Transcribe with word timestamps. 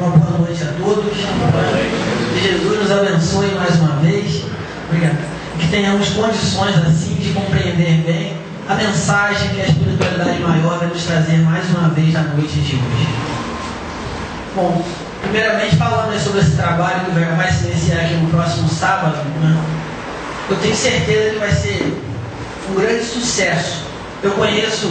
uma 0.00 0.16
boa 0.16 0.38
noite 0.38 0.62
a 0.62 0.72
todos. 0.82 1.12
Que 2.32 2.40
Jesus 2.40 2.78
nos 2.80 2.90
abençoe 2.90 3.54
mais 3.54 3.76
uma 3.76 3.96
vez. 4.00 4.44
Obrigado. 4.88 5.18
Que 5.58 5.68
tenhamos 5.68 6.08
condições 6.10 6.76
assim 6.86 7.14
de 7.14 7.32
compreender 7.32 8.02
bem 8.06 8.36
a 8.68 8.74
mensagem 8.74 9.50
que 9.50 9.60
a 9.60 9.66
espiritualidade 9.66 10.40
maior 10.40 10.78
vai 10.78 10.88
nos 10.88 11.04
trazer 11.04 11.38
mais 11.38 11.68
uma 11.70 11.88
vez 11.90 12.14
na 12.14 12.22
noite 12.22 12.60
de 12.60 12.76
hoje. 12.76 13.08
Bom, 14.54 14.84
primeiramente 15.22 15.76
falando 15.76 16.18
sobre 16.18 16.40
esse 16.40 16.52
trabalho 16.52 17.00
que 17.04 17.10
vai 17.10 17.52
se 17.52 17.66
iniciar 17.66 18.00
aqui 18.00 18.14
no 18.14 18.30
próximo 18.30 18.68
sábado, 18.68 19.16
né? 19.40 19.62
eu 20.48 20.56
tenho 20.56 20.74
certeza 20.74 21.30
que 21.30 21.38
vai 21.38 21.52
ser 21.52 22.02
um 22.70 22.74
grande 22.74 23.04
sucesso. 23.04 23.82
Eu 24.22 24.32
conheço 24.32 24.88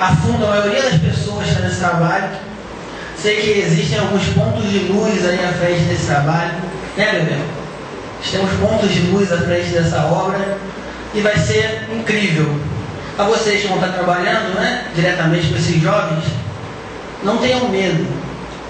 a 0.00 0.14
fundo 0.16 0.44
a 0.44 0.50
maioria 0.50 0.82
das 0.82 1.00
pessoas 1.00 1.46
nesse 1.60 1.80
trabalho 1.80 2.47
Sei 3.20 3.36
que 3.40 3.50
existem 3.58 3.98
alguns 3.98 4.24
pontos 4.28 4.70
de 4.70 4.78
luz 4.78 5.26
aí 5.26 5.44
à 5.44 5.52
frente 5.52 5.80
desse 5.82 6.06
trabalho, 6.06 6.52
né, 6.96 7.12
Bebel? 7.12 7.40
Temos 8.30 8.50
pontos 8.60 8.92
de 8.92 9.00
luz 9.10 9.32
à 9.32 9.38
frente 9.38 9.70
dessa 9.70 10.04
obra 10.04 10.58
e 11.12 11.20
vai 11.20 11.36
ser 11.36 11.88
incrível. 11.92 12.60
A 13.18 13.24
vocês 13.24 13.62
que 13.62 13.66
vão 13.66 13.78
estar 13.78 13.92
trabalhando 13.92 14.54
né, 14.54 14.86
diretamente 14.94 15.48
com 15.48 15.56
esses 15.56 15.82
jovens, 15.82 16.22
não 17.24 17.38
tenham 17.38 17.68
medo. 17.68 18.06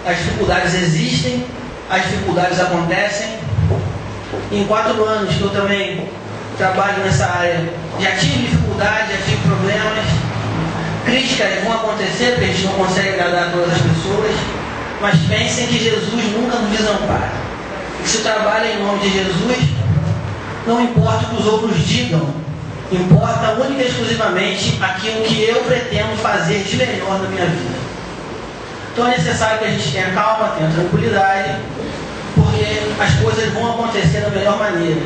As 0.07 0.17
dificuldades 0.17 0.73
existem, 0.75 1.45
as 1.91 2.03
dificuldades 2.05 2.59
acontecem. 2.59 3.39
Em 4.51 4.65
quatro 4.65 5.05
anos 5.05 5.35
que 5.35 5.43
eu 5.43 5.51
também 5.51 6.09
trabalho 6.57 7.05
nessa 7.05 7.27
área, 7.27 7.69
já 8.01 8.13
tive 8.13 8.47
dificuldades, 8.47 9.11
já 9.11 9.25
tive 9.27 9.37
problemas, 9.47 10.05
Críticas 11.09 11.65
vão 11.65 11.73
acontecer, 11.73 12.33
porque 12.33 12.45
a 12.45 12.49
gente 12.49 12.67
não 12.67 12.75
consegue 12.75 13.09
agradar 13.09 13.51
todas 13.51 13.73
as 13.73 13.81
pessoas, 13.81 14.31
mas 15.01 15.17
pensem 15.21 15.67
que 15.67 15.79
Jesus 15.79 16.25
nunca 16.37 16.59
nos 16.59 16.77
desampara. 16.77 17.33
E 18.05 18.07
se 18.07 18.19
trabalha 18.19 18.75
em 18.75 18.85
nome 18.85 18.99
de 18.99 19.11
Jesus, 19.15 19.57
não 20.67 20.83
importa 20.83 21.25
o 21.25 21.29
que 21.31 21.37
os 21.37 21.47
outros 21.47 21.79
digam, 21.87 22.29
importa 22.93 23.53
única 23.53 23.85
e 23.85 23.87
exclusivamente 23.87 24.79
aquilo 24.83 25.23
que 25.23 25.45
eu 25.45 25.63
pretendo 25.63 26.15
fazer 26.19 26.63
de 26.65 26.77
melhor 26.77 27.23
na 27.23 27.29
minha 27.31 27.47
vida. 27.47 27.79
Então 28.93 29.07
é 29.07 29.17
necessário 29.17 29.61
que 29.61 29.65
a 29.65 29.71
gente 29.71 29.91
tenha 29.91 30.11
calma, 30.11 30.57
tenha 30.59 30.71
tranquilidade, 30.71 31.57
porque 32.35 33.03
as 33.03 33.15
coisas 33.15 33.51
vão 33.55 33.71
acontecer 33.71 34.21
da 34.21 34.29
melhor 34.29 34.59
maneira. 34.59 35.01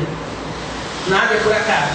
Nada 1.07 1.33
é 1.33 1.37
por 1.37 1.53
acaso. 1.53 1.93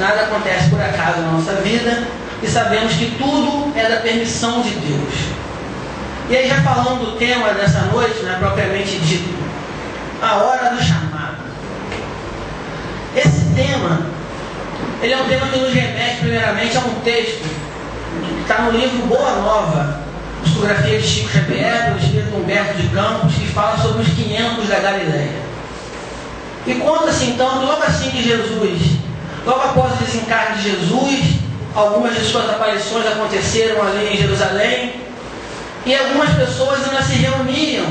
Nada 0.00 0.22
acontece 0.22 0.68
por 0.68 0.80
acaso 0.80 1.20
na 1.20 1.30
nossa 1.30 1.52
vida 1.60 2.21
e 2.42 2.46
sabemos 2.48 2.92
que 2.94 3.14
tudo 3.16 3.72
é 3.76 3.88
da 3.88 4.00
permissão 4.00 4.62
de 4.62 4.70
Deus. 4.70 5.14
E 6.28 6.36
aí, 6.36 6.48
já 6.48 6.60
falando 6.62 7.04
do 7.04 7.18
tema 7.18 7.52
dessa 7.52 7.82
noite, 7.92 8.22
né, 8.22 8.36
propriamente 8.38 8.98
dito, 8.98 9.32
a 10.20 10.36
hora 10.36 10.70
do 10.70 10.82
chamado. 10.82 11.42
Esse 13.14 13.54
tema, 13.54 14.06
ele 15.02 15.12
é 15.12 15.16
um 15.16 15.28
tema 15.28 15.46
que 15.48 15.58
nos 15.58 15.72
remete 15.72 16.20
primeiramente 16.20 16.76
a 16.76 16.80
um 16.80 16.94
texto 17.04 17.44
que 17.44 18.40
está 18.40 18.62
no 18.62 18.72
livro 18.72 19.06
Boa 19.06 19.36
Nova, 19.36 20.00
psicografia 20.42 20.98
de 20.98 21.06
Chico 21.06 21.28
Xavier, 21.28 21.92
do 21.92 21.98
Espírito 21.98 22.36
Humberto 22.36 22.74
de 22.74 22.88
Campos, 22.88 23.34
que 23.34 23.46
fala 23.48 23.76
sobre 23.78 24.02
os 24.02 24.08
500 24.08 24.68
da 24.68 24.78
Galileia. 24.80 25.42
E 26.66 26.74
conta-se 26.74 27.24
então 27.26 27.58
que 27.58 27.66
logo 27.66 27.82
assim 27.82 28.10
que 28.10 28.22
Jesus, 28.22 28.98
logo 29.44 29.60
após 29.60 29.92
o 29.92 30.04
desencarne 30.04 30.56
de 30.56 30.70
Jesus, 30.70 31.41
Algumas 31.74 32.14
de 32.14 32.20
suas 32.20 32.48
aparições 32.50 33.06
aconteceram 33.06 33.82
ali 33.82 34.12
em 34.12 34.16
Jerusalém. 34.16 34.94
E 35.86 35.94
algumas 35.94 36.30
pessoas 36.30 36.86
ainda 36.86 37.02
se 37.02 37.14
reuniam 37.14 37.86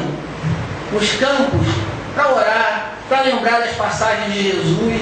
nos 0.94 1.12
campos 1.14 1.68
para 2.16 2.34
orar, 2.34 2.94
para 3.10 3.22
lembrar 3.22 3.60
das 3.60 3.76
passagens 3.76 4.34
de 4.34 4.44
Jesus, 4.44 5.02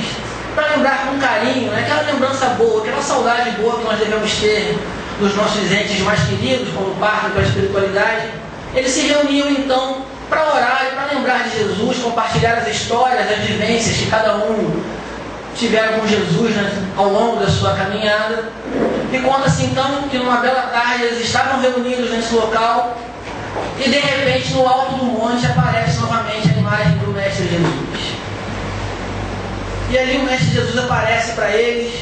para 0.55 0.75
lembrar 0.75 1.05
com 1.05 1.19
carinho, 1.19 1.71
né? 1.71 1.81
aquela 1.81 2.11
lembrança 2.11 2.45
boa, 2.57 2.81
aquela 2.81 3.01
saudade 3.01 3.51
boa 3.51 3.77
que 3.77 3.83
nós 3.83 3.99
devemos 3.99 4.31
ter 4.39 4.77
dos 5.19 5.35
nossos 5.35 5.71
entes 5.71 5.99
mais 5.99 6.19
queridos, 6.21 6.69
como 6.73 6.95
parte 6.95 7.29
da 7.29 7.41
espiritualidade. 7.41 8.29
Eles 8.73 8.91
se 8.91 9.01
reuniam 9.01 9.49
então 9.49 10.03
para 10.29 10.43
orar 10.53 10.87
e 10.87 10.95
para 10.95 11.17
lembrar 11.17 11.43
de 11.43 11.57
Jesus, 11.57 11.97
compartilhar 11.99 12.53
as 12.53 12.67
histórias, 12.67 13.29
as 13.31 13.39
vivências 13.39 13.97
que 13.97 14.05
cada 14.09 14.35
um 14.35 14.83
tiveram 15.59 15.99
com 15.99 16.07
Jesus 16.07 16.55
né, 16.55 16.87
ao 16.95 17.09
longo 17.09 17.43
da 17.43 17.49
sua 17.49 17.73
caminhada. 17.73 18.45
E 19.11 19.19
conta-se 19.19 19.65
então 19.65 20.03
que 20.09 20.17
numa 20.17 20.37
bela 20.37 20.61
tarde 20.63 21.03
eles 21.03 21.25
estavam 21.25 21.59
reunidos 21.59 22.09
nesse 22.11 22.33
local 22.33 22.97
e 23.77 23.89
de 23.89 23.99
repente 23.99 24.53
no 24.53 24.65
alto 24.65 24.95
do 24.95 25.05
monte 25.05 25.45
aparece 25.45 25.99
novamente 25.99 26.49
a 26.49 26.59
imagem 26.59 26.97
do 26.99 27.11
Mestre 27.11 27.47
Jesus. 27.47 28.13
E 29.91 29.97
ali 29.97 30.17
o 30.17 30.23
Mestre 30.23 30.51
Jesus 30.51 30.77
aparece 30.77 31.33
para 31.33 31.51
eles. 31.51 31.93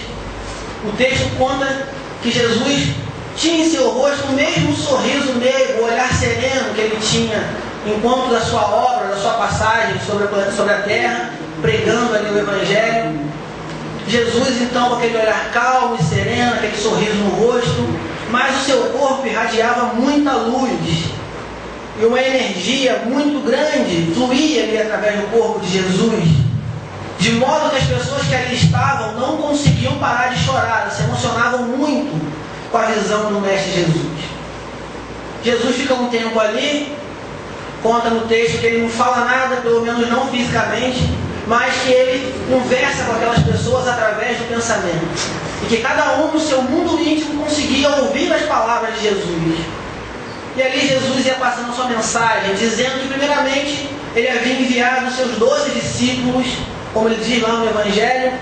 O 0.86 0.92
texto 0.92 1.36
conta 1.38 1.88
que 2.22 2.30
Jesus 2.30 2.90
tinha 3.36 3.66
em 3.66 3.70
seu 3.70 3.90
rosto 3.90 4.28
o 4.28 4.34
mesmo 4.34 4.76
sorriso 4.76 5.34
meigo, 5.34 5.82
o 5.82 5.86
olhar 5.86 6.12
sereno 6.14 6.74
que 6.76 6.82
ele 6.82 7.00
tinha 7.02 7.44
enquanto 7.86 8.32
da 8.32 8.42
sua 8.42 8.62
obra, 8.62 9.08
da 9.08 9.16
sua 9.16 9.34
passagem 9.34 9.96
sobre 10.06 10.26
a, 10.26 10.52
sobre 10.52 10.74
a 10.74 10.82
terra, 10.82 11.32
pregando 11.62 12.16
ali 12.16 12.30
o 12.30 12.40
Evangelho. 12.40 13.20
Jesus, 14.08 14.62
então, 14.62 14.90
com 14.90 14.96
aquele 14.96 15.18
olhar 15.18 15.52
calmo 15.52 15.98
e 16.00 16.04
sereno, 16.04 16.54
aquele 16.54 16.78
sorriso 16.78 17.16
no 17.16 17.30
rosto, 17.30 17.88
mas 18.32 18.62
o 18.62 18.66
seu 18.66 18.84
corpo 18.92 19.28
irradiava 19.28 19.94
muita 19.96 20.34
luz 20.34 21.18
e 22.00 22.06
uma 22.06 22.22
energia 22.22 23.02
muito 23.06 23.44
grande 23.44 24.14
fluía 24.14 24.64
ali 24.64 24.78
através 24.78 25.20
do 25.20 25.28
corpo 25.32 25.60
de 25.60 25.72
Jesus, 25.72 26.24
de 27.20 27.32
modo 27.32 27.72
que 27.72 27.78
as 27.78 27.84
pessoas 27.84 28.22
que 28.28 28.36
ali 28.36 28.56
estavam 28.56 29.14
não 29.14 29.38
conseguiam 29.38 29.98
parar 29.98 30.30
de 30.30 30.44
chorar, 30.44 30.90
se 30.92 31.04
emocionavam 31.04 31.64
muito 31.64 32.14
com 32.72 32.78
a 32.78 32.86
visão 32.86 33.34
do 33.34 33.42
Mestre 33.42 33.72
Jesus. 33.72 34.06
Jesus 35.44 35.76
fica 35.76 35.96
um 35.96 36.08
tempo 36.10 36.40
ali, 36.40 36.96
conta 37.82 38.10
no 38.10 38.28
texto 38.28 38.60
que 38.60 38.68
ele 38.68 38.84
não 38.84 38.90
fala 38.90 39.26
nada, 39.26 39.58
pelo 39.58 39.82
menos 39.82 40.08
não 40.10 40.28
fisicamente, 40.28 41.10
mas 41.48 41.74
que 41.82 41.92
ele 41.92 42.34
conversa 42.52 43.06
com 43.06 43.14
aquelas 43.14 43.40
pessoas 43.40 43.88
através 43.88 44.38
do 44.38 44.50
pensamento. 44.50 45.08
E 45.64 45.68
que 45.68 45.78
cada 45.78 46.18
um 46.18 46.34
no 46.34 46.40
seu 46.40 46.62
mundo 46.62 47.02
íntimo 47.02 47.44
conseguia 47.44 47.90
ouvir 47.90 48.32
as 48.32 48.42
palavras 48.44 48.94
de 48.96 49.04
Jesus. 49.04 49.60
E 50.58 50.62
ali 50.62 50.88
Jesus 50.88 51.26
ia 51.26 51.36
passando 51.36 51.72
a 51.72 51.74
sua 51.74 51.86
mensagem, 51.86 52.54
dizendo 52.56 53.02
que 53.02 53.08
primeiramente 53.08 53.90
ele 54.16 54.28
havia 54.28 54.60
enviado 54.60 55.08
os 55.08 55.16
seus 55.16 55.38
doze 55.38 55.72
discípulos, 55.72 56.48
como 56.94 57.08
ele 57.08 57.24
diz 57.24 57.42
lá 57.42 57.54
no 57.54 57.70
Evangelho, 57.70 58.34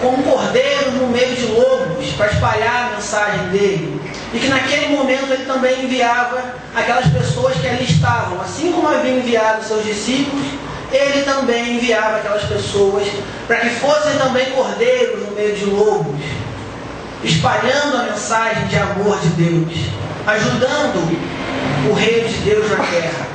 como 0.00 0.22
cordeiros 0.24 0.94
no 0.94 1.08
meio 1.08 1.36
de 1.36 1.46
lobos, 1.46 2.08
para 2.16 2.26
espalhar 2.32 2.88
a 2.88 2.94
mensagem 2.96 3.48
dele. 3.50 4.00
E 4.34 4.38
que 4.38 4.48
naquele 4.48 4.96
momento 4.96 5.30
ele 5.30 5.44
também 5.44 5.84
enviava 5.84 6.42
aquelas 6.74 7.06
pessoas 7.06 7.54
que 7.54 7.68
ali 7.68 7.84
estavam, 7.84 8.40
assim 8.40 8.72
como 8.72 8.88
havia 8.88 9.12
enviado 9.12 9.62
seus 9.62 9.84
discípulos, 9.84 10.46
ele 10.92 11.22
também 11.22 11.76
enviava 11.76 12.18
aquelas 12.18 12.44
pessoas 12.44 13.06
para 13.46 13.56
que 13.56 13.70
fossem 13.70 14.16
também 14.18 14.50
cordeiros 14.50 15.26
no 15.26 15.34
meio 15.34 15.56
de 15.56 15.64
lobos, 15.64 16.20
espalhando 17.24 17.96
a 17.96 18.02
mensagem 18.04 18.66
de 18.66 18.76
amor 18.76 19.18
de 19.20 19.28
Deus, 19.28 19.78
ajudando 20.26 21.18
o 21.88 21.92
reino 21.92 22.28
de 22.28 22.38
Deus 22.38 22.70
na 22.70 22.84
terra. 22.84 23.26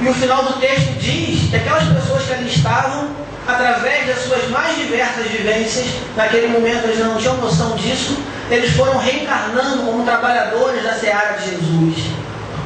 E 0.00 0.08
o 0.08 0.14
final 0.14 0.44
do 0.44 0.54
texto 0.54 0.98
diz 0.98 1.50
que 1.50 1.56
aquelas 1.56 1.84
pessoas 1.84 2.24
que 2.24 2.32
ali 2.32 2.48
estavam, 2.48 3.10
através 3.46 4.06
das 4.06 4.18
suas 4.20 4.48
mais 4.50 4.76
diversas 4.76 5.26
vivências, 5.26 5.86
naquele 6.16 6.48
momento 6.48 6.84
eles 6.84 6.98
não 6.98 7.16
tinham 7.16 7.36
noção 7.36 7.76
disso, 7.76 8.16
eles 8.50 8.72
foram 8.72 8.98
reencarnando 8.98 9.84
como 9.84 10.04
trabalhadores 10.04 10.82
da 10.82 10.94
seara 10.94 11.38
de 11.38 11.50
Jesus. 11.50 12.06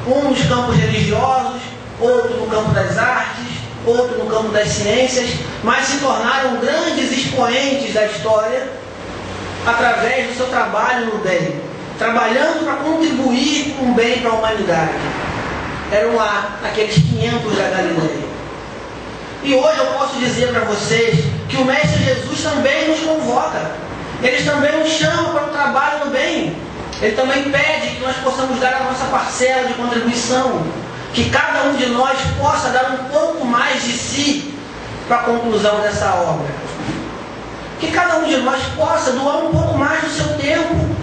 Um 0.06 0.30
nos 0.30 0.40
campos 0.46 0.76
religiosos, 0.76 1.60
outro 2.00 2.36
no 2.38 2.46
campo 2.46 2.70
das 2.70 2.96
artes, 2.96 3.45
outro 3.86 4.18
no 4.18 4.26
campo 4.26 4.48
das 4.48 4.68
ciências, 4.68 5.30
mas 5.62 5.86
se 5.86 5.98
tornaram 5.98 6.56
grandes 6.56 7.12
expoentes 7.12 7.94
da 7.94 8.06
história 8.06 8.68
através 9.66 10.28
do 10.28 10.36
seu 10.36 10.46
trabalho 10.46 11.06
no 11.06 11.18
bem, 11.18 11.60
trabalhando 11.98 12.64
para 12.64 12.76
contribuir 12.76 13.74
com 13.78 13.92
bem 13.94 14.20
para 14.20 14.30
a 14.30 14.34
humanidade. 14.34 14.92
Eram 15.92 16.16
lá 16.16 16.58
aqueles 16.64 16.94
500 16.94 17.56
da 17.56 17.68
Galileia. 17.68 18.26
E 19.42 19.54
hoje 19.54 19.78
eu 19.78 19.86
posso 19.86 20.18
dizer 20.18 20.48
para 20.48 20.64
vocês 20.64 21.24
que 21.48 21.56
o 21.56 21.64
Mestre 21.64 22.02
Jesus 22.02 22.42
também 22.42 22.88
nos 22.88 23.00
convoca. 23.00 23.70
Ele 24.22 24.42
também 24.44 24.78
nos 24.78 24.88
chama 24.88 25.30
para 25.30 25.44
o 25.44 25.50
trabalho 25.50 26.06
no 26.06 26.10
bem. 26.10 26.56
Ele 27.00 27.14
também 27.14 27.44
pede 27.44 27.94
que 27.94 28.02
nós 28.02 28.16
possamos 28.16 28.58
dar 28.58 28.74
a 28.74 28.84
nossa 28.84 29.04
parcela 29.04 29.68
de 29.68 29.74
contribuição 29.74 30.64
que 31.16 31.30
cada 31.30 31.62
um 31.62 31.76
de 31.76 31.86
nós 31.86 32.18
possa 32.38 32.68
dar 32.68 32.90
um 32.90 33.04
pouco 33.10 33.42
mais 33.46 33.82
de 33.82 33.92
si 33.92 34.54
para 35.08 35.16
a 35.16 35.22
conclusão 35.22 35.80
dessa 35.80 36.14
obra. 36.14 36.46
Que 37.80 37.90
cada 37.90 38.18
um 38.18 38.24
de 38.24 38.36
nós 38.36 38.62
possa 38.76 39.12
doar 39.12 39.38
um 39.38 39.50
pouco 39.50 39.78
mais 39.78 40.02
do 40.02 40.10
seu 40.10 40.34
tempo. 40.34 40.94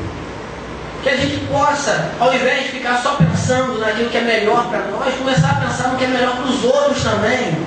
Que 1.02 1.10
a 1.10 1.18
gente 1.18 1.38
possa, 1.48 2.12
ao 2.20 2.32
invés 2.32 2.66
de 2.66 2.70
ficar 2.70 2.98
só 3.02 3.16
pensando 3.16 3.80
naquilo 3.80 4.12
que 4.12 4.18
é 4.18 4.22
melhor 4.22 4.70
para 4.70 4.86
nós, 4.86 5.16
começar 5.16 5.50
a 5.50 5.68
pensar 5.68 5.88
no 5.88 5.98
que 5.98 6.04
é 6.04 6.08
melhor 6.08 6.36
para 6.36 6.46
os 6.46 6.64
outros 6.64 7.04
também. 7.04 7.58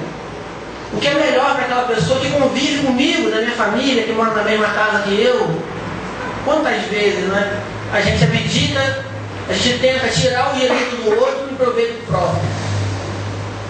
O 0.92 0.98
que 1.00 1.08
é 1.08 1.14
melhor 1.14 1.52
para 1.56 1.64
aquela 1.64 1.82
pessoa 1.82 2.20
que 2.20 2.30
convive 2.30 2.86
comigo, 2.86 3.28
da 3.28 3.38
minha 3.38 3.56
família, 3.56 4.04
que 4.04 4.12
mora 4.12 4.30
na 4.30 4.44
mesma 4.44 4.68
casa 4.68 5.02
que 5.02 5.20
eu. 5.20 5.60
Quantas 6.44 6.80
vezes, 6.84 7.24
né? 7.24 7.60
A 7.92 8.00
gente 8.00 8.22
abdica, 8.22 9.04
a 9.48 9.52
gente 9.52 9.78
tenta 9.78 10.08
tirar 10.08 10.52
o 10.52 10.58
direito 10.58 10.96
do 10.96 11.20
outro 11.20 11.48
e 11.50 11.54
proveito 11.54 12.06
próprio. 12.06 12.42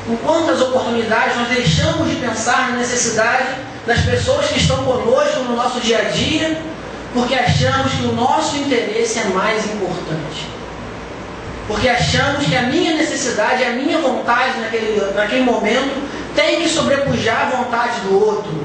Em 0.09 0.17
quantas 0.17 0.61
oportunidades 0.63 1.37
nós 1.37 1.49
deixamos 1.49 2.09
de 2.09 2.17
pensar 2.17 2.71
na 2.71 2.79
necessidade 2.79 3.49
das 3.87 4.01
pessoas 4.01 4.47
que 4.47 4.59
estão 4.59 4.85
conosco 4.85 5.41
no 5.41 5.57
nosso 5.57 5.81
dia 5.81 5.99
a 5.99 6.03
dia, 6.11 6.59
porque 7.13 7.35
achamos 7.35 7.93
que 7.93 8.05
o 8.05 8.13
nosso 8.13 8.57
interesse 8.57 9.19
é 9.19 9.25
mais 9.25 9.65
importante. 9.67 10.47
Porque 11.67 11.89
achamos 11.89 12.47
que 12.47 12.55
a 12.55 12.63
minha 12.63 12.95
necessidade, 12.95 13.65
a 13.65 13.71
minha 13.71 13.99
vontade 13.99 14.61
naquele, 14.61 15.01
naquele 15.15 15.43
momento 15.43 16.09
tem 16.35 16.63
que 16.63 16.69
sobrepujar 16.69 17.49
a 17.49 17.57
vontade 17.57 18.01
do 18.01 18.25
outro. 18.25 18.65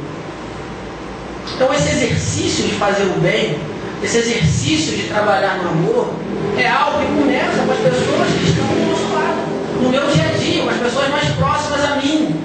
Então 1.56 1.74
esse 1.74 1.90
exercício 1.90 2.66
de 2.66 2.74
fazer 2.76 3.04
o 3.04 3.20
bem, 3.20 3.60
esse 4.04 4.18
exercício 4.18 4.98
de 4.98 5.04
trabalhar 5.04 5.58
no 5.58 5.70
amor, 5.70 6.14
é 6.58 6.68
algo 6.68 7.00
que 7.00 7.06
começa 7.06 7.58
com 7.66 7.72
as 7.72 7.80
pessoas 7.80 8.28
que 8.28 8.50
estão 8.50 8.66
do 8.66 8.90
nosso 8.90 9.14
lado, 9.14 9.82
no 9.82 9.90
meu 9.90 10.08
dia 10.08 10.26
a 10.26 10.38
dia, 10.38 10.64
com 10.64 10.70
as 10.70 10.78
pessoas 10.78 11.10
mais 11.10 11.30
próximas 11.32 11.86
a 11.86 11.96
mim. 11.96 12.42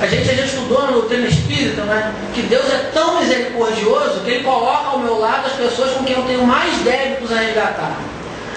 A 0.00 0.06
gente 0.06 0.24
já 0.24 0.44
estudou 0.44 0.90
no 0.90 1.02
treino 1.02 1.28
espírita, 1.28 1.82
né? 1.84 2.12
Que 2.34 2.42
Deus 2.42 2.66
é 2.72 2.90
tão 2.92 3.20
misericordioso 3.20 4.20
que 4.24 4.30
Ele 4.30 4.44
coloca 4.44 4.90
ao 4.90 4.98
meu 4.98 5.18
lado 5.18 5.46
as 5.46 5.52
pessoas 5.52 5.92
com 5.92 6.04
quem 6.04 6.16
eu 6.16 6.24
tenho 6.24 6.44
mais 6.44 6.76
débitos 6.78 7.30
a 7.30 7.40
resgatar. 7.40 7.96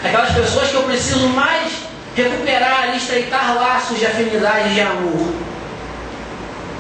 Aquelas 0.04 0.32
pessoas 0.32 0.70
que 0.70 0.76
eu 0.76 0.84
preciso 0.84 1.28
mais 1.30 1.72
recuperar 2.16 2.94
e 2.94 2.98
estreitar 2.98 3.56
laços 3.56 4.00
de 4.00 4.06
afinidade 4.06 4.70
e 4.70 4.74
de 4.74 4.82
amor. 4.82 5.34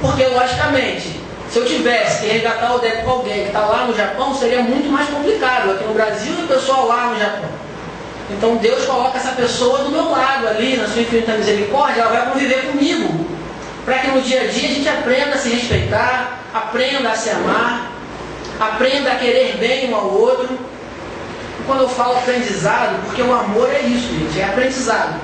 Porque, 0.02 0.26
logicamente, 0.26 1.20
se 1.56 1.60
eu 1.62 1.66
tivesse 1.66 2.20
que 2.20 2.34
resgatar 2.34 2.76
o 2.76 2.80
débito 2.80 3.04
com 3.06 3.12
alguém 3.12 3.44
que 3.44 3.48
está 3.48 3.62
lá 3.62 3.86
no 3.86 3.96
Japão, 3.96 4.36
seria 4.36 4.62
muito 4.62 4.92
mais 4.92 5.08
complicado. 5.08 5.72
Aqui 5.72 5.86
no 5.86 5.94
Brasil 5.94 6.34
e 6.38 6.44
o 6.44 6.48
pessoal 6.50 6.86
lá 6.86 7.12
no 7.12 7.18
Japão. 7.18 7.50
Então 8.30 8.58
Deus 8.58 8.84
coloca 8.84 9.18
essa 9.18 9.32
pessoa 9.32 9.86
do 9.86 9.90
meu 9.90 10.12
lado 10.12 10.50
ali, 10.50 10.76
na 10.76 10.86
sua 10.86 11.02
infinita 11.02 11.32
misericórdia, 11.32 12.02
ela 12.02 12.12
vai 12.12 12.30
conviver 12.30 12.66
comigo. 12.66 13.26
Para 13.86 14.00
que 14.00 14.08
no 14.08 14.22
dia 14.22 14.42
a 14.42 14.48
dia 14.48 14.70
a 14.70 14.74
gente 14.74 14.90
aprenda 14.90 15.36
a 15.36 15.38
se 15.38 15.48
respeitar, 15.48 16.40
aprenda 16.54 17.12
a 17.12 17.16
se 17.16 17.30
amar, 17.30 17.90
aprenda 18.60 19.14
a 19.14 19.16
querer 19.16 19.56
bem 19.56 19.90
um 19.90 19.96
ao 19.96 20.14
outro 20.14 20.60
quando 21.66 21.84
eu 21.84 21.90
falo 21.90 22.18
aprendizado, 22.18 23.02
porque 23.06 23.22
o 23.22 23.34
amor 23.34 23.70
é 23.74 23.80
isso, 23.80 24.10
gente, 24.10 24.42
é 24.42 24.44
aprendizado. 24.44 25.22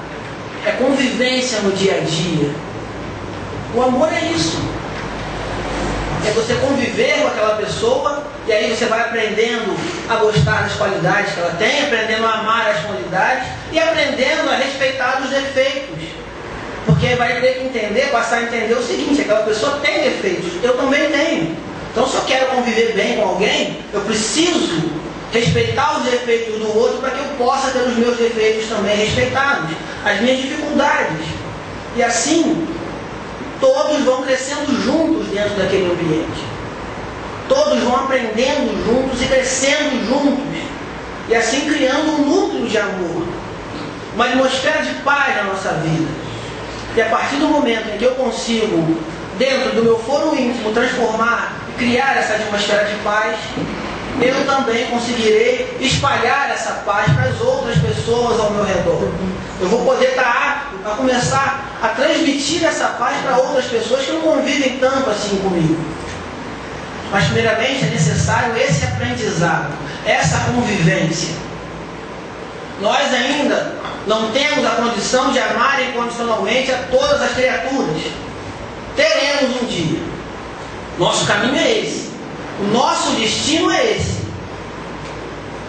É 0.66 0.72
convivência 0.72 1.60
no 1.60 1.74
dia 1.74 1.98
a 1.98 2.00
dia. 2.00 2.56
O 3.76 3.82
amor 3.82 4.08
é 4.14 4.28
isso. 4.28 4.81
É 6.26 6.32
você 6.32 6.54
conviver 6.56 7.20
com 7.22 7.28
aquela 7.28 7.56
pessoa 7.56 8.24
e 8.48 8.52
aí 8.52 8.76
você 8.76 8.86
vai 8.86 9.00
aprendendo 9.00 9.76
a 10.10 10.16
gostar 10.16 10.64
das 10.64 10.74
qualidades 10.74 11.34
que 11.34 11.40
ela 11.40 11.56
tem, 11.58 11.84
aprendendo 11.84 12.26
a 12.26 12.40
amar 12.40 12.70
as 12.70 12.86
qualidades 12.86 13.48
e 13.72 13.80
aprendendo 13.80 14.50
a 14.50 14.56
respeitar 14.56 15.22
os 15.24 15.30
defeitos. 15.30 16.10
Porque 16.86 17.16
vai 17.16 17.40
ter 17.40 17.54
que 17.54 17.66
entender, 17.66 18.10
passar 18.12 18.38
a 18.38 18.44
entender 18.44 18.74
o 18.74 18.84
seguinte, 18.84 19.22
aquela 19.22 19.44
pessoa 19.44 19.80
tem 19.82 20.02
defeitos, 20.04 20.52
eu 20.64 20.76
também 20.78 21.10
tenho. 21.10 21.58
Então 21.92 22.08
se 22.08 22.16
eu 22.16 22.22
quero 22.22 22.48
conviver 22.48 22.94
bem 22.94 23.18
com 23.18 23.24
alguém, 23.24 23.80
eu 23.94 24.02
preciso 24.02 24.92
respeitar 25.32 25.98
os 25.98 26.04
defeitos 26.04 26.60
do 26.60 26.78
outro 26.78 27.00
para 27.00 27.12
que 27.12 27.20
eu 27.20 27.26
possa 27.38 27.72
ter 27.72 27.80
os 27.80 27.96
meus 27.96 28.18
defeitos 28.18 28.68
também 28.68 28.96
respeitados, 28.98 29.70
as 30.06 30.20
minhas 30.22 30.42
dificuldades. 30.42 31.26
E 31.96 32.04
assim, 32.04 32.68
todos 33.62 34.04
vão 34.04 34.24
crescendo 34.24 34.84
juntos 34.84 35.28
dentro 35.28 35.56
daquele 35.56 35.86
ambiente. 35.86 36.44
Todos 37.48 37.80
vão 37.84 37.96
aprendendo 37.96 38.84
juntos 38.86 39.22
e 39.22 39.26
crescendo 39.26 40.06
juntos. 40.10 40.62
E 41.30 41.36
assim 41.36 41.72
criando 41.72 42.12
um 42.12 42.26
núcleo 42.26 42.68
de 42.68 42.78
amor. 42.78 43.26
Uma 44.16 44.26
atmosfera 44.26 44.84
de 44.84 44.96
paz 44.96 45.38
na 45.38 45.44
nossa 45.44 45.70
vida. 45.76 46.10
E 46.96 47.02
a 47.02 47.06
partir 47.06 47.38
do 47.38 47.48
momento 47.48 47.88
em 47.94 47.98
que 47.98 48.04
eu 48.04 48.16
consigo, 48.16 48.98
dentro 49.38 49.76
do 49.76 49.84
meu 49.84 49.98
foro 50.00 50.36
íntimo, 50.36 50.74
transformar 50.74 51.56
e 51.70 51.72
criar 51.78 52.18
essa 52.18 52.34
atmosfera 52.34 52.86
de 52.86 52.96
paz, 52.96 53.38
eu 54.22 54.46
também 54.46 54.88
conseguirei 54.88 55.78
espalhar 55.80 56.50
essa 56.52 56.74
paz 56.86 57.12
para 57.14 57.30
as 57.30 57.40
outras 57.40 57.78
pessoas 57.78 58.40
ao 58.40 58.52
meu 58.52 58.66
redor. 58.66 59.10
Eu 59.62 59.70
vou 59.70 59.86
poder 59.86 60.10
estar 60.10 60.24
apto 60.24 60.90
a 60.90 60.96
começar 60.96 61.78
a 61.84 61.90
transmitir 61.90 62.66
essa 62.66 62.88
paz 62.88 63.18
para 63.22 63.38
outras 63.38 63.66
pessoas 63.66 64.04
que 64.04 64.12
não 64.12 64.22
convivem 64.22 64.80
tanto 64.80 65.08
assim 65.08 65.38
comigo. 65.38 65.78
Mas 67.12 67.26
primeiramente 67.26 67.86
é 67.86 67.90
necessário 67.90 68.58
esse 68.58 68.86
aprendizado, 68.86 69.72
essa 70.04 70.40
convivência. 70.52 71.36
Nós 72.82 73.14
ainda 73.14 73.76
não 74.08 74.32
temos 74.32 74.66
a 74.66 74.72
condição 74.72 75.32
de 75.32 75.38
amar 75.38 75.80
incondicionalmente 75.84 76.72
a 76.72 76.80
todas 76.90 77.22
as 77.22 77.34
criaturas. 77.34 78.02
Teremos 78.96 79.62
um 79.62 79.66
dia. 79.66 80.00
Nosso 80.98 81.28
caminho 81.28 81.58
é 81.58 81.80
esse. 81.80 82.10
O 82.60 82.64
nosso 82.74 83.12
destino 83.12 83.70
é 83.70 83.92
esse. 83.92 84.22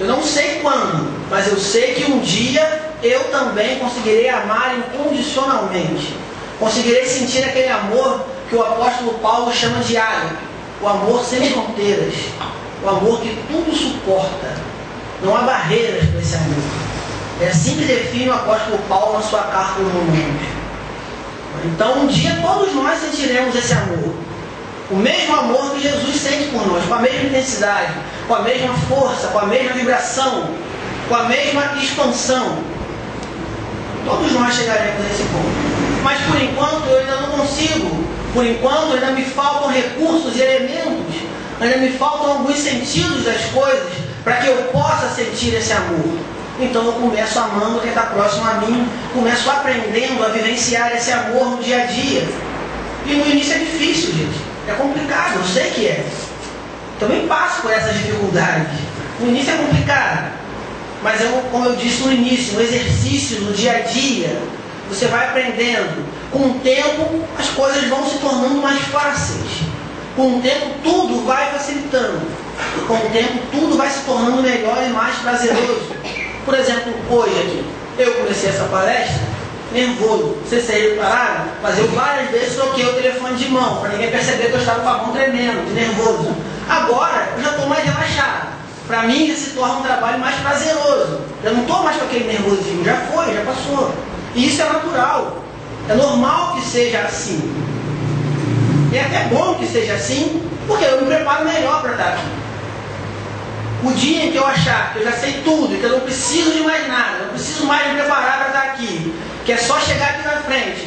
Eu 0.01 0.07
não 0.07 0.23
sei 0.23 0.61
quando, 0.63 1.13
mas 1.29 1.47
eu 1.49 1.59
sei 1.59 1.95
que 1.95 2.11
um 2.11 2.21
dia 2.21 2.92
eu 3.03 3.25
também 3.31 3.79
conseguirei 3.79 4.29
amar 4.29 4.77
incondicionalmente. 4.79 6.17
Conseguirei 6.59 7.07
sentir 7.07 7.45
aquele 7.45 7.69
amor 7.69 8.25
que 8.49 8.55
o 8.55 8.63
apóstolo 8.63 9.19
Paulo 9.19 9.53
chama 9.53 9.81
de 9.81 9.97
ágape. 9.97 10.37
O 10.81 10.89
amor 10.89 11.25
sem 11.25 11.51
fronteiras. 11.51 12.15
O 12.83 12.89
amor 12.89 13.21
que 13.21 13.37
tudo 13.51 13.75
suporta. 13.75 14.55
Não 15.23 15.37
há 15.37 15.43
barreiras 15.43 16.09
para 16.11 16.21
esse 16.21 16.35
amor. 16.37 16.63
É 17.41 17.49
assim 17.49 17.77
que 17.77 17.85
define 17.85 18.29
o 18.29 18.35
apóstolo 18.35 18.79
Paulo 18.89 19.15
na 19.15 19.23
sua 19.23 19.43
carta 19.43 19.81
aos 19.81 19.93
Romanos. 19.93 20.43
Então 21.65 22.03
um 22.03 22.07
dia 22.07 22.39
todos 22.41 22.73
nós 22.75 23.01
sentiremos 23.01 23.55
esse 23.55 23.73
amor. 23.73 24.15
O 24.91 24.97
mesmo 24.97 25.35
amor 25.35 25.71
que 25.71 25.81
Jesus 25.81 26.21
sente 26.21 26.51
por 26.51 26.67
nós, 26.67 26.85
com 26.85 26.95
a 26.95 26.99
mesma 26.99 27.29
intensidade, 27.29 27.93
com 28.29 28.35
a 28.35 28.43
mesma 28.43 28.75
força, 28.89 29.29
com 29.29 29.39
a 29.39 29.47
mesma 29.47 29.73
vibração, 29.73 30.51
com 31.09 31.15
a 31.15 31.25
mesma 31.25 31.77
expansão. 31.81 32.59
Todos 34.05 34.33
nós 34.33 34.55
chegaremos 34.55 35.01
nesse 35.03 35.23
ponto. 35.25 36.03
Mas 36.03 36.21
por 36.23 36.41
enquanto 36.41 36.87
eu 36.87 36.99
ainda 36.99 37.17
não 37.17 37.31
consigo. 37.39 38.05
Por 38.35 38.45
enquanto 38.45 38.95
ainda 38.95 39.13
me 39.13 39.25
faltam 39.25 39.71
recursos 39.71 40.37
e 40.37 40.41
elementos. 40.41 41.15
Ainda 41.61 41.77
me 41.77 41.91
faltam 41.91 42.31
alguns 42.33 42.59
sentidos 42.59 43.25
das 43.25 43.45
coisas 43.47 43.93
para 44.25 44.37
que 44.37 44.49
eu 44.49 44.57
possa 44.73 45.09
sentir 45.09 45.55
esse 45.55 45.73
amor. 45.73 46.19
Então 46.61 46.85
eu 46.85 46.93
começo 46.93 47.39
amando 47.39 47.81
quem 47.81 47.91
está 47.91 48.03
próximo 48.03 48.49
a 48.49 48.55
mim, 48.55 48.89
começo 49.13 49.51
aprendendo 49.51 50.25
a 50.25 50.29
vivenciar 50.29 50.93
esse 50.93 51.11
amor 51.13 51.51
no 51.51 51.63
dia 51.63 51.83
a 51.83 51.87
dia. 51.87 52.29
E 53.07 53.15
no 53.15 53.27
início 53.27 53.55
é 53.55 53.59
difícil, 53.59 54.13
gente. 54.13 54.39
É 54.69 54.73
complicado, 54.75 55.37
eu 55.37 55.45
sei 55.45 55.71
que 55.71 55.87
é. 55.87 56.05
Também 57.01 57.27
passo 57.27 57.63
por 57.63 57.73
essas 57.73 57.95
dificuldades. 57.95 58.79
No 59.19 59.29
início 59.29 59.53
é 59.53 59.57
complicado. 59.57 60.42
Mas 61.03 61.21
é 61.21 61.43
como 61.51 61.67
eu 61.67 61.77
disse 61.77 62.03
no 62.03 62.13
início, 62.13 62.55
no 62.55 62.61
exercício, 62.61 63.41
no 63.41 63.53
dia 63.53 63.73
a 63.73 63.81
dia, 63.81 64.41
você 64.89 65.07
vai 65.07 65.27
aprendendo. 65.29 66.07
Com 66.31 66.51
o 66.51 66.55
tempo, 66.61 67.25
as 67.39 67.49
coisas 67.49 67.85
vão 67.89 68.09
se 68.09 68.19
tornando 68.19 68.57
mais 68.57 68.81
fáceis. 68.83 69.63
Com 70.15 70.39
o 70.39 70.43
tempo, 70.43 70.67
tudo 70.85 71.25
vai 71.27 71.51
facilitando. 71.51 72.21
Com 72.87 72.95
o 72.95 73.11
tempo, 73.11 73.39
tudo 73.51 73.77
vai 73.77 73.91
se 73.91 74.01
tornando 74.01 74.43
melhor 74.43 74.83
e 74.87 74.91
mais 74.91 75.17
prazeroso. 75.17 75.93
Por 76.45 76.55
exemplo, 76.55 76.95
hoje 77.11 77.41
aqui, 77.41 77.65
eu 77.99 78.15
comecei 78.15 78.51
essa 78.51 78.65
palestra 78.65 79.33
nervoso. 79.73 80.37
Você 80.45 80.61
saiu 80.61 80.97
parado, 80.97 81.51
mas 81.63 81.79
eu 81.79 81.89
várias 81.89 82.31
vezes 82.31 82.55
troquei 82.55 82.85
o 82.85 82.93
telefone 82.95 83.37
de 83.37 83.49
mão, 83.49 83.81
para 83.81 83.91
ninguém 83.91 84.11
perceber 84.11 84.49
que 84.49 84.53
eu 84.53 84.61
estava 84.61 84.81
com 84.81 84.89
a 84.89 84.99
mão 84.99 85.13
tremendo, 85.13 85.67
de 85.67 85.73
nervoso. 85.73 86.35
Agora 86.69 87.29
eu 87.37 87.43
já 87.43 87.51
estou 87.51 87.67
mais 87.67 87.85
relaxado. 87.85 88.62
Para 88.93 89.05
mim 89.05 89.27
já 89.27 89.35
se 89.35 89.51
torna 89.53 89.77
um 89.77 89.83
trabalho 89.83 90.19
mais 90.19 90.35
prazeroso. 90.41 91.23
Eu 91.43 91.55
não 91.55 91.63
estou 91.63 91.83
mais 91.83 91.97
com 91.97 92.05
aquele 92.05 92.27
nervosismo, 92.27 92.85
já 92.85 92.95
foi, 93.11 93.33
já 93.33 93.41
passou. 93.41 93.91
E 94.35 94.47
isso 94.47 94.61
é 94.61 94.67
natural. 94.67 95.43
É 95.89 95.95
normal 95.95 96.57
que 96.57 96.61
seja 96.61 96.99
assim. 96.99 97.41
E 98.93 98.97
é 98.99 99.01
até 99.01 99.35
bom 99.35 99.55
que 99.55 99.67
seja 99.67 99.95
assim, 99.95 100.47
porque 100.67 100.85
eu 100.85 101.01
me 101.01 101.07
preparo 101.07 101.43
melhor 101.43 101.81
para 101.81 101.93
estar 101.93 102.09
aqui. 102.09 102.27
O 103.83 103.93
dia 103.93 104.27
em 104.27 104.31
que 104.31 104.37
eu 104.37 104.47
achar 104.47 104.93
que 104.93 104.99
eu 104.99 105.05
já 105.05 105.13
sei 105.13 105.41
tudo, 105.43 105.81
que 105.81 105.85
eu 105.85 105.93
não 105.93 106.01
preciso 106.01 106.51
de 106.51 106.61
mais 106.61 106.87
nada, 106.87 107.17
eu 107.21 107.25
não 107.29 107.33
preciso 107.33 107.65
mais 107.65 107.89
me 107.89 107.95
preparar 107.99 108.41
para 108.41 108.49
estar 108.49 108.63
aqui, 108.75 109.15
que 109.47 109.53
é 109.53 109.57
só 109.57 109.81
chegar 109.81 110.11
aqui 110.11 110.23
na 110.23 110.43
frente 110.43 110.87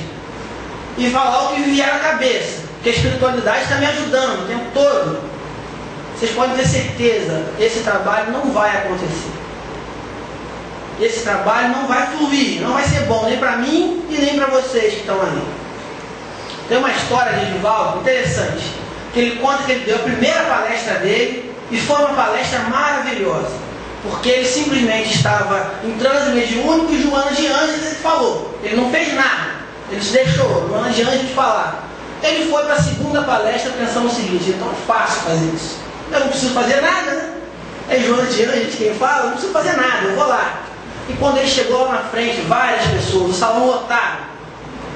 e 1.00 1.10
falar 1.10 1.46
o 1.46 1.56
que 1.56 1.62
vier 1.64 1.92
na 1.92 1.98
cabeça, 1.98 2.66
que 2.84 2.90
a 2.90 2.92
espiritualidade 2.92 3.64
está 3.64 3.78
me 3.78 3.88
ajudando 3.88 4.44
o 4.44 4.48
tempo 4.48 4.66
todo. 4.76 5.35
Vocês 6.18 6.32
podem 6.32 6.56
ter 6.56 6.66
certeza, 6.66 7.46
esse 7.60 7.82
trabalho 7.82 8.32
não 8.32 8.52
vai 8.52 8.70
acontecer. 8.72 9.32
esse 11.02 11.24
trabalho 11.24 11.70
não 11.70 11.88
vai 11.88 12.08
fluir, 12.08 12.62
não 12.62 12.72
vai 12.72 12.84
ser 12.84 13.02
bom 13.02 13.26
nem 13.26 13.38
para 13.38 13.58
mim 13.58 14.06
e 14.10 14.18
nem 14.18 14.38
para 14.38 14.48
vocês 14.48 14.94
que 14.94 15.00
estão 15.02 15.22
ali. 15.22 15.44
Tem 16.70 16.78
uma 16.78 16.90
história 16.90 17.34
de 17.34 17.52
Edivaldo 17.52 18.00
interessante, 18.00 18.64
que 19.14 19.20
ele 19.20 19.40
conta 19.42 19.64
que 19.64 19.74
ele 19.74 19.86
deu 19.86 19.98
a 19.98 20.00
primeira 20.00 20.42
palestra 20.44 20.96
dele 21.00 21.54
e 21.70 21.78
foi 21.78 21.98
uma 21.98 22.14
palestra 22.14 22.60
maravilhosa, 22.60 23.52
porque 24.04 24.30
ele 24.30 24.46
simplesmente 24.46 25.16
estava 25.16 25.74
em 25.84 25.92
transe 25.98 26.30
mediúnico 26.30 26.94
e 26.94 27.02
Joana 27.02 27.32
de 27.32 27.46
Anjos 27.48 27.98
falou. 28.02 28.58
Ele 28.64 28.78
não 28.78 28.90
fez 28.90 29.14
nada, 29.14 29.52
ele 29.92 30.02
se 30.02 30.14
deixou, 30.14 30.70
Joana 30.70 30.90
de 30.92 31.02
Anjos 31.02 31.32
falar. 31.32 31.84
Ele 32.24 32.50
foi 32.50 32.64
para 32.64 32.76
a 32.76 32.82
segunda 32.82 33.22
palestra 33.24 33.72
pensando 33.78 34.08
o 34.08 34.10
seguinte, 34.10 34.52
é 34.52 34.88
fácil 34.88 35.22
fazer 35.24 35.54
isso. 35.54 35.85
Eu 36.12 36.20
não 36.20 36.28
preciso 36.28 36.54
fazer 36.54 36.82
nada, 36.82 37.12
né? 37.12 37.34
É 37.90 38.00
Joana 38.00 38.26
de 38.26 38.44
Anjos 38.44 38.76
quem 38.76 38.94
fala, 38.96 39.26
não 39.26 39.32
preciso 39.32 39.54
fazer 39.54 39.74
nada, 39.74 40.08
eu 40.08 40.16
vou 40.16 40.28
lá. 40.28 40.64
E 41.08 41.14
quando 41.14 41.38
ele 41.38 41.48
chegou 41.48 41.86
lá 41.86 41.94
na 41.94 42.10
frente, 42.10 42.42
várias 42.42 42.86
pessoas, 42.88 43.32
o 43.32 43.34
salão 43.34 43.68
lotado, 43.68 44.18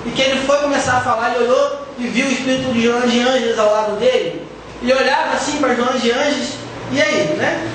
e 0.06 0.10
que 0.10 0.22
ele 0.22 0.46
foi 0.46 0.58
começar 0.58 0.98
a 0.98 1.02
falar, 1.02 1.36
ele 1.36 1.46
olhou 1.46 1.88
e 2.00 2.08
viu 2.08 2.26
o 2.26 2.32
espírito 2.32 2.74
de 2.74 2.84
Joana 2.84 3.06
de 3.06 3.22
Anjos 3.22 3.60
ao 3.60 3.72
lado 3.72 4.00
dele. 4.00 4.48
Ele 4.82 4.94
olhava 4.94 5.34
assim 5.34 5.58
para 5.58 5.76
Joana 5.76 6.00
de 6.00 6.12
Anjos, 6.12 6.54
e 6.92 7.02
aí, 7.02 7.36
né? 7.38 7.68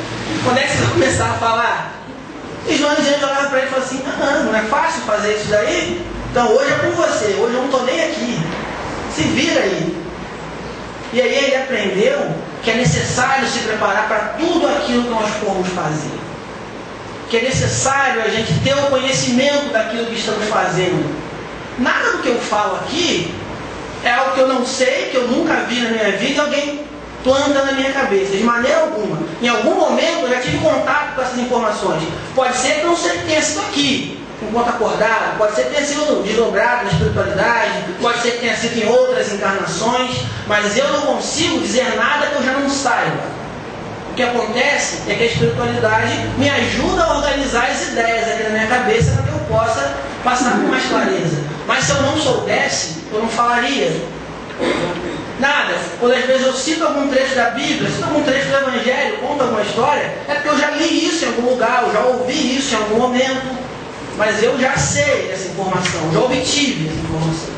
Quando 0.43 0.59
é 0.59 0.63
que 0.63 0.73
você 0.73 0.83
vai 0.83 0.93
começar 0.93 1.31
a 1.31 1.35
falar? 1.35 1.93
E 2.67 2.77
Joana 2.77 3.01
de 3.01 3.09
Anjos 3.09 3.23
olhava 3.23 3.49
para 3.49 3.59
ele 3.59 3.67
e 3.67 3.71
falou 3.71 3.85
assim: 3.85 4.03
ah, 4.07 4.43
não 4.45 4.57
é 4.57 4.63
fácil 4.63 5.03
fazer 5.03 5.35
isso 5.35 5.49
daí? 5.49 6.05
Então 6.31 6.51
hoje 6.51 6.73
é 6.73 6.77
com 6.77 6.91
você, 6.91 7.27
hoje 7.27 7.55
eu 7.55 7.61
não 7.61 7.67
estou 7.67 7.85
nem 7.85 8.03
aqui. 8.03 8.39
Se 9.15 9.23
vira 9.23 9.61
aí. 9.61 10.04
E 11.15 11.23
aí 11.23 11.45
ele 11.45 11.57
aprendeu 11.57 12.29
que 12.65 12.73
é 12.73 12.75
necessário 12.75 13.47
se 13.47 13.61
preparar 13.61 14.09
para 14.09 14.19
tudo 14.37 14.67
aquilo 14.67 15.05
que 15.05 15.11
nós 15.11 15.31
formos 15.41 15.69
fazer. 15.69 16.11
Que 17.31 17.37
é 17.37 17.43
necessário 17.43 18.21
a 18.21 18.29
gente 18.29 18.53
ter 18.65 18.75
o 18.75 18.89
conhecimento 18.89 19.73
daquilo 19.73 20.07
que 20.07 20.17
estamos 20.17 20.45
fazendo. 20.49 21.09
Nada 21.79 22.11
do 22.11 22.19
que 22.19 22.29
eu 22.29 22.41
falo 22.41 22.77
aqui 22.77 23.33
é 24.03 24.11
algo 24.11 24.33
que 24.33 24.41
eu 24.41 24.49
não 24.49 24.67
sei, 24.67 25.11
que 25.13 25.17
eu 25.17 25.29
nunca 25.29 25.55
vi 25.69 25.83
na 25.83 25.91
minha 25.91 26.17
vida, 26.17 26.43
alguém 26.43 26.85
planta 27.23 27.63
na 27.63 27.73
minha 27.73 27.93
cabeça, 27.93 28.37
de 28.37 28.43
maneira 28.43 28.81
alguma. 28.81 29.21
Em 29.41 29.49
algum 29.49 29.77
momento 29.77 30.23
eu 30.23 30.31
já 30.31 30.41
tive 30.41 30.59
contato 30.59 31.15
com 31.15 31.23
essas 31.23 31.39
informações. 31.39 32.03
Pode 32.35 32.57
ser 32.57 32.81
que 32.81 32.87
não 32.87 32.97
tenha 32.97 33.41
sido 33.41 33.61
aqui, 33.61 34.19
enquanto 34.43 34.69
acordado, 34.69 35.39
pode 35.39 35.55
ser 35.55 35.65
que 35.65 35.75
tenha 35.75 35.87
sido 35.87 36.23
deslumbrado 36.23 36.85
na 36.85 36.91
espiritualidade, 36.91 37.73
pode 38.01 38.21
ser 38.21 38.33
que 38.33 38.39
tenha 38.39 38.57
sido 38.57 38.79
em 38.79 38.89
outras 38.89 39.33
encarnações, 39.33 40.23
mas 40.47 40.77
eu 40.77 40.89
não 40.93 41.01
consigo 41.03 41.59
dizer 41.61 41.97
nada 41.97 42.27
que 42.27 42.37
eu 42.37 42.43
já 42.43 42.53
não 42.53 42.69
saiba. 42.69 43.35
O 44.11 44.15
que 44.15 44.23
acontece 44.23 45.11
é 45.11 45.15
que 45.15 45.23
a 45.25 45.27
espiritualidade 45.27 46.13
me 46.39 46.49
ajuda 46.49 47.03
a 47.03 47.17
organizar 47.17 47.69
as 47.71 47.89
ideias 47.89 48.29
aqui 48.29 48.43
na 48.45 48.51
minha 48.51 48.67
cabeça 48.69 49.11
para 49.11 49.23
que 49.25 49.31
eu 49.31 49.41
possa 49.49 49.95
passar 50.23 50.53
com 50.53 50.69
mais 50.69 50.85
clareza. 50.87 51.37
Mas 51.67 51.85
se 51.85 51.91
eu 51.91 52.03
não 52.03 52.17
soubesse, 52.17 52.99
eu 53.13 53.21
não 53.21 53.29
falaria. 53.29 53.93
Nada. 55.41 55.75
Quando 55.99 56.15
às 56.15 56.25
vezes 56.25 56.47
eu 56.47 56.53
cito 56.53 56.85
algum 56.85 57.09
trecho 57.09 57.35
da 57.35 57.51
Bíblia, 57.51 57.91
cito 57.91 58.05
algum 58.05 58.23
trecho 58.23 58.49
do 58.49 58.57
Evangelho, 58.57 59.19
conto 59.19 59.43
alguma 59.43 59.63
história, 59.63 60.15
é 60.29 60.35
porque 60.35 60.49
eu 60.49 60.59
já 60.59 60.71
li 60.71 61.09
isso 61.09 61.25
em 61.25 61.29
algum 61.29 61.51
lugar, 61.51 61.83
eu 61.83 61.93
já 61.93 62.01
ouvi 62.01 62.57
isso 62.57 62.75
em 62.75 62.79
algum 62.79 62.99
momento. 62.99 63.65
Mas 64.17 64.43
eu 64.43 64.59
já 64.61 64.77
sei 64.77 65.33
essa 65.33 65.49
informação, 65.49 66.13
já 66.13 66.21
obtive 66.21 66.89
essa 66.89 66.99
informação. 66.99 67.55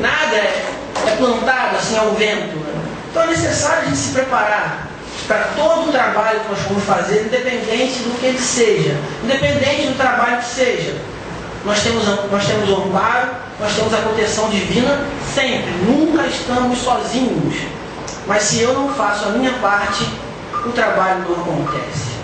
Nada 0.00 0.36
é, 0.36 0.66
é 1.06 1.16
plantado 1.16 1.76
assim 1.76 1.96
ao 1.96 2.12
vento. 2.12 2.56
Né? 2.56 2.84
Então 3.10 3.22
é 3.22 3.26
necessário 3.28 3.82
a 3.82 3.84
gente 3.84 3.96
se 3.96 4.12
preparar 4.12 4.88
para 5.26 5.48
todo 5.56 5.88
o 5.88 5.92
trabalho 5.92 6.40
que 6.40 6.48
nós 6.48 6.58
vamos 6.68 6.84
fazer, 6.84 7.26
independente 7.26 8.00
do 8.00 8.18
que 8.18 8.26
ele 8.26 8.38
seja, 8.38 8.96
independente 9.22 9.88
do 9.88 9.96
trabalho 9.96 10.38
que 10.38 10.46
seja. 10.46 10.96
Nós 11.64 11.80
temos, 11.82 12.04
nós 12.30 12.46
temos 12.46 12.68
o 12.68 12.76
amparo, 12.76 13.30
nós 13.58 13.74
temos 13.74 13.92
a 13.92 13.98
proteção 13.98 14.48
divina 14.50 15.04
sempre, 15.34 15.70
nunca 15.84 16.26
estamos 16.26 16.78
sozinhos. 16.78 17.56
Mas 18.26 18.42
se 18.42 18.60
eu 18.60 18.74
não 18.74 18.92
faço 18.94 19.26
a 19.26 19.30
minha 19.30 19.52
parte, 19.54 20.06
o 20.64 20.70
trabalho 20.70 21.24
não 21.28 21.32
acontece. 21.42 22.16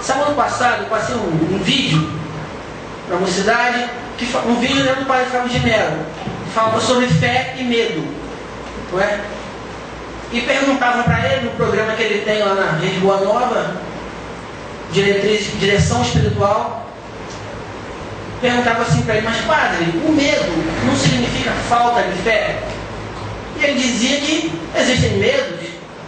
Sábado 0.00 0.34
passado 0.34 0.82
eu 0.82 0.88
passei 0.88 1.14
um, 1.14 1.54
um 1.54 1.58
vídeo 1.62 2.23
para 3.06 3.16
a 3.16 3.20
mocidade, 3.20 3.90
que, 4.16 4.24
um 4.46 4.56
vídeo 4.56 4.82
dentro 4.82 5.00
do 5.00 5.06
Padre 5.06 5.26
Fábio 5.26 5.48
de 5.48 5.60
Mello, 5.60 6.04
falava 6.54 6.80
sobre 6.80 7.06
fé 7.06 7.54
e 7.58 7.64
medo. 7.64 8.06
Não 8.92 9.00
é? 9.00 9.20
E 10.32 10.40
perguntava 10.40 11.02
para 11.02 11.32
ele, 11.32 11.46
no 11.46 11.50
programa 11.52 11.92
que 11.94 12.02
ele 12.02 12.24
tem 12.24 12.42
lá 12.42 12.54
na 12.54 12.72
Rede 12.72 12.98
Boa 13.00 13.18
Nova, 13.18 13.76
diretriz, 14.92 15.48
direção 15.58 16.02
espiritual, 16.02 16.90
perguntava 18.40 18.82
assim 18.82 19.02
para 19.02 19.16
ele, 19.16 19.26
mas 19.26 19.40
padre, 19.44 19.84
o 20.06 20.12
medo 20.12 20.86
não 20.86 20.96
significa 20.96 21.50
falta 21.68 22.02
de 22.02 22.22
fé? 22.22 22.58
E 23.58 23.64
ele 23.64 23.80
dizia 23.80 24.20
que 24.20 24.52
existem 24.76 25.18
medos 25.18 25.60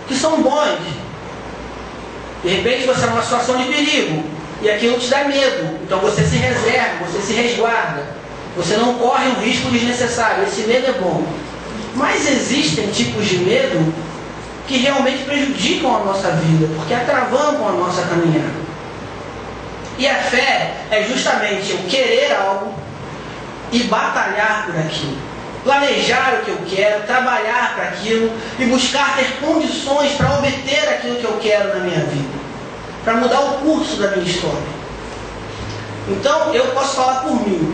que 0.08 0.14
são 0.14 0.42
bons. 0.42 0.78
De 2.42 2.48
repente 2.48 2.86
você 2.86 3.00
está 3.00 3.06
numa 3.08 3.22
situação 3.22 3.56
de 3.58 3.64
perigo 3.64 4.35
e 4.62 4.70
aquilo 4.70 4.98
te 4.98 5.08
dá 5.08 5.24
medo. 5.24 5.78
Então 5.84 5.98
você 6.00 6.24
se 6.24 6.36
reserva, 6.36 7.04
você 7.04 7.20
se 7.20 7.32
resguarda. 7.34 8.04
Você 8.56 8.76
não 8.76 8.94
corre 8.94 9.28
um 9.28 9.40
risco 9.40 9.70
desnecessário. 9.70 10.44
Esse 10.44 10.62
medo 10.62 10.86
é 10.86 10.92
bom. 10.92 11.24
Mas 11.94 12.28
existem 12.28 12.88
tipos 12.88 13.26
de 13.26 13.38
medo 13.38 13.92
que 14.66 14.78
realmente 14.78 15.24
prejudicam 15.24 15.94
a 15.94 16.04
nossa 16.04 16.30
vida, 16.32 16.68
porque 16.76 16.92
atravancam 16.92 17.68
a 17.68 17.72
nossa 17.72 18.02
caminhada. 18.02 18.66
E 19.98 20.08
a 20.08 20.14
fé 20.16 20.74
é 20.90 21.02
justamente 21.04 21.70
eu 21.70 21.78
querer 21.88 22.34
algo 22.34 22.74
e 23.72 23.82
batalhar 23.84 24.66
por 24.66 24.76
aquilo. 24.76 25.16
Planejar 25.62 26.38
o 26.40 26.44
que 26.44 26.50
eu 26.50 26.58
quero, 26.68 27.06
trabalhar 27.06 27.74
para 27.74 27.88
aquilo 27.88 28.30
e 28.58 28.64
buscar 28.66 29.16
ter 29.16 29.38
condições 29.40 30.12
para 30.12 30.38
obter 30.38 30.88
aquilo 30.88 31.16
que 31.16 31.24
eu 31.24 31.38
quero 31.40 31.68
na 31.78 31.84
minha 31.84 32.00
vida 32.00 32.35
para 33.06 33.14
mudar 33.14 33.40
o 33.40 33.52
curso 33.58 33.96
da 33.98 34.08
minha 34.08 34.28
história. 34.28 34.66
Então, 36.08 36.52
eu 36.52 36.64
posso 36.72 36.96
falar 36.96 37.20
por 37.20 37.48
mim. 37.48 37.72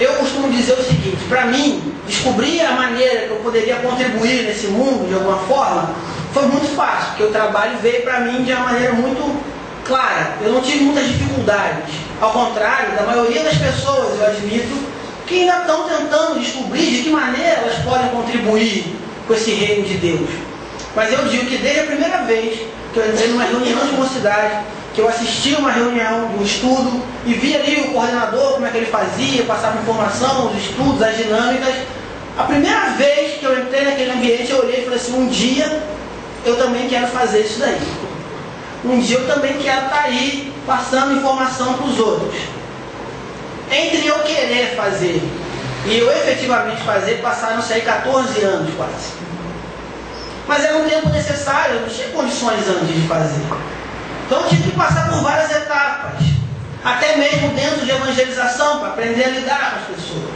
Eu 0.00 0.14
costumo 0.14 0.50
dizer 0.50 0.72
o 0.72 0.82
seguinte: 0.82 1.18
para 1.28 1.44
mim, 1.44 1.94
descobrir 2.06 2.62
a 2.62 2.72
maneira 2.72 3.26
que 3.26 3.30
eu 3.30 3.40
poderia 3.40 3.76
contribuir 3.76 4.44
nesse 4.44 4.68
mundo 4.68 5.06
de 5.06 5.14
alguma 5.14 5.38
forma 5.40 5.94
foi 6.32 6.46
muito 6.46 6.74
fácil, 6.74 7.08
porque 7.08 7.24
o 7.24 7.30
trabalho 7.30 7.78
veio 7.82 8.02
para 8.02 8.20
mim 8.20 8.42
de 8.42 8.52
uma 8.52 8.64
maneira 8.64 8.94
muito 8.94 9.38
clara. 9.86 10.38
Eu 10.42 10.52
não 10.52 10.62
tive 10.62 10.84
muitas 10.84 11.06
dificuldades. 11.06 11.94
Ao 12.20 12.32
contrário 12.32 12.96
da 12.96 13.02
maioria 13.02 13.42
das 13.42 13.56
pessoas, 13.56 14.18
eu 14.18 14.26
admito, 14.26 14.76
que 15.26 15.42
ainda 15.42 15.60
estão 15.60 15.88
tentando 15.88 16.40
descobrir 16.40 16.86
de 16.86 17.02
que 17.02 17.10
maneira 17.10 17.60
elas 17.60 17.78
podem 17.80 18.08
contribuir 18.08 18.96
com 19.26 19.34
esse 19.34 19.50
reino 19.52 19.86
de 19.86 19.94
Deus. 19.98 20.30
Mas 20.96 21.12
eu 21.12 21.24
digo 21.28 21.46
que 21.46 21.58
desde 21.58 21.80
a 21.80 21.84
primeira 21.84 22.18
vez 22.22 22.60
que 22.92 22.98
eu 22.98 23.08
entrei 23.08 23.28
numa 23.28 23.44
reunião 23.44 23.86
de 23.86 23.92
mocidade, 23.92 24.64
que 24.94 25.00
eu 25.00 25.08
assisti 25.08 25.54
uma 25.54 25.70
reunião, 25.70 26.30
um 26.38 26.42
estudo, 26.42 27.02
e 27.24 27.34
vi 27.34 27.54
ali 27.54 27.82
o 27.82 27.92
coordenador, 27.92 28.54
como 28.54 28.66
é 28.66 28.70
que 28.70 28.78
ele 28.78 28.86
fazia, 28.86 29.44
passava 29.44 29.80
informação, 29.80 30.50
os 30.50 30.56
estudos, 30.56 31.02
as 31.02 31.16
dinâmicas. 31.16 31.74
A 32.36 32.44
primeira 32.44 32.90
vez 32.90 33.38
que 33.38 33.44
eu 33.44 33.58
entrei 33.60 33.84
naquele 33.84 34.12
ambiente, 34.12 34.50
eu 34.50 34.58
olhei 34.58 34.80
e 34.80 34.84
falei 34.84 34.98
assim, 34.98 35.14
um 35.14 35.28
dia 35.28 35.82
eu 36.44 36.56
também 36.56 36.88
quero 36.88 37.06
fazer 37.08 37.40
isso 37.40 37.58
daí. 37.60 37.80
Um 38.84 39.00
dia 39.00 39.18
eu 39.18 39.26
também 39.26 39.58
quero 39.58 39.86
estar 39.86 40.04
aí 40.04 40.52
passando 40.66 41.16
informação 41.16 41.74
para 41.74 41.86
os 41.86 41.98
outros. 41.98 42.40
Entre 43.70 44.06
eu 44.06 44.18
querer 44.20 44.74
fazer 44.76 45.22
e 45.86 45.98
eu 45.98 46.10
efetivamente 46.10 46.82
fazer, 46.82 47.20
passaram-se 47.20 47.72
aí 47.72 47.82
14 47.82 48.40
anos 48.42 48.74
quase. 48.74 49.27
Mas 50.48 50.64
era 50.64 50.78
um 50.78 50.88
tempo 50.88 51.10
necessário, 51.10 51.74
eu 51.74 51.80
não 51.82 51.88
tinha 51.88 52.08
condições 52.08 52.66
antes 52.66 52.88
de 52.88 53.06
fazer. 53.06 53.42
Então 54.26 54.40
eu 54.40 54.48
tive 54.48 54.70
que 54.70 54.76
passar 54.76 55.10
por 55.10 55.20
várias 55.20 55.50
etapas. 55.50 56.24
Até 56.82 57.16
mesmo 57.16 57.50
dentro 57.50 57.84
de 57.84 57.90
evangelização, 57.90 58.78
para 58.78 58.88
aprender 58.88 59.24
a 59.24 59.28
lidar 59.28 59.70
com 59.70 59.92
as 59.92 60.00
pessoas. 60.00 60.30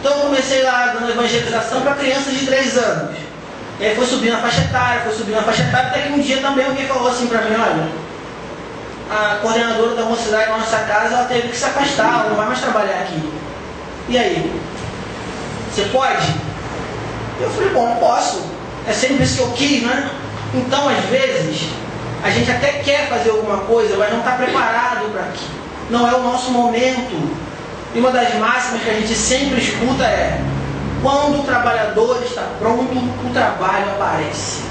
Então 0.00 0.12
eu 0.12 0.20
comecei 0.20 0.62
lá 0.62 0.94
dando 0.94 1.10
evangelização 1.10 1.82
para 1.82 1.94
crianças 1.94 2.32
de 2.32 2.46
3 2.46 2.78
anos. 2.78 3.18
E 3.78 3.84
aí 3.84 3.94
foi 3.94 4.06
subindo 4.06 4.34
a 4.34 4.38
faixa 4.38 4.62
etária, 4.62 5.02
foi 5.02 5.12
subindo 5.12 5.38
a 5.38 5.42
faixa 5.42 5.62
etária, 5.62 5.88
até 5.88 6.00
que 6.02 6.12
um 6.12 6.20
dia 6.20 6.38
também 6.38 6.64
alguém 6.64 6.86
falou 6.86 7.08
assim 7.08 7.26
para 7.26 7.42
mim, 7.42 7.54
olha, 7.54 7.88
a 9.10 9.38
coordenadora 9.42 9.94
da 9.94 10.02
mocidade 10.02 10.50
da 10.50 10.58
nossa 10.58 10.78
casa, 10.78 11.14
ela 11.14 11.24
teve 11.24 11.48
que 11.48 11.56
se 11.56 11.64
afastar, 11.64 12.20
ela 12.20 12.28
não 12.30 12.36
vai 12.36 12.46
mais 12.46 12.60
trabalhar 12.60 13.00
aqui. 13.00 13.32
E 14.08 14.18
aí? 14.18 14.62
Você 15.70 15.82
pode? 15.92 16.34
Eu 17.40 17.50
falei, 17.50 17.68
bom, 17.70 17.96
posso. 18.00 18.57
É 18.88 18.92
sempre 18.92 19.24
isso 19.24 19.36
que 19.36 19.42
eu 19.42 19.50
quis, 19.52 19.82
né? 19.82 20.10
Então, 20.54 20.88
às 20.88 21.04
vezes, 21.10 21.68
a 22.24 22.30
gente 22.30 22.50
até 22.50 22.72
quer 22.82 23.06
fazer 23.08 23.30
alguma 23.30 23.58
coisa, 23.58 23.96
mas 23.98 24.10
não 24.10 24.20
está 24.20 24.32
preparado 24.32 25.12
para 25.12 25.22
aquilo. 25.22 25.58
Não 25.90 26.08
é 26.08 26.14
o 26.14 26.22
nosso 26.22 26.50
momento. 26.50 27.36
E 27.94 27.98
uma 27.98 28.10
das 28.10 28.34
máximas 28.36 28.82
que 28.82 28.90
a 28.90 28.94
gente 28.94 29.14
sempre 29.14 29.60
escuta 29.60 30.04
é: 30.04 30.40
quando 31.02 31.40
o 31.40 31.44
trabalhador 31.44 32.22
está 32.24 32.42
pronto, 32.58 32.96
o 32.96 33.30
trabalho 33.32 33.90
aparece. 33.90 34.62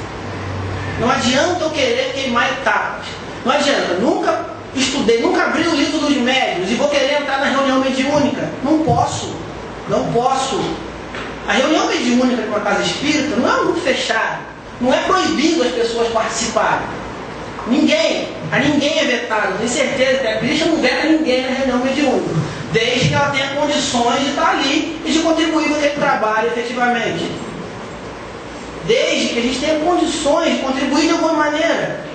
Não 1.00 1.12
adianta 1.12 1.64
eu 1.64 1.70
querer 1.70 2.14
queimar 2.14 2.52
etapas. 2.54 3.06
Não 3.46 3.54
adianta. 3.54 3.94
Nunca 3.96 4.46
estudei, 4.76 5.22
nunca 5.22 5.44
abri 5.44 5.68
o 5.68 5.76
livro 5.76 6.00
dos 6.00 6.18
médios 6.18 6.72
e 6.72 6.76
vou 6.76 6.90
querer 6.90 7.22
entrar 7.22 7.40
na 7.40 7.46
reunião 7.46 7.80
mediúnica. 7.80 8.50
Não 8.64 8.80
posso, 8.80 9.36
não 9.88 10.12
posso. 10.12 10.60
A 11.48 11.54
reunião 11.54 11.88
mediúnica 11.88 12.42
de 12.42 12.50
uma 12.50 12.60
casa 12.60 12.84
espírita 12.84 13.38
não 13.38 13.50
é 13.50 13.62
um 13.62 13.64
grupo 13.64 13.80
fechado, 13.80 14.40
não 14.82 14.94
é 14.94 14.98
proibido 15.04 15.64
as 15.64 15.72
pessoas 15.72 16.10
participarem. 16.10 16.86
Ninguém, 17.68 18.30
a 18.52 18.60
ninguém 18.60 19.00
é 19.00 19.06
vetado, 19.06 19.58
tenho 19.58 19.70
certeza 19.70 20.20
que 20.20 20.28
a 20.28 20.40
Cristo 20.40 20.68
não 20.68 20.82
veta 20.82 21.08
ninguém 21.08 21.44
na 21.44 21.56
reunião 21.56 21.80
mediúnica, 21.80 22.36
desde 22.74 23.08
que 23.08 23.14
ela 23.14 23.30
tenha 23.30 23.56
condições 23.56 24.20
de 24.20 24.30
estar 24.32 24.50
ali 24.50 25.02
e 25.06 25.12
de 25.12 25.20
contribuir 25.20 25.70
com 25.70 25.76
aquele 25.76 25.96
trabalho 25.96 26.48
efetivamente. 26.48 27.32
Desde 28.86 29.28
que 29.30 29.40
a 29.40 29.42
gente 29.42 29.60
tenha 29.60 29.80
condições 29.80 30.54
de 30.54 30.60
contribuir 30.60 31.08
de 31.08 31.12
alguma 31.12 31.34
maneira. 31.34 32.06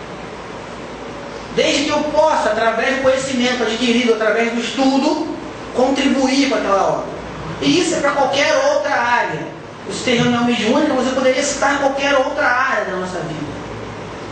Desde 1.57 1.85
que 1.85 1.91
eu 1.91 1.99
possa, 2.05 2.51
através 2.51 2.97
do 2.97 3.03
conhecimento 3.03 3.63
adquirido, 3.63 4.15
através 4.15 4.53
do 4.53 4.61
estudo, 4.61 5.37
contribuir 5.75 6.49
com 6.49 6.55
aquela 6.55 6.89
obra. 6.89 7.22
E 7.63 7.81
isso 7.81 7.95
é 7.95 8.01
para 8.01 8.11
qualquer 8.11 8.53
outra 8.75 8.91
área. 8.91 9.41
Você 9.89 10.05
tem 10.05 10.21
reunião 10.21 10.45
mediúnica, 10.45 10.93
você 10.95 11.11
poderia 11.11 11.43
citar 11.43 11.79
qualquer 11.79 12.15
outra 12.17 12.45
área 12.45 12.85
da 12.87 12.97
nossa 12.97 13.19
vida. 13.21 13.53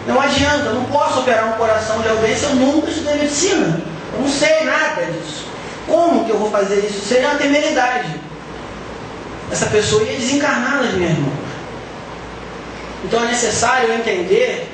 Não 0.06 0.20
adianta, 0.20 0.66
eu 0.66 0.74
não 0.74 0.84
posso 0.84 1.20
operar 1.20 1.48
um 1.48 1.52
coração 1.52 2.00
de 2.02 2.08
alguém 2.08 2.36
se 2.36 2.44
eu 2.44 2.54
nunca 2.56 2.90
estudei 2.90 3.14
medicina. 3.14 3.80
Eu 4.12 4.20
não 4.20 4.28
sei 4.28 4.64
nada 4.64 5.02
disso. 5.06 5.46
Como 5.86 6.24
que 6.24 6.30
eu 6.30 6.38
vou 6.38 6.50
fazer 6.50 6.80
isso? 6.80 7.06
Seria 7.06 7.28
uma 7.28 7.38
temeridade. 7.38 8.20
Essa 9.50 9.66
pessoa 9.66 10.02
ia 10.02 10.18
desencarnar 10.18 10.82
nas 10.82 10.92
minhas 10.94 11.16
mãos. 11.18 11.50
Então 13.04 13.22
é 13.22 13.26
necessário 13.28 13.92
entender 13.94 14.68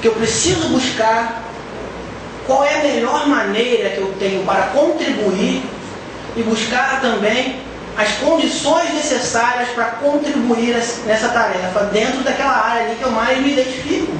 que 0.00 0.06
eu 0.06 0.12
preciso 0.12 0.68
buscar 0.68 1.42
qual 2.46 2.64
é 2.64 2.76
a 2.76 2.82
melhor 2.82 3.26
maneira 3.26 3.90
que 3.90 3.98
eu 3.98 4.14
tenho 4.18 4.44
para 4.44 4.68
contribuir 4.68 5.62
e 6.36 6.42
buscar 6.42 7.00
também 7.00 7.60
as 7.98 8.12
condições 8.12 8.94
necessárias 8.94 9.70
para 9.70 9.86
contribuir 9.86 10.72
nessa 11.04 11.30
tarefa 11.30 11.80
dentro 11.92 12.22
daquela 12.22 12.52
área 12.52 12.84
ali 12.84 12.94
que 12.94 13.02
eu 13.02 13.10
mais 13.10 13.38
me 13.38 13.52
identifico. 13.52 14.12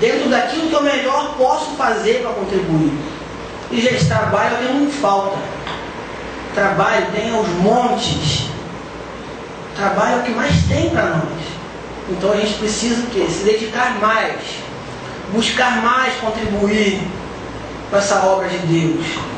Dentro 0.00 0.28
daquilo 0.28 0.68
que 0.68 0.74
eu 0.74 0.82
melhor 0.82 1.36
posso 1.38 1.76
fazer 1.76 2.20
para 2.20 2.32
contribuir. 2.32 2.92
E, 3.70 3.80
gente, 3.80 4.08
trabalho 4.08 4.56
tem 4.56 4.74
muito 4.74 5.00
falta. 5.00 5.38
Trabalho 6.52 7.06
tem 7.14 7.32
aos 7.32 7.48
montes. 7.48 8.48
Trabalho 9.76 10.16
é 10.16 10.18
o 10.18 10.22
que 10.24 10.32
mais 10.32 10.52
tem 10.68 10.90
para 10.90 11.10
nós. 11.10 11.42
Então 12.10 12.32
a 12.32 12.36
gente 12.36 12.54
precisa 12.54 13.02
o 13.02 13.06
quê? 13.06 13.24
Se 13.30 13.44
dedicar 13.44 14.00
mais. 14.00 14.40
Buscar 15.32 15.80
mais 15.80 16.14
contribuir 16.14 17.00
com 17.88 17.96
essa 17.96 18.16
obra 18.26 18.48
de 18.48 18.58
Deus. 18.58 19.31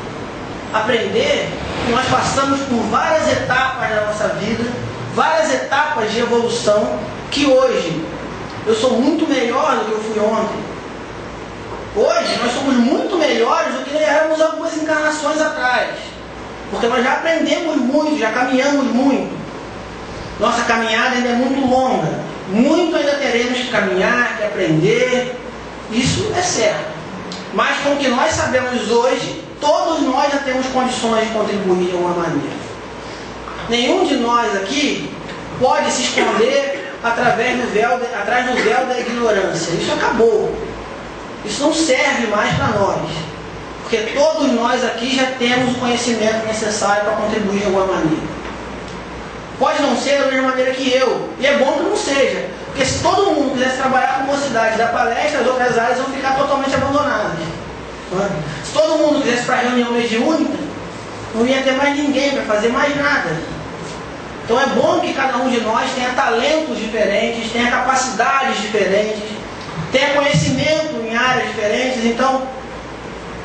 Aprender 0.75 1.49
que 1.85 1.91
nós 1.93 2.05
passamos 2.07 2.59
por 2.67 2.81
várias 2.89 3.31
etapas 3.31 3.89
da 3.89 4.01
nossa 4.07 4.27
vida, 4.39 4.65
várias 5.13 5.53
etapas 5.53 6.11
de 6.11 6.19
evolução, 6.19 6.99
que 7.31 7.45
hoje 7.45 8.03
eu 8.67 8.75
sou 8.75 8.99
muito 8.99 9.25
melhor 9.25 9.77
do 9.77 9.85
que 9.85 9.91
eu 9.91 10.03
fui 10.03 10.19
ontem. 10.19 10.65
Hoje 11.95 12.37
nós 12.43 12.51
somos 12.51 12.75
muito 12.75 13.15
melhores 13.15 13.73
do 13.73 13.85
que 13.85 13.95
éramos 13.95 14.41
algumas 14.41 14.75
encarnações 14.75 15.39
atrás. 15.39 15.91
Porque 16.69 16.87
nós 16.87 17.01
já 17.01 17.13
aprendemos 17.13 17.77
muito, 17.77 18.19
já 18.19 18.33
caminhamos 18.33 18.87
muito. 18.87 19.33
Nossa 20.41 20.63
caminhada 20.63 21.15
ainda 21.15 21.29
é 21.29 21.35
muito 21.35 21.65
longa. 21.65 22.19
Muito 22.49 22.97
ainda 22.97 23.13
teremos 23.13 23.59
que 23.59 23.69
caminhar, 23.69 24.35
que 24.37 24.43
aprender. 24.43 25.39
Isso 25.89 26.33
é 26.35 26.41
certo. 26.41 26.95
Mas 27.53 27.77
com 27.77 27.93
o 27.93 27.97
que 27.97 28.09
nós 28.09 28.33
sabemos 28.33 28.91
hoje, 28.91 29.44
todos 29.59 30.01
nós 30.01 30.31
já 30.31 30.39
temos 30.39 30.65
condições 30.67 31.27
de 31.27 31.33
contribuir 31.33 31.87
de 31.87 31.91
alguma 31.91 32.13
maneira. 32.13 32.55
Nenhum 33.69 34.05
de 34.05 34.17
nós 34.17 34.55
aqui 34.55 35.11
pode 35.59 35.91
se 35.91 36.03
esconder 36.03 36.93
através 37.03 37.59
do 37.59 37.73
véu, 37.73 37.95
atrás 37.95 38.45
do 38.45 38.55
véu 38.63 38.85
da 38.85 38.99
ignorância. 38.99 39.71
Isso 39.71 39.91
acabou. 39.93 40.55
Isso 41.43 41.61
não 41.61 41.73
serve 41.73 42.27
mais 42.27 42.55
para 42.55 42.67
nós. 42.79 43.01
Porque 43.81 43.97
todos 44.13 44.51
nós 44.51 44.83
aqui 44.83 45.15
já 45.15 45.25
temos 45.37 45.75
o 45.75 45.79
conhecimento 45.79 46.47
necessário 46.47 47.03
para 47.03 47.13
contribuir 47.13 47.59
de 47.59 47.65
alguma 47.65 47.85
maneira. 47.85 48.35
Pode 49.59 49.81
não 49.81 49.95
ser 49.95 50.19
da 50.19 50.31
mesma 50.31 50.49
maneira 50.49 50.71
que 50.71 50.91
eu. 50.91 51.29
E 51.39 51.45
é 51.45 51.57
bom 51.57 51.73
que 51.73 51.83
não 51.83 51.95
seja. 51.95 52.49
Porque 52.65 52.83
se 52.83 53.01
todo 53.01 53.31
mundo 53.31 53.53
quisesse 53.53 53.77
trabalhar 53.77 54.19
com 54.19 54.33
mocidade 54.33 54.77
da 54.77 54.87
palestra, 54.87 55.41
as 55.41 55.47
outras 55.47 55.77
áreas 55.77 55.99
vão 55.99 56.07
ficar 56.07 56.35
totalmente 56.35 56.75
abandonadas. 56.75 57.37
Se 58.63 58.73
todo 58.73 58.97
mundo 58.97 59.21
quisesse 59.21 59.45
para 59.45 59.55
reunião 59.57 59.91
mediúnica, 59.91 60.53
não 61.33 61.45
ia 61.45 61.61
ter 61.61 61.73
mais 61.73 61.97
ninguém 61.97 62.31
para 62.31 62.43
fazer 62.43 62.69
mais 62.69 62.95
nada. 62.95 63.35
Então 64.43 64.59
é 64.61 64.67
bom 64.67 64.99
que 64.99 65.13
cada 65.13 65.37
um 65.37 65.49
de 65.49 65.59
nós 65.61 65.89
tenha 65.95 66.09
talentos 66.11 66.77
diferentes, 66.77 67.51
tenha 67.51 67.71
capacidades 67.71 68.61
diferentes, 68.61 69.23
tenha 69.91 70.13
conhecimento 70.13 71.03
em 71.03 71.15
áreas 71.15 71.47
diferentes. 71.47 72.05
Então, 72.05 72.43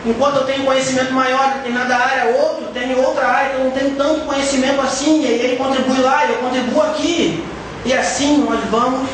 enquanto 0.04 0.36
eu 0.36 0.44
tenho 0.44 0.64
conhecimento 0.64 1.12
maior 1.12 1.46
em 1.46 1.58
determinada 1.58 1.96
área, 1.96 2.36
outro 2.36 2.66
tem 2.74 2.94
outra 2.94 3.26
área 3.26 3.50
que 3.50 3.56
eu 3.56 3.64
não 3.64 3.70
tenho 3.70 3.90
tanto 3.96 4.26
conhecimento 4.26 4.80
assim, 4.82 5.22
e 5.22 5.26
ele 5.26 5.56
contribui 5.56 5.98
lá 6.00 6.26
eu 6.26 6.36
contribuo 6.36 6.82
aqui. 6.82 7.44
E 7.86 7.94
assim 7.94 8.44
nós 8.46 8.60
vamos 8.70 9.08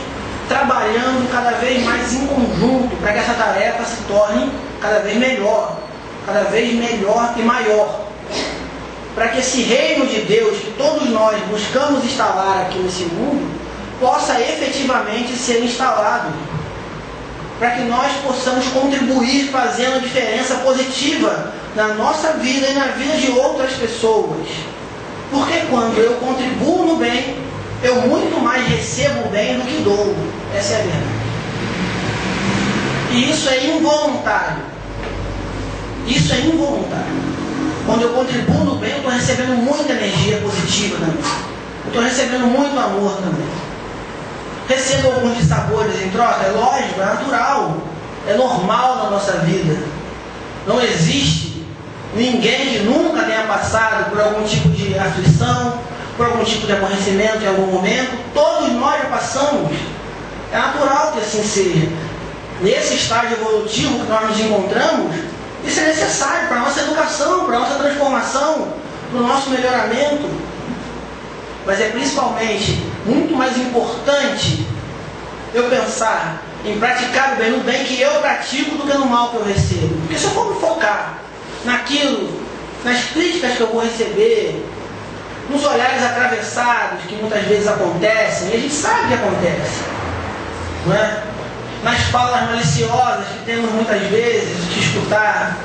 trabalhando 0.48 1.30
cada 1.30 1.52
vez 1.52 1.82
mais 1.84 2.12
em 2.12 2.26
conjunto 2.26 2.96
para 3.00 3.12
que 3.12 3.18
essa 3.18 3.34
tarefa 3.34 3.84
se 3.84 4.02
torne 4.02 4.50
cada 4.80 5.00
vez 5.00 5.16
melhor, 5.16 5.78
cada 6.26 6.42
vez 6.42 6.74
melhor 6.74 7.34
e 7.36 7.42
maior 7.42 8.06
para 9.16 9.28
que 9.28 9.40
esse 9.40 9.62
reino 9.62 10.06
de 10.06 10.20
Deus 10.20 10.58
que 10.58 10.74
todos 10.76 11.08
nós 11.08 11.40
buscamos 11.48 12.04
instalar 12.04 12.66
aqui 12.66 12.78
nesse 12.78 13.04
mundo 13.04 13.50
possa 13.98 14.38
efetivamente 14.38 15.32
ser 15.32 15.64
instalado. 15.64 16.28
Para 17.58 17.70
que 17.70 17.84
nós 17.84 18.12
possamos 18.22 18.66
contribuir 18.66 19.48
fazendo 19.50 20.02
diferença 20.02 20.56
positiva 20.56 21.54
na 21.74 21.94
nossa 21.94 22.34
vida 22.34 22.66
e 22.68 22.74
na 22.74 22.88
vida 22.88 23.16
de 23.16 23.30
outras 23.30 23.72
pessoas. 23.72 24.46
Porque 25.30 25.60
quando 25.70 25.96
eu 25.96 26.16
contribuo 26.16 26.84
no 26.84 26.96
bem, 26.96 27.36
eu 27.82 28.02
muito 28.02 28.40
mais 28.40 28.66
recebo 28.66 29.28
bem 29.28 29.58
do 29.58 29.64
que 29.64 29.82
dou. 29.82 30.14
Essa 30.54 30.74
é 30.74 30.76
a 30.76 30.82
verdade. 30.82 31.26
E 33.12 33.30
isso 33.30 33.48
é 33.48 33.66
involuntário. 33.66 34.62
Isso 36.06 36.32
é 36.32 36.40
involuntário. 36.40 37.26
Quando 37.86 38.02
eu 38.02 38.10
contribuo 38.10 38.64
no 38.64 38.76
bem, 38.76 38.90
eu 38.90 38.96
estou 38.96 39.12
recebendo 39.12 39.56
muita 39.62 39.92
energia 39.92 40.38
positiva 40.38 40.98
também. 40.98 41.24
Eu 41.84 41.88
estou 41.88 42.02
recebendo 42.02 42.46
muito 42.46 42.78
amor 42.78 43.16
também. 43.16 43.46
Recebo 44.68 45.08
alguns 45.08 45.36
dissabores 45.36 46.02
em 46.02 46.10
troca, 46.10 46.44
é 46.44 46.50
lógico, 46.50 47.00
é 47.00 47.04
natural, 47.04 47.76
é 48.26 48.34
normal 48.34 49.04
na 49.04 49.10
nossa 49.10 49.38
vida. 49.38 49.78
Não 50.66 50.82
existe 50.82 51.64
ninguém 52.16 52.70
que 52.70 52.78
nunca 52.80 53.22
tenha 53.22 53.44
passado 53.44 54.10
por 54.10 54.20
algum 54.20 54.44
tipo 54.44 54.68
de 54.70 54.98
aflição, 54.98 55.78
por 56.16 56.26
algum 56.26 56.44
tipo 56.44 56.66
de 56.66 56.72
aborrecimento 56.72 57.42
em 57.42 57.48
algum 57.48 57.66
momento. 57.66 58.16
Todos 58.32 58.72
nós 58.72 59.02
já 59.02 59.08
passamos. 59.08 59.72
É 60.52 60.56
natural 60.56 61.12
que 61.12 61.18
assim 61.20 61.42
seja. 61.42 61.88
Nesse 62.62 62.94
estágio 62.94 63.32
evolutivo 63.32 64.00
que 64.00 64.10
nós 64.10 64.28
nos 64.28 64.40
encontramos, 64.40 65.14
isso 65.64 65.80
é 65.80 65.88
necessário 65.88 66.48
para 66.48 66.58
a 66.58 66.60
nossa 66.60 66.80
educação, 66.80 67.44
para 67.44 67.56
a 67.56 67.60
nossa 67.60 67.74
transformação, 67.74 68.68
para 69.10 69.20
o 69.20 69.26
nosso 69.26 69.50
melhoramento. 69.50 70.30
Mas 71.66 71.80
é 71.80 71.88
principalmente 71.90 72.82
muito 73.04 73.36
mais 73.36 73.56
importante 73.58 74.64
eu 75.52 75.64
pensar 75.64 76.42
em 76.64 76.78
praticar 76.78 77.34
o 77.34 77.36
bem 77.36 77.50
no 77.50 77.60
bem 77.60 77.84
que 77.84 78.00
eu 78.00 78.10
pratico 78.20 78.76
do 78.76 78.90
que 78.90 78.96
no 78.96 79.06
mal 79.06 79.30
que 79.30 79.36
eu 79.36 79.44
recebo. 79.44 79.94
Porque 80.00 80.18
se 80.18 80.24
eu 80.24 80.30
for 80.30 80.54
me 80.54 80.60
focar 80.60 81.18
naquilo, 81.64 82.40
nas 82.84 83.04
críticas 83.06 83.56
que 83.56 83.60
eu 83.60 83.68
vou 83.68 83.82
receber, 83.82 84.64
nos 85.50 85.64
olhares 85.64 86.02
atravessados 86.02 87.04
que 87.06 87.14
muitas 87.16 87.42
vezes 87.44 87.68
acontecem, 87.68 88.50
e 88.50 88.54
a 88.54 88.60
gente 88.60 88.74
sabe 88.74 89.08
que 89.08 89.14
acontece, 89.14 89.82
não 90.86 90.94
é? 90.94 91.22
nas 91.86 92.00
falas 92.04 92.50
maliciosas 92.50 93.28
que 93.28 93.44
temos 93.44 93.70
muitas 93.70 94.02
vezes 94.02 94.74
de 94.74 94.80
escutar. 94.80 95.56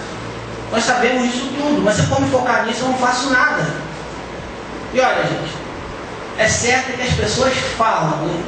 Nós 0.71 0.83
sabemos 0.83 1.23
disso 1.23 1.49
tudo, 1.57 1.81
mas 1.83 1.95
se 1.95 2.01
eu 2.01 2.07
for 2.07 2.21
me 2.21 2.29
focar 2.29 2.65
nisso, 2.65 2.81
eu 2.83 2.89
não 2.89 2.97
faço 2.97 3.31
nada. 3.31 3.65
E 4.93 4.99
olha, 4.99 5.23
gente, 5.23 5.51
é 6.37 6.47
certo 6.47 6.95
que 6.95 7.01
as 7.01 7.13
pessoas 7.13 7.53
falam, 7.75 8.17
né? 8.27 8.43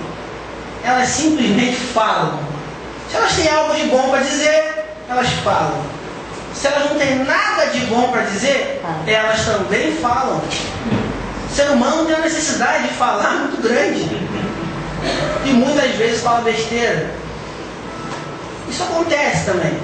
elas 0.83 1.09
simplesmente 1.09 1.77
falam. 1.77 2.39
Se 3.09 3.17
elas 3.17 3.33
têm 3.33 3.49
algo 3.49 3.73
de 3.73 3.85
bom 3.85 4.09
para 4.09 4.19
dizer, 4.19 4.85
elas 5.09 5.29
falam. 5.43 5.81
Se 6.53 6.67
elas 6.67 6.91
não 6.91 6.97
têm 6.97 7.23
nada 7.23 7.65
de 7.67 7.79
bom 7.87 8.11
para 8.11 8.21
dizer, 8.21 8.81
elas 9.07 9.45
também 9.45 9.95
falam. 9.97 10.41
O 11.53 11.55
ser 11.55 11.69
humano 11.69 12.05
tem 12.05 12.15
uma 12.15 12.23
necessidade 12.23 12.87
de 12.87 12.95
falar 12.95 13.35
muito 13.45 13.61
grande. 13.61 14.09
E 15.45 15.49
muitas 15.53 15.91
vezes 15.91 16.23
fala 16.23 16.41
besteira. 16.41 17.11
Isso 18.67 18.81
acontece 18.81 19.45
também. 19.45 19.77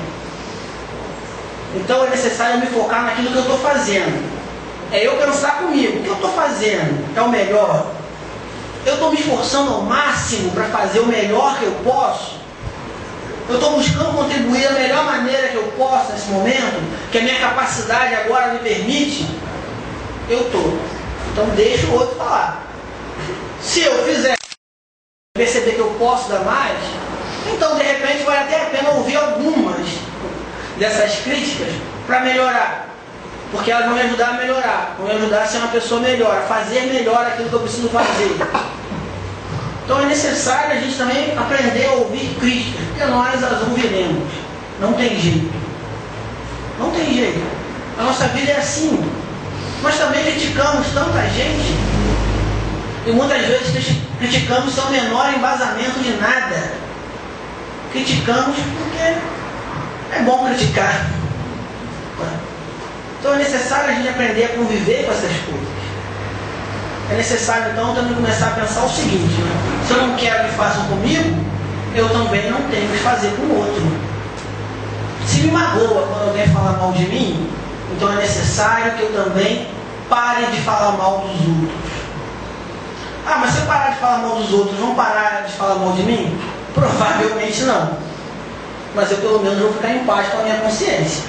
Então 1.76 2.08
é 2.08 2.10
necessário 2.10 2.60
me 2.60 2.66
focar 2.66 3.04
naquilo 3.04 3.30
que 3.30 3.36
eu 3.36 3.42
estou 3.44 3.60
fazendo. 3.60 4.28
É 4.92 5.06
eu 5.06 5.18
pensar 5.18 5.60
comigo, 5.60 6.00
o 6.00 6.02
que 6.02 6.08
eu 6.08 6.16
estou 6.16 6.32
fazendo 6.32 7.16
é 7.16 7.22
o 7.22 7.30
melhor? 7.30 7.86
Eu 8.84 8.96
estou 8.96 9.12
me 9.12 9.20
esforçando 9.20 9.72
ao 9.72 9.84
máximo 9.84 10.50
para 10.50 10.64
fazer 10.64 11.02
o 11.02 11.06
melhor 11.06 11.60
que 11.60 11.66
eu 11.66 11.76
posso? 11.84 12.40
Eu 13.48 13.56
estou 13.56 13.74
buscando 13.74 14.18
contribuir 14.18 14.64
da 14.64 14.80
melhor 14.80 15.06
maneira 15.06 15.50
que 15.50 15.56
eu 15.56 15.72
posso 15.78 16.14
nesse 16.14 16.30
momento, 16.30 17.12
que 17.12 17.20
a 17.20 17.22
minha 17.22 17.40
capacidade 17.40 18.16
agora 18.16 18.54
me 18.54 18.60
permite? 18.60 19.28
Eu 20.28 20.40
estou. 20.40 20.99
Então 21.32 21.46
deixa 21.56 21.88
o 21.88 21.94
outro 21.94 22.16
falar. 22.16 22.64
Se 23.62 23.82
eu 23.82 24.04
fizer 24.06 24.36
perceber 25.36 25.72
que 25.72 25.80
eu 25.80 25.96
posso 26.00 26.30
dar 26.30 26.42
mais, 26.42 26.78
então 27.54 27.78
de 27.78 27.84
repente 27.84 28.24
vale 28.24 28.40
até 28.40 28.62
a 28.62 28.66
pena 28.66 28.90
ouvir 28.92 29.16
algumas 29.16 29.88
dessas 30.78 31.20
críticas 31.20 31.70
para 32.06 32.22
melhorar. 32.22 32.90
Porque 33.52 33.72
elas 33.72 33.86
vão 33.86 33.96
me 33.96 34.02
ajudar 34.02 34.30
a 34.30 34.34
melhorar, 34.34 34.96
vão 34.98 35.08
me 35.08 35.16
ajudar 35.16 35.42
a 35.42 35.48
ser 35.48 35.58
uma 35.58 35.70
pessoa 35.70 36.02
melhor, 36.02 36.38
a 36.38 36.42
fazer 36.42 36.82
melhor 36.82 37.26
aquilo 37.26 37.50
que 37.50 37.56
eu 37.56 37.62
preciso 37.62 37.90
fazer. 37.90 38.38
Então 39.86 40.02
é 40.02 40.06
necessário 40.06 40.74
a 40.74 40.76
gente 40.76 40.96
também 40.96 41.36
aprender 41.36 41.88
a 41.88 41.94
ouvir 41.94 42.36
críticas, 42.40 42.86
porque 42.90 43.06
nós 43.06 43.44
as 43.44 43.62
ouviremos. 43.68 44.30
Não 44.80 44.94
tem 44.94 45.20
jeito. 45.20 45.52
Não 46.78 46.92
tem 46.92 47.12
jeito. 47.12 47.40
A 47.98 48.04
nossa 48.04 48.28
vida 48.28 48.52
é 48.52 48.58
assim. 48.58 49.04
Nós 49.82 49.96
também 49.98 50.24
criticamos 50.24 50.88
tanta 50.94 51.22
gente. 51.30 51.78
E 53.06 53.12
muitas 53.12 53.42
vezes 53.46 53.98
criticamos 54.18 54.74
sem 54.74 54.84
o 54.84 54.90
menor 54.90 55.34
embasamento 55.34 56.00
de 56.00 56.12
nada. 56.18 56.74
Criticamos 57.92 58.58
porque 58.58 59.16
é 60.16 60.22
bom 60.24 60.46
criticar. 60.46 61.08
Então 63.20 63.34
é 63.34 63.38
necessário 63.38 63.90
a 63.90 63.94
gente 63.94 64.10
aprender 64.10 64.46
a 64.46 64.50
conviver 64.50 65.06
com 65.06 65.12
essas 65.12 65.32
coisas. 65.46 65.80
É 67.12 67.16
necessário 67.16 67.72
então 67.72 67.96
também 67.96 68.14
começar 68.14 68.48
a 68.48 68.52
pensar 68.52 68.86
o 68.86 68.90
seguinte, 68.90 69.42
né? 69.42 69.52
se 69.88 69.94
eu 69.94 70.08
não 70.08 70.16
quero 70.16 70.48
que 70.48 70.56
façam 70.56 70.86
comigo, 70.86 71.44
eu 71.96 72.08
também 72.10 72.52
não 72.52 72.62
tenho 72.70 72.88
que 72.88 72.98
fazer 73.00 73.30
com 73.36 73.42
o 73.44 73.58
outro. 73.58 73.82
Se 75.26 75.42
me 75.42 75.52
magoa 75.52 76.08
quando 76.08 76.30
alguém 76.30 76.48
fala 76.48 76.78
mal 76.78 76.92
de 76.92 77.06
mim, 77.06 77.50
então 77.96 78.12
é 78.14 78.16
necessário 78.16 78.94
que 78.94 79.04
eu 79.04 79.14
também 79.14 79.68
pare 80.10 80.46
de 80.48 80.62
falar 80.62 80.92
mal 80.94 81.20
dos 81.20 81.40
outros. 81.40 81.90
Ah, 83.26 83.38
mas 83.40 83.52
se 83.52 83.60
eu 83.60 83.66
parar 83.66 83.92
de 83.92 84.00
falar 84.00 84.18
mal 84.20 84.36
dos 84.38 84.52
outros, 84.52 84.80
vão 84.80 84.96
parar 84.96 85.44
de 85.46 85.54
falar 85.54 85.76
mal 85.76 85.94
de 85.94 86.04
mim? 86.04 86.38
Provavelmente 86.74 87.64
não. 87.64 87.98
Mas 88.96 89.12
eu 89.12 89.18
pelo 89.18 89.40
menos 89.40 89.60
vou 89.60 89.74
ficar 89.74 89.92
em 89.92 90.04
paz 90.06 90.30
com 90.30 90.40
a 90.40 90.44
minha 90.44 90.58
consciência. 90.58 91.24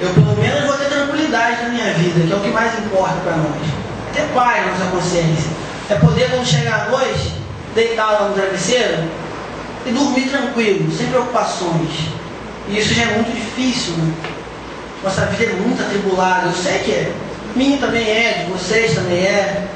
Eu 0.00 0.10
pelo 0.10 0.36
menos 0.36 0.64
vou 0.66 0.76
ter 0.76 0.84
tranquilidade 0.84 1.62
na 1.62 1.68
minha 1.70 1.92
vida, 1.94 2.26
que 2.26 2.32
é 2.32 2.36
o 2.36 2.40
que 2.40 2.50
mais 2.50 2.78
importa 2.78 3.16
para 3.24 3.36
nós 3.36 3.86
ter 4.16 4.26
paz 4.34 4.66
na 4.66 4.72
nossa 4.72 4.90
consciência. 4.90 5.50
É 5.90 5.94
poder, 5.96 6.30
quando 6.30 6.46
chegar 6.46 6.86
à 6.86 6.90
noite, 6.90 7.34
deitar 7.74 8.12
lá 8.12 8.28
no 8.28 8.34
travesseiro 8.34 9.04
e 9.84 9.90
dormir 9.90 10.28
tranquilo, 10.28 10.90
sem 10.90 11.06
preocupações. 11.08 11.90
E 12.68 12.78
isso 12.78 12.94
já 12.94 13.02
é 13.02 13.06
muito 13.14 13.32
difícil, 13.32 13.94
né? 13.94 14.12
Nossa 15.02 15.26
vida 15.26 15.52
é 15.52 15.54
muito 15.54 15.82
atribulada, 15.82 16.46
eu 16.46 16.52
sei 16.52 16.78
que 16.80 16.90
é. 16.90 17.12
Minha 17.54 17.78
também 17.78 18.08
é, 18.08 18.44
de 18.44 18.52
vocês 18.52 18.94
também 18.94 19.18
é. 19.18 19.68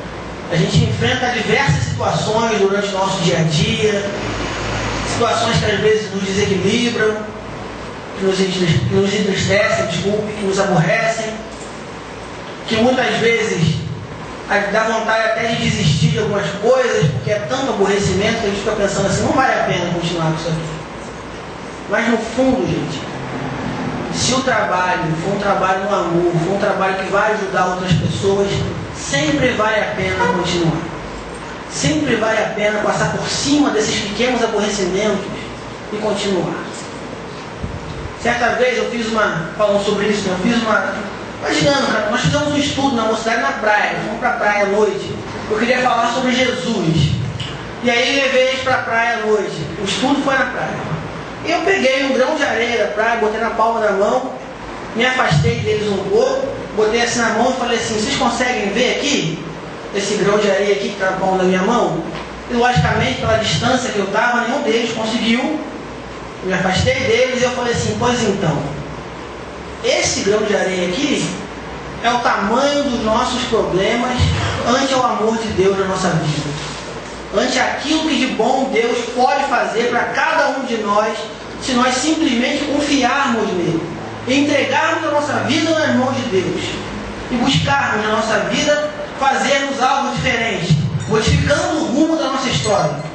A 0.51 0.57
gente 0.57 0.85
enfrenta 0.85 1.31
diversas 1.31 1.85
situações 1.85 2.59
durante 2.59 2.89
o 2.89 2.93
nosso 2.93 3.23
dia 3.23 3.39
a 3.39 3.43
dia, 3.43 4.05
situações 5.13 5.59
que 5.59 5.71
às 5.71 5.81
vezes 5.81 6.13
nos 6.13 6.25
desequilibram, 6.25 7.17
que 8.19 8.25
nos, 8.25 8.37
que 8.37 8.95
nos 8.95 9.15
entristecem, 9.15 9.87
desculpe, 9.87 10.33
que 10.33 10.45
nos 10.45 10.59
aborrecem, 10.59 11.33
que 12.67 12.77
muitas 12.77 13.15
vezes 13.17 13.77
dá 14.73 14.85
vontade 14.85 15.29
até 15.29 15.47
de 15.49 15.63
desistir 15.63 16.09
de 16.09 16.19
algumas 16.19 16.49
coisas, 16.61 17.07
porque 17.13 17.31
é 17.31 17.39
tanto 17.49 17.71
aborrecimento 17.71 18.41
que 18.41 18.47
a 18.47 18.51
gente 18.51 18.59
fica 18.59 18.73
pensando 18.73 19.07
assim, 19.07 19.23
não 19.23 19.33
vale 19.33 19.53
a 19.53 19.65
pena 19.65 19.95
continuar 19.95 20.33
com 20.33 20.39
isso 20.39 20.49
aqui. 20.49 20.81
Mas 21.89 22.09
no 22.09 22.19
fundo, 22.19 22.67
gente, 22.67 23.01
se 24.15 24.35
o 24.35 24.41
trabalho 24.43 25.03
for 25.25 25.35
um 25.35 25.39
trabalho 25.39 25.85
no 25.85 25.95
amor, 25.95 26.33
for 26.45 26.55
um 26.55 26.59
trabalho 26.59 26.97
que 26.97 27.11
vai 27.11 27.33
ajudar 27.33 27.67
outras 27.67 27.93
pessoas, 27.93 28.49
sempre 28.97 29.49
vale 29.53 29.81
a 29.81 29.95
pena 29.97 30.25
continuar. 30.37 30.83
Sempre 31.71 32.17
vale 32.17 32.39
a 32.39 32.49
pena 32.49 32.81
passar 32.81 33.13
por 33.13 33.27
cima 33.29 33.71
desses 33.71 34.01
pequenos 34.01 34.43
aborrecimentos 34.43 35.25
e 35.93 35.97
continuar. 35.97 36.65
Certa 38.21 38.51
vez 38.51 38.77
eu 38.77 38.91
fiz 38.91 39.07
uma, 39.09 39.51
falando 39.57 39.85
sobre 39.85 40.07
isso, 40.09 40.29
né? 40.29 40.37
eu 40.39 40.53
fiz 40.53 40.63
uma 40.63 40.93
Imaginando, 41.41 41.87
cara, 41.87 42.11
nós 42.11 42.21
fizemos 42.21 42.49
um 42.49 42.57
estudo 42.59 42.97
na 42.97 43.05
mocidade 43.05 43.41
na 43.41 43.53
praia, 43.53 43.97
fomos 44.05 44.21
para 44.21 44.29
a 44.29 44.37
praia 44.37 44.65
à 44.65 44.67
noite. 44.67 45.11
Eu 45.51 45.59
queria 45.59 45.79
falar 45.79 46.13
sobre 46.13 46.33
Jesus. 46.33 47.13
E 47.83 47.91
aí 47.91 48.21
levei 48.21 48.49
eles 48.49 48.61
para 48.61 48.75
a 48.75 48.83
praia 48.83 49.17
à 49.17 49.27
noite. 49.27 49.57
O 49.81 49.85
estudo 49.85 50.23
foi 50.23 50.35
na 50.35 50.45
praia. 50.45 50.90
Eu 51.45 51.61
peguei 51.61 52.05
um 52.05 52.13
grão 52.13 52.37
de 52.37 52.45
areia 52.45 52.85
da 52.85 52.93
praia, 52.93 53.21
botei 53.21 53.41
na 53.41 53.51
palma 53.51 53.81
da 53.81 53.93
mão, 53.93 54.33
me 54.95 55.05
afastei 55.07 55.61
deles 55.61 55.89
um 55.89 56.05
pouco, 56.11 56.47
botei 56.77 57.03
assim 57.03 57.21
na 57.21 57.31
mão 57.31 57.51
e 57.51 57.61
falei 57.61 57.79
assim, 57.79 57.95
vocês 57.95 58.17
conseguem 58.17 58.71
ver 58.71 58.97
aqui? 58.97 59.45
Esse 59.95 60.15
grão 60.17 60.39
de 60.39 60.51
areia 60.51 60.75
aqui 60.75 60.89
que 60.91 60.95
está 60.95 61.13
na 61.13 61.17
palma 61.17 61.39
da 61.39 61.45
minha 61.45 61.63
mão? 61.63 62.03
E 62.51 62.55
logicamente, 62.55 63.21
pela 63.21 63.39
distância 63.39 63.91
que 63.91 63.99
eu 63.99 64.05
estava, 64.05 64.43
nenhum 64.43 64.63
deles 64.63 64.93
conseguiu. 64.93 65.41
Eu 66.43 66.49
me 66.49 66.53
afastei 66.53 66.95
deles 66.95 67.41
e 67.41 67.45
eu 67.45 67.51
falei 67.53 67.73
assim, 67.73 67.97
pois 67.99 68.23
então, 68.23 68.59
esse 69.85 70.21
grão 70.21 70.43
de 70.43 70.55
areia 70.55 70.89
aqui 70.89 71.27
é 72.03 72.11
o 72.11 72.19
tamanho 72.19 72.85
dos 72.85 73.05
nossos 73.05 73.43
problemas 73.45 74.19
ante 74.67 74.95
o 74.95 75.03
amor 75.03 75.39
de 75.39 75.49
Deus 75.49 75.79
na 75.79 75.87
nossa 75.87 76.09
vida. 76.11 76.70
Ante 77.37 77.59
aquilo 77.59 78.09
que 78.09 78.17
de 78.17 78.27
bom 78.35 78.71
Deus 78.73 78.99
pode 79.15 79.45
fazer 79.45 79.91
para 79.91 80.05
cada 80.07 80.49
um 80.59 80.65
de 80.65 80.79
nós, 80.79 81.17
se 81.63 81.73
nós 81.73 81.95
simplesmente 81.95 82.65
confiarmos 82.65 83.47
nele, 83.53 83.83
entregarmos 84.27 85.09
a 85.09 85.11
nossa 85.13 85.33
vida 85.45 85.71
nas 85.79 85.95
mãos 85.97 86.17
de 86.17 86.23
Deus 86.23 86.63
e 87.31 87.35
buscarmos 87.37 88.05
na 88.05 88.13
nossa 88.13 88.41
vida 88.51 88.91
fazermos 89.19 89.81
algo 89.81 90.15
diferente, 90.17 90.77
modificando 91.09 91.77
o 91.77 91.85
rumo 91.87 92.17
da 92.17 92.25
nossa 92.31 92.49
história. 92.49 93.11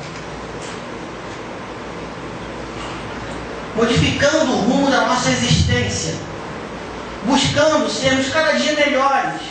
Modificando 3.76 4.52
o 4.52 4.56
rumo 4.62 4.90
da 4.90 5.02
nossa 5.02 5.30
existência 5.30 6.16
buscando 7.26 7.90
sermos 7.90 8.30
cada 8.30 8.54
dia 8.54 8.74
melhores, 8.74 9.42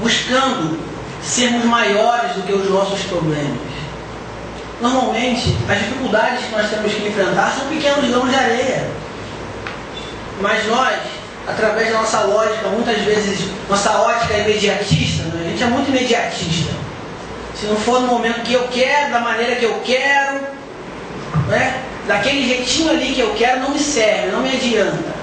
buscando 0.00 0.78
sermos 1.22 1.64
maiores 1.64 2.32
do 2.32 2.42
que 2.42 2.52
os 2.52 2.68
nossos 2.70 3.00
problemas. 3.02 3.58
Normalmente, 4.80 5.56
as 5.68 5.78
dificuldades 5.78 6.44
que 6.46 6.52
nós 6.52 6.70
temos 6.70 6.92
que 6.92 7.06
enfrentar 7.06 7.54
são 7.56 7.68
pequenos 7.68 8.08
grãos 8.08 8.30
de 8.30 8.34
areia. 8.34 8.88
Mas 10.40 10.66
nós, 10.66 10.98
através 11.46 11.92
da 11.92 11.98
nossa 11.98 12.20
lógica, 12.20 12.66
muitas 12.68 12.98
vezes, 13.02 13.50
nossa 13.68 13.90
ótica 13.98 14.32
é 14.34 14.40
imediatista, 14.40 15.24
né? 15.24 15.42
a 15.44 15.50
gente 15.50 15.62
é 15.62 15.66
muito 15.66 15.90
imediatista. 15.90 16.72
Se 17.54 17.66
não 17.66 17.76
for 17.76 18.00
no 18.00 18.06
momento 18.06 18.40
que 18.42 18.54
eu 18.54 18.66
quero, 18.68 19.12
da 19.12 19.20
maneira 19.20 19.56
que 19.56 19.66
eu 19.66 19.82
quero, 19.84 20.40
né? 21.48 21.82
daquele 22.08 22.48
jeitinho 22.48 22.90
ali 22.90 23.12
que 23.12 23.20
eu 23.20 23.34
quero 23.34 23.60
não 23.60 23.70
me 23.70 23.78
serve, 23.78 24.28
não 24.28 24.40
me 24.40 24.50
adianta. 24.50 25.20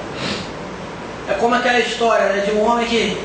É 1.27 1.33
como 1.33 1.55
aquela 1.55 1.79
história 1.79 2.27
né, 2.27 2.43
de 2.45 2.51
um 2.51 2.63
homem 2.63 2.85
que 2.85 3.17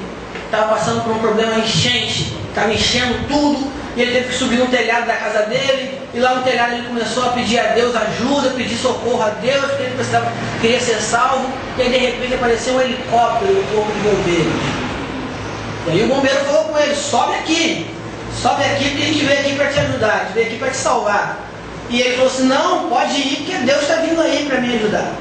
estava 0.53 0.75
passando 0.75 1.03
por 1.03 1.13
um 1.15 1.19
problema 1.19 1.55
enchente, 1.55 2.37
estava 2.51 2.71
enchendo 2.71 3.27
tudo, 3.27 3.73
e 3.97 4.03
ele 4.03 4.13
teve 4.13 4.29
que 4.29 4.35
subir 4.35 4.59
no 4.59 4.67
telhado 4.67 5.07
da 5.07 5.15
casa 5.15 5.47
dele, 5.47 5.99
e 6.13 6.21
lá 6.21 6.35
no 6.35 6.43
telhado 6.43 6.75
ele 6.75 6.87
começou 6.87 7.25
a 7.25 7.29
pedir 7.29 7.59
a 7.59 7.69
Deus 7.69 7.97
ajuda, 7.97 8.51
pedir 8.51 8.77
socorro 8.77 9.23
a 9.23 9.31
Deus, 9.31 9.65
porque 9.65 9.85
ele 9.85 9.95
precisava, 9.95 10.31
queria 10.61 10.79
ser 10.79 11.01
salvo, 11.01 11.49
e 11.79 11.83
aí 11.83 11.89
de 11.89 11.97
repente 11.97 12.35
apareceu 12.35 12.75
um 12.75 12.81
helicóptero 12.83 13.51
no 13.51 13.63
corpo 13.75 13.93
de 13.93 13.99
bombeiros. 14.01 14.53
E 15.87 15.91
aí 15.91 16.03
o 16.05 16.15
bombeiro 16.15 16.41
falou 16.45 16.65
com 16.65 16.79
ele, 16.79 16.95
sobe 16.95 17.35
aqui, 17.37 17.87
sobe 18.43 18.63
aqui 18.63 18.91
porque 18.91 19.03
a 19.03 19.07
gente 19.07 19.25
veio 19.25 19.41
aqui 19.41 19.55
para 19.55 19.67
te 19.69 19.81
ajudar, 19.81 20.13
a 20.13 20.25
gente 20.25 20.35
veio 20.35 20.47
aqui 20.49 20.57
para 20.59 20.71
te 20.71 20.77
salvar. 20.77 21.49
E 21.89 22.01
ele 22.01 22.15
falou 22.15 22.31
assim: 22.31 22.45
Não, 22.45 22.89
pode 22.89 23.15
ir, 23.15 23.37
porque 23.39 23.57
Deus 23.65 23.83
está 23.83 23.97
vindo 23.97 24.21
aí 24.21 24.47
para 24.47 24.61
me 24.61 24.77
ajudar. 24.77 25.13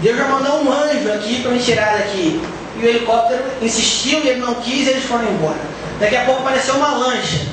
Deus 0.00 0.16
já 0.16 0.24
mandou 0.24 0.64
um 0.64 0.72
anjo 0.72 1.12
aqui 1.12 1.42
para 1.42 1.50
me 1.50 1.58
tirar 1.58 1.98
daqui. 1.98 2.40
E 2.82 2.84
o 2.84 2.88
helicóptero 2.88 3.44
insistiu 3.62 4.24
e 4.24 4.28
ele 4.28 4.40
não 4.40 4.56
quis 4.56 4.88
e 4.88 4.90
eles 4.90 5.04
foram 5.04 5.24
embora. 5.24 5.60
Daqui 6.00 6.16
a 6.16 6.24
pouco 6.24 6.40
apareceu 6.40 6.74
uma 6.74 6.96
lancha. 6.96 7.46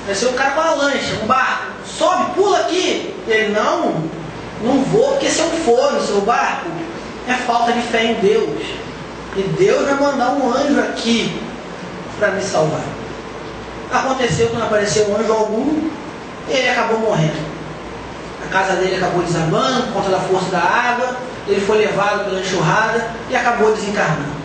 Apareceu 0.00 0.30
um 0.30 0.32
cara 0.32 0.52
com 0.52 0.60
uma 0.62 0.74
lancha, 0.74 1.18
um 1.22 1.26
barco. 1.26 1.64
Sobe, 1.86 2.32
pula 2.34 2.60
aqui. 2.60 3.14
E 3.28 3.30
ele: 3.30 3.52
Não, 3.52 4.02
não 4.62 4.82
vou, 4.84 5.10
porque 5.10 5.28
se 5.28 5.40
eu 5.40 5.50
for 5.50 5.92
no 5.92 6.02
seu 6.02 6.22
barco, 6.22 6.70
é 7.28 7.34
falta 7.34 7.72
de 7.72 7.82
fé 7.82 8.04
em 8.04 8.14
Deus. 8.14 8.62
E 9.36 9.42
Deus 9.58 9.84
vai 9.84 10.00
mandar 10.00 10.30
um 10.30 10.50
anjo 10.50 10.80
aqui 10.80 11.38
para 12.18 12.30
me 12.30 12.42
salvar. 12.42 12.84
Aconteceu 13.92 14.48
que 14.48 14.56
não 14.56 14.64
apareceu 14.64 15.14
anjo 15.14 15.30
algum 15.30 15.90
e 16.48 16.52
ele 16.52 16.70
acabou 16.70 17.00
morrendo. 17.00 17.54
a 18.42 18.48
casa 18.50 18.76
dele 18.76 18.96
acabou 18.96 19.22
desabando 19.22 19.82
por 19.84 19.92
conta 19.94 20.10
da 20.10 20.20
força 20.20 20.50
da 20.50 20.60
água, 20.60 21.16
ele 21.46 21.60
foi 21.60 21.78
levado 21.78 22.24
pela 22.24 22.40
enxurrada 22.40 23.10
e 23.28 23.36
acabou 23.36 23.74
desencarnando. 23.74 24.43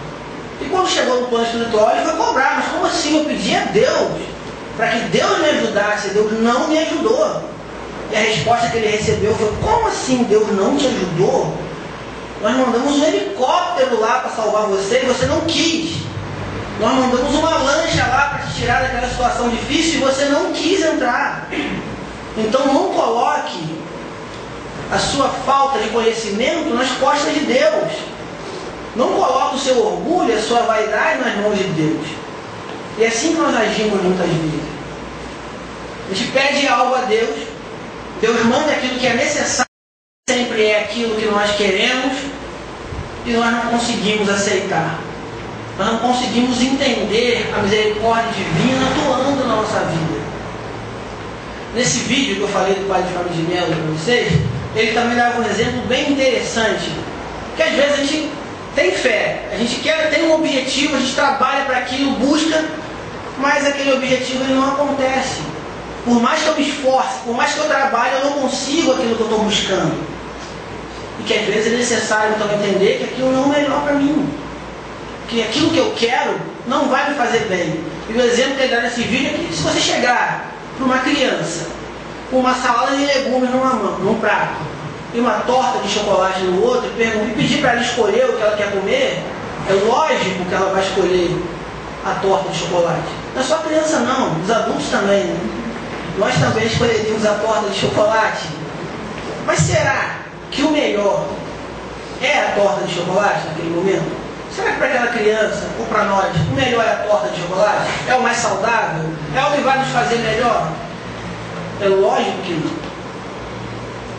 E 0.62 0.66
quando 0.66 0.90
chegou 0.90 1.22
no 1.22 1.28
plano 1.28 1.46
espiritual, 1.46 1.92
ele 1.92 2.06
foi 2.06 2.16
cobrar, 2.16 2.56
mas 2.58 2.72
como 2.72 2.86
assim? 2.86 3.18
Eu 3.18 3.26
pedi 3.26 3.56
a 3.56 3.66
Deus 3.66 4.22
para 4.76 4.88
que 4.90 5.00
Deus 5.10 5.40
me 5.40 5.50
ajudasse, 5.50 6.10
Deus 6.10 6.32
não 6.42 6.68
me 6.68 6.78
ajudou. 6.78 7.44
E 8.12 8.16
a 8.16 8.20
resposta 8.20 8.70
que 8.70 8.78
ele 8.78 8.98
recebeu 8.98 9.36
foi: 9.36 9.54
Como 9.62 9.88
assim 9.88 10.24
Deus 10.24 10.52
não 10.54 10.78
te 10.78 10.88
ajudou? 10.88 11.56
Nós 12.42 12.56
mandamos 12.56 12.96
um 12.98 13.04
helicóptero 13.04 14.00
lá 14.00 14.20
para 14.20 14.32
salvar 14.32 14.68
você 14.68 15.02
e 15.04 15.06
você 15.06 15.26
não 15.26 15.42
quis. 15.42 15.98
Nós 16.80 16.94
mandamos 16.94 17.36
uma 17.36 17.58
lancha 17.58 18.08
lá 18.08 18.30
para 18.30 18.48
te 18.48 18.56
tirar 18.56 18.82
daquela 18.82 19.10
situação 19.10 19.50
difícil 19.50 19.96
e 19.96 20.04
você 20.04 20.26
não 20.26 20.54
quis 20.54 20.82
entrar. 20.82 21.50
Então 22.38 22.66
não 22.68 22.94
coloque 22.94 23.78
a 24.92 24.98
sua 24.98 25.28
falta 25.46 25.80
de 25.80 25.90
conhecimento 25.90 26.74
nas 26.74 26.90
costas 26.92 27.34
de 27.34 27.42
Deus. 27.42 27.92
Não 29.00 29.14
coloque 29.14 29.56
o 29.56 29.60
seu 29.60 29.80
orgulho, 29.80 30.38
a 30.38 30.42
sua 30.42 30.64
vaidade 30.64 31.22
nas 31.22 31.38
mãos 31.38 31.58
de 31.58 31.64
Deus. 31.64 32.06
E 32.98 33.04
é 33.06 33.08
assim 33.08 33.34
que 33.34 33.40
nós 33.40 33.56
agimos 33.56 34.04
muitas 34.04 34.28
vezes. 34.28 34.62
A 36.12 36.14
gente 36.14 36.32
pede 36.32 36.68
algo 36.68 36.96
a 36.96 37.02
Deus, 37.04 37.48
Deus 38.20 38.44
manda 38.44 38.74
aquilo 38.74 39.00
que 39.00 39.08
é 39.08 39.14
necessário, 39.14 39.72
sempre 40.30 40.66
é 40.66 40.82
aquilo 40.82 41.16
que 41.16 41.28
nós 41.28 41.50
queremos, 41.52 42.12
e 43.26 43.32
nós 43.32 43.54
não 43.54 43.72
conseguimos 43.72 44.30
aceitar. 44.30 45.00
Nós 45.78 45.94
não 45.94 46.00
conseguimos 46.00 46.60
entender 46.62 47.50
a 47.58 47.62
misericórdia 47.62 48.34
divina 48.34 48.86
atuando 48.86 49.48
na 49.48 49.56
nossa 49.56 49.80
vida. 49.80 50.20
Nesse 51.74 52.00
vídeo 52.00 52.36
que 52.36 52.42
eu 52.42 52.50
falei 52.50 52.74
do 52.74 52.90
Pai 52.90 53.02
de 53.04 53.14
Fábio 53.14 53.32
de 53.32 53.44
Melo 53.44 53.68
para 53.68 53.94
vocês, 53.94 54.34
ele 54.76 54.92
também 54.92 55.16
dava 55.16 55.40
um 55.40 55.46
exemplo 55.46 55.84
bem 55.88 56.12
interessante. 56.12 56.92
Que 57.56 57.64
às 57.64 57.72
vezes 57.72 57.94
a 57.94 57.96
gente 57.98 58.39
tem 58.76 58.92
fé, 58.92 59.50
a 59.52 59.58
gente 59.58 59.80
quer, 59.82 60.10
tem 60.10 60.28
um 60.28 60.34
objetivo, 60.36 60.96
a 60.96 61.00
gente 61.00 61.16
trabalha 61.16 61.66
para 61.66 61.78
aquilo, 61.78 62.12
busca, 62.12 62.64
mas 63.38 63.66
aquele 63.66 63.94
objetivo 63.94 64.44
ele 64.44 64.54
não 64.54 64.70
acontece. 64.70 65.42
Por 66.06 66.22
mais 66.22 66.42
que 66.42 66.48
eu 66.48 66.56
me 66.56 66.70
esforce, 66.70 67.20
por 67.26 67.36
mais 67.36 67.54
que 67.54 67.60
eu 67.60 67.66
trabalhe, 67.66 68.16
eu 68.16 68.26
não 68.26 68.42
consigo 68.42 68.94
aquilo 68.94 69.16
que 69.16 69.22
eu 69.22 69.26
estou 69.28 69.44
buscando. 69.44 69.94
E 71.20 71.24
que 71.24 71.34
às 71.34 71.46
vezes 71.46 71.74
é 71.74 71.78
necessário 71.78 72.36
então 72.36 72.48
entender 72.54 72.98
que 72.98 73.04
aquilo 73.06 73.32
não 73.32 73.44
é 73.44 73.46
o 73.46 73.50
melhor 73.50 73.84
para 73.84 73.94
mim. 73.94 74.30
Que 75.28 75.42
aquilo 75.42 75.70
que 75.72 75.78
eu 75.78 75.94
quero 75.98 76.40
não 76.68 76.88
vai 76.88 77.10
me 77.10 77.16
fazer 77.16 77.40
bem. 77.50 77.84
E 78.08 78.14
o 78.14 78.22
exemplo 78.22 78.56
que 78.56 78.64
ele 78.64 78.76
dá 78.76 78.82
nesse 78.82 79.02
vídeo 79.02 79.30
é 79.30 79.48
que 79.48 79.56
se 79.56 79.62
você 79.62 79.80
chegar 79.80 80.52
para 80.78 80.86
uma 80.86 81.00
criança 81.00 81.68
com 82.32 82.40
uma 82.40 82.56
salada 82.56 82.96
de 82.96 83.06
legumes 83.06 83.50
numa 83.50 83.74
mão, 83.74 84.00
num 84.00 84.20
prato, 84.20 84.69
e 85.14 85.20
uma 85.20 85.34
torta 85.40 85.80
de 85.80 85.90
chocolate 85.90 86.42
no 86.42 86.64
outro, 86.64 86.90
e, 86.98 87.34
pedir 87.36 87.62
para 87.62 87.72
ela 87.72 87.82
escolher 87.82 88.30
o 88.30 88.34
que 88.34 88.42
ela 88.42 88.56
quer 88.56 88.72
comer, 88.72 89.24
é 89.68 89.74
lógico 89.88 90.46
que 90.46 90.54
ela 90.54 90.72
vai 90.72 90.84
escolher 90.84 91.36
a 92.06 92.14
torta 92.16 92.50
de 92.50 92.58
chocolate. 92.58 93.10
Não 93.34 93.42
é 93.42 93.46
só 93.46 93.56
a 93.56 93.60
criança 93.60 94.00
não, 94.00 94.40
os 94.40 94.50
adultos 94.50 94.90
também. 94.90 95.24
Né? 95.26 95.40
Nós 96.18 96.36
também 96.36 96.66
escolheríamos 96.66 97.26
a 97.26 97.34
torta 97.36 97.70
de 97.70 97.80
chocolate. 97.80 98.48
Mas 99.46 99.60
será 99.60 100.18
que 100.52 100.62
o 100.62 100.72
melhor 100.72 101.26
é 102.22 102.40
a 102.40 102.52
torta 102.56 102.86
de 102.86 102.94
chocolate 102.94 103.48
naquele 103.48 103.70
momento? 103.70 104.20
Será 104.56 104.72
que 104.72 104.78
para 104.78 104.88
aquela 104.88 105.08
criança 105.08 105.68
ou 105.80 105.86
para 105.86 106.04
nós 106.06 106.36
o 106.36 106.56
melhor 106.56 106.84
é 106.84 106.92
a 106.92 107.08
torta 107.08 107.30
de 107.30 107.42
chocolate? 107.42 107.88
É 108.08 108.16
o 108.16 108.22
mais 108.22 108.38
saudável? 108.38 109.06
É 109.36 109.44
o 109.44 109.52
que 109.52 109.62
vai 109.62 109.80
nos 109.80 109.90
fazer 109.90 110.18
melhor? 110.18 110.72
É 111.82 111.88
lógico 111.88 112.38
que 112.44 112.54
não. 112.54 112.89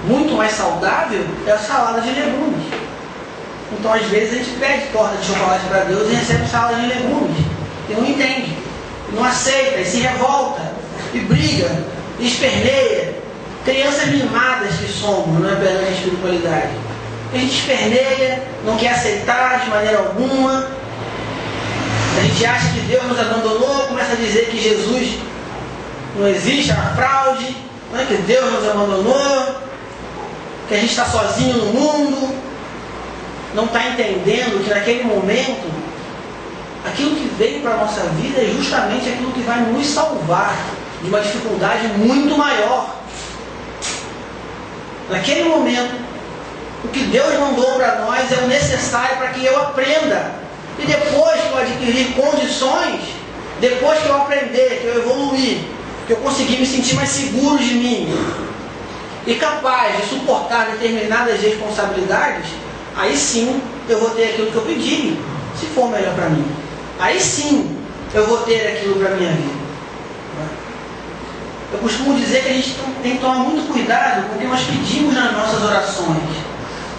Muito 0.04 0.34
mais 0.34 0.52
saudável 0.52 1.24
é 1.46 1.50
a 1.52 1.58
salada 1.58 2.00
de 2.00 2.10
legumes. 2.10 2.66
Então, 3.72 3.92
às 3.92 4.02
vezes, 4.06 4.32
a 4.32 4.36
gente 4.38 4.58
pede 4.58 4.86
torta 4.92 5.16
de 5.16 5.26
chocolate 5.26 5.64
para 5.68 5.84
Deus 5.84 6.10
e 6.10 6.14
recebe 6.14 6.48
salada 6.48 6.76
de 6.76 6.86
legumes. 6.86 7.36
E 7.88 7.92
não 7.92 8.04
entende, 8.04 8.56
não 9.12 9.24
aceita, 9.24 9.80
e 9.80 9.84
se 9.84 9.98
revolta, 10.00 10.72
e 11.12 11.18
briga, 11.20 11.70
e 12.18 12.26
esperneia. 12.26 13.20
Crianças 13.64 14.06
mimadas 14.06 14.74
que 14.76 14.88
somos, 14.90 15.38
não 15.38 15.50
é 15.50 15.54
perante 15.54 15.88
a 15.88 15.90
espiritualidade. 15.90 16.70
A 17.32 17.36
gente 17.36 17.54
esperneia, 17.54 18.42
não 18.64 18.76
quer 18.76 18.90
aceitar 18.90 19.60
de 19.60 19.70
maneira 19.70 19.98
alguma. 19.98 20.66
A 22.18 22.22
gente 22.22 22.44
acha 22.44 22.72
que 22.72 22.80
Deus 22.80 23.04
nos 23.04 23.20
abandonou, 23.20 23.86
começa 23.86 24.12
a 24.12 24.16
dizer 24.16 24.46
que 24.46 24.60
Jesus 24.60 25.18
não 26.16 26.26
existe, 26.26 26.70
é 26.70 26.74
uma 26.74 26.90
fraude, 26.90 27.56
não 27.92 28.00
é 28.00 28.04
que 28.04 28.14
Deus 28.14 28.52
nos 28.52 28.68
abandonou, 28.68 29.60
que 30.70 30.76
a 30.76 30.78
gente 30.78 30.90
está 30.90 31.04
sozinho 31.04 31.56
no 31.56 31.66
mundo, 31.72 32.33
não 33.56 33.64
está 33.64 33.88
entendendo 33.88 34.62
que 34.62 34.70
naquele 34.70 35.02
momento 35.02 35.68
aquilo 36.87 37.16
que 37.16 37.28
veio 37.37 37.61
para 37.61 37.72
a 37.72 37.76
nossa 37.78 38.02
vida 38.11 38.40
é 38.40 38.54
justamente 38.56 39.09
aquilo 39.09 39.33
que 39.33 39.42
vai 39.42 39.59
nos 39.62 39.85
salvar 39.88 40.56
de 41.02 41.09
uma 41.09 41.20
dificuldade 41.20 41.88
muito 41.98 42.38
maior. 42.38 42.94
Naquele 45.11 45.48
momento, 45.48 45.92
o 46.85 46.88
que 46.88 47.00
Deus 47.00 47.35
mandou 47.40 47.72
para 47.72 47.96
nós 48.02 48.30
é 48.30 48.37
o 48.37 48.46
necessário 48.46 49.16
para 49.16 49.30
que 49.30 49.44
eu 49.44 49.61
aprenda. 49.61 50.35
E 50.78 50.87
depois 50.87 51.40
que 51.40 51.48
eu 51.50 51.59
adquirir 51.59 52.14
condições, 52.14 53.00
depois 53.61 53.98
que 53.98 54.09
eu 54.09 54.14
aprender, 54.14 54.78
que 54.80 54.87
eu 54.87 54.98
evoluir, 54.98 55.64
que 56.06 56.12
eu 56.12 56.18
conseguir 56.18 56.59
me 56.59 56.66
sentir 56.66 56.94
mais 56.94 57.09
seguro 57.09 57.59
de 57.59 57.74
mim 57.74 58.40
e 59.26 59.35
capaz 59.35 59.96
de 59.96 60.09
suportar 60.09 60.70
determinadas 60.70 61.40
responsabilidades, 61.40 62.46
aí 62.96 63.16
sim 63.16 63.61
eu 63.88 63.98
vou 63.98 64.11
ter 64.11 64.30
aquilo 64.30 64.50
que 64.50 64.56
eu 64.56 64.62
pedi, 64.62 65.18
se 65.59 65.66
for 65.66 65.90
melhor 65.90 66.14
para 66.14 66.30
mim. 66.30 66.44
Aí 66.98 67.20
sim 67.20 67.76
eu 68.14 68.26
vou 68.26 68.38
ter 68.38 68.68
aquilo 68.68 68.96
para 68.96 69.11
minha 69.16 69.30
vida. 69.30 69.61
Eu 71.72 71.78
costumo 71.78 72.18
dizer 72.18 72.42
que 72.42 72.48
a 72.48 72.52
gente 72.52 72.76
tem 73.02 73.12
que 73.12 73.20
tomar 73.20 73.38
muito 73.38 73.72
cuidado 73.72 74.28
com 74.28 74.37
o 74.37 74.38
que 74.38 74.46
nós 74.46 74.61
pedimos 74.62 75.14
nas 75.14 75.33
nossas 75.33 75.62
orações. 75.62 76.50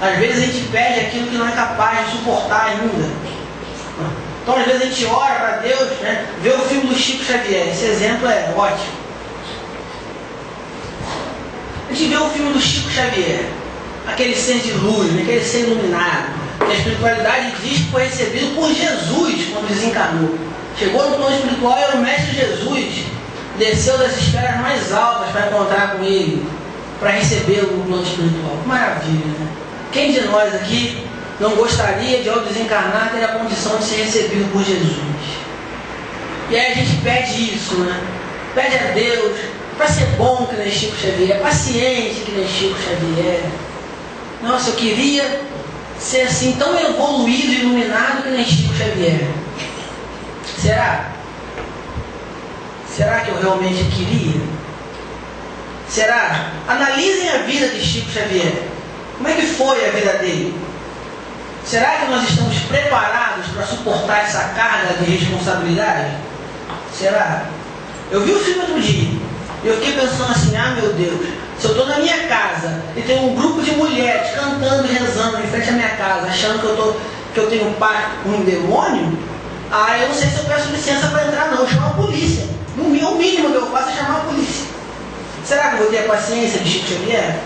Às 0.01 0.17
vezes 0.17 0.43
a 0.43 0.45
gente 0.45 0.67
pede 0.69 0.99
aquilo 1.01 1.27
que 1.27 1.35
não 1.35 1.47
é 1.47 1.51
capaz 1.51 2.05
de 2.05 2.17
suportar 2.17 2.67
ainda. 2.67 3.09
Então, 4.41 4.55
às 4.57 4.65
vezes 4.65 4.81
a 4.81 4.85
gente 4.85 5.05
ora 5.05 5.35
para 5.35 5.57
Deus, 5.57 5.89
né? 5.99 6.25
vê 6.41 6.49
o 6.49 6.59
filme 6.59 6.87
do 6.87 6.95
Chico 6.95 7.23
Xavier. 7.23 7.67
Esse 7.67 7.85
exemplo 7.85 8.27
é 8.27 8.51
ótimo. 8.55 9.00
A 11.91 11.93
gente 11.93 12.07
vê 12.07 12.15
o 12.15 12.29
filme 12.29 12.53
do 12.53 12.61
Chico 12.61 12.89
Xavier, 12.89 13.43
aquele 14.07 14.33
ser 14.33 14.59
de 14.59 14.71
luz, 14.71 15.11
né? 15.11 15.23
aquele 15.23 15.43
ser 15.43 15.67
iluminado, 15.67 16.29
que 16.57 16.71
a 16.71 16.73
espiritualidade 16.73 17.51
diz 17.61 17.79
que 17.79 17.91
foi 17.91 18.03
recebido 18.03 18.55
por 18.55 18.73
Jesus 18.73 19.49
quando 19.51 19.67
desencarnou. 19.67 20.39
Chegou 20.79 21.09
no 21.09 21.17
plano 21.17 21.35
espiritual 21.35 21.77
e 21.77 21.81
era 21.81 21.97
o 21.97 22.01
Mestre 22.01 22.33
Jesus, 22.33 23.03
desceu 23.57 23.97
das 23.97 24.15
esferas 24.15 24.61
mais 24.61 24.93
altas 24.93 25.31
para 25.31 25.47
encontrar 25.47 25.97
com 25.97 26.05
ele, 26.05 26.47
para 26.97 27.09
recebê-lo 27.09 27.75
no 27.75 27.83
plano 27.83 28.03
espiritual. 28.03 28.57
Maravilha, 28.65 29.25
né? 29.25 29.47
Quem 29.91 30.13
de 30.13 30.21
nós 30.21 30.55
aqui 30.55 31.05
não 31.41 31.57
gostaria 31.57 32.23
de, 32.23 32.29
ao 32.29 32.39
desencarnar, 32.39 33.11
ter 33.13 33.25
a 33.25 33.33
condição 33.33 33.77
de 33.79 33.83
ser 33.83 34.03
recebido 34.03 34.49
por 34.53 34.63
Jesus? 34.63 34.95
E 36.49 36.55
aí 36.55 36.71
a 36.71 36.75
gente 36.75 37.01
pede 37.03 37.53
isso, 37.53 37.75
né? 37.79 37.99
Pede 38.55 38.77
a 38.77 38.91
Deus 38.93 39.50
para 39.77 39.87
ser 39.87 40.05
bom 40.17 40.45
que 40.47 40.55
nem 40.55 40.71
Chico 40.71 40.95
Xavier, 40.95 41.39
paciente 41.39 42.21
que 42.25 42.31
nem 42.31 42.47
Chico 42.47 42.75
Xavier. 42.79 43.43
Nossa, 44.41 44.69
eu 44.71 44.75
queria 44.75 45.41
ser 45.99 46.21
assim 46.21 46.53
tão 46.53 46.77
evoluído 46.79 47.53
iluminado 47.53 48.23
que 48.23 48.29
nem 48.29 48.45
Chico 48.45 48.73
Xavier. 48.73 49.27
Será? 50.59 51.11
Será 52.95 53.21
que 53.21 53.29
eu 53.29 53.39
realmente 53.39 53.83
queria? 53.95 54.41
Será? 55.87 56.51
Analisem 56.67 57.29
a 57.29 57.37
vida 57.39 57.67
de 57.69 57.81
Chico 57.81 58.11
Xavier. 58.11 58.67
Como 59.17 59.27
é 59.27 59.33
que 59.33 59.45
foi 59.45 59.87
a 59.87 59.91
vida 59.91 60.13
dele? 60.13 60.55
Será 61.65 61.97
que 61.97 62.11
nós 62.11 62.27
estamos 62.27 62.57
preparados 62.61 63.47
para 63.47 63.65
suportar 63.65 64.23
essa 64.23 64.51
carga 64.55 64.95
de 64.95 65.15
responsabilidade? 65.15 66.17
Será? 66.97 67.45
Eu 68.09 68.21
vi 68.25 68.31
o 68.31 68.39
filme 68.39 68.61
outro 68.61 68.81
dia. 68.81 69.30
E 69.63 69.67
eu 69.67 69.75
fiquei 69.75 69.93
pensando 69.93 70.31
assim, 70.31 70.55
ah 70.55 70.75
meu 70.79 70.93
Deus, 70.93 71.27
se 71.59 71.65
eu 71.65 71.71
estou 71.71 71.85
na 71.85 71.99
minha 71.99 72.27
casa 72.27 72.81
e 72.95 73.01
tem 73.01 73.19
um 73.19 73.35
grupo 73.35 73.61
de 73.61 73.71
mulheres 73.71 74.31
cantando 74.31 74.87
e 74.87 74.93
rezando 74.93 75.39
em 75.39 75.47
frente 75.47 75.69
à 75.69 75.73
minha 75.73 75.89
casa, 75.89 76.27
achando 76.27 76.59
que 76.59 76.65
eu, 76.65 76.75
tô, 76.75 76.95
que 77.33 77.39
eu 77.39 77.49
tenho 77.49 77.67
um 77.67 77.73
pacto 77.73 78.27
um 78.27 78.43
demônio, 78.43 79.17
ah, 79.71 79.97
eu 79.99 80.09
não 80.09 80.15
sei 80.15 80.27
se 80.27 80.37
eu 80.37 80.43
peço 80.45 80.69
licença 80.71 81.07
para 81.07 81.27
entrar 81.27 81.51
não, 81.51 81.59
eu 81.59 81.67
chamo 81.67 81.87
a 81.87 81.89
polícia. 81.91 82.45
No 82.75 82.85
o 82.85 83.17
mínimo 83.17 83.51
que 83.51 83.57
eu 83.57 83.71
faço 83.71 83.89
é 83.89 83.93
chamar 83.93 84.17
a 84.17 84.21
polícia. 84.21 84.65
Será 85.45 85.69
que 85.69 85.75
eu 85.75 85.79
vou 85.79 85.87
ter 85.87 85.99
a 85.99 86.07
paciência 86.07 86.59
de 86.59 86.69
Chico 86.69 86.87
Xavier? 86.87 87.39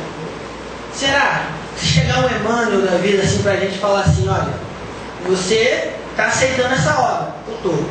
Será? 0.94 1.44
Se 1.78 1.86
chegar 1.86 2.20
um 2.20 2.36
Emmanuel 2.36 2.82
da 2.84 2.98
vida 2.98 3.24
assim 3.24 3.42
para 3.42 3.54
a 3.54 3.58
gente 3.58 3.78
falar 3.78 4.02
assim, 4.02 4.28
olha, 4.30 4.54
você 5.28 5.92
está 6.12 6.28
aceitando 6.28 6.74
essa 6.74 6.98
obra, 6.98 7.36
eu 7.48 7.56
estou. 7.56 7.86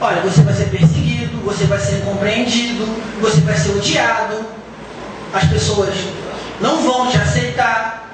Olha, 0.00 0.20
você 0.22 0.42
vai 0.42 0.54
ser 0.54 0.64
perseguido, 0.64 1.09
você 1.44 1.64
vai 1.64 1.78
ser 1.78 1.98
incompreendido, 1.98 2.86
você 3.20 3.40
vai 3.40 3.56
ser 3.56 3.70
odiado, 3.70 4.44
as 5.32 5.44
pessoas 5.44 5.94
não 6.60 6.82
vão 6.82 7.06
te 7.10 7.16
aceitar, 7.16 8.10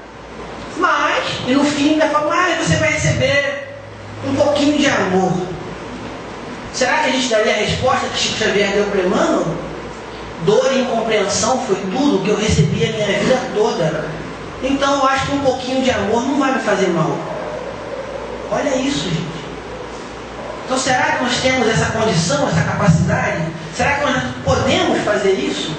mas, 0.78 1.24
e 1.46 1.52
no 1.52 1.64
fim 1.64 1.92
ainda 1.92 2.08
falam, 2.08 2.28
mas 2.28 2.66
você 2.66 2.76
vai 2.76 2.92
receber 2.92 3.78
um 4.26 4.34
pouquinho 4.34 4.78
de 4.78 4.86
amor. 4.86 5.32
Será 6.72 6.98
que 6.98 7.08
a 7.08 7.12
gente 7.12 7.28
daria 7.28 7.52
a 7.52 7.56
resposta 7.56 8.06
que 8.08 8.18
Chico 8.18 8.38
Xavier 8.38 8.72
deu 8.72 8.84
para 8.84 9.00
Emmanuel? 9.00 9.46
Dor 10.44 10.70
e 10.72 10.80
incompreensão 10.80 11.58
foi 11.66 11.76
tudo 11.76 12.22
que 12.22 12.28
eu 12.28 12.36
recebi 12.36 12.84
a 12.84 12.92
minha 12.92 13.18
vida 13.18 13.40
toda. 13.54 14.04
Então 14.62 14.98
eu 14.98 15.06
acho 15.06 15.26
que 15.26 15.36
um 15.36 15.40
pouquinho 15.40 15.82
de 15.82 15.90
amor 15.90 16.22
não 16.22 16.38
vai 16.38 16.52
me 16.52 16.60
fazer 16.60 16.88
mal. 16.88 17.16
Olha 18.50 18.76
isso, 18.76 19.04
gente. 19.04 19.36
Então 20.66 20.76
será 20.76 21.12
que 21.12 21.22
nós 21.22 21.37
temos 21.37 21.68
essa 21.68 21.92
condição, 21.92 22.48
essa 22.48 22.62
capacidade? 22.62 23.42
Será 23.72 23.92
que 23.92 24.05
nós 24.05 24.22
podemos 24.44 24.98
fazer 25.05 25.35
isso? 25.35 25.72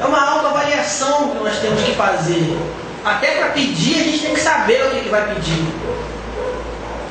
É 0.00 0.04
uma 0.06 0.30
autoavaliação 0.30 1.28
que 1.28 1.44
nós 1.44 1.58
temos 1.58 1.82
que 1.82 1.94
fazer. 1.94 2.58
Até 3.04 3.32
para 3.32 3.48
pedir, 3.48 4.00
a 4.00 4.04
gente 4.04 4.18
tem 4.20 4.34
que 4.34 4.40
saber 4.40 4.82
o 4.86 4.90
que, 4.90 5.00
que 5.02 5.08
vai 5.10 5.34
pedir. 5.34 5.62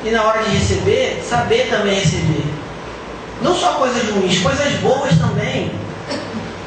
E 0.04 0.10
na 0.10 0.24
hora 0.24 0.42
de 0.42 0.56
receber, 0.56 1.24
saber 1.24 1.68
também 1.70 1.94
receber. 1.94 2.44
Não 3.40 3.54
só 3.54 3.74
coisas 3.74 4.10
ruins, 4.10 4.40
coisas 4.40 4.72
boas 4.80 5.16
também. 5.16 5.70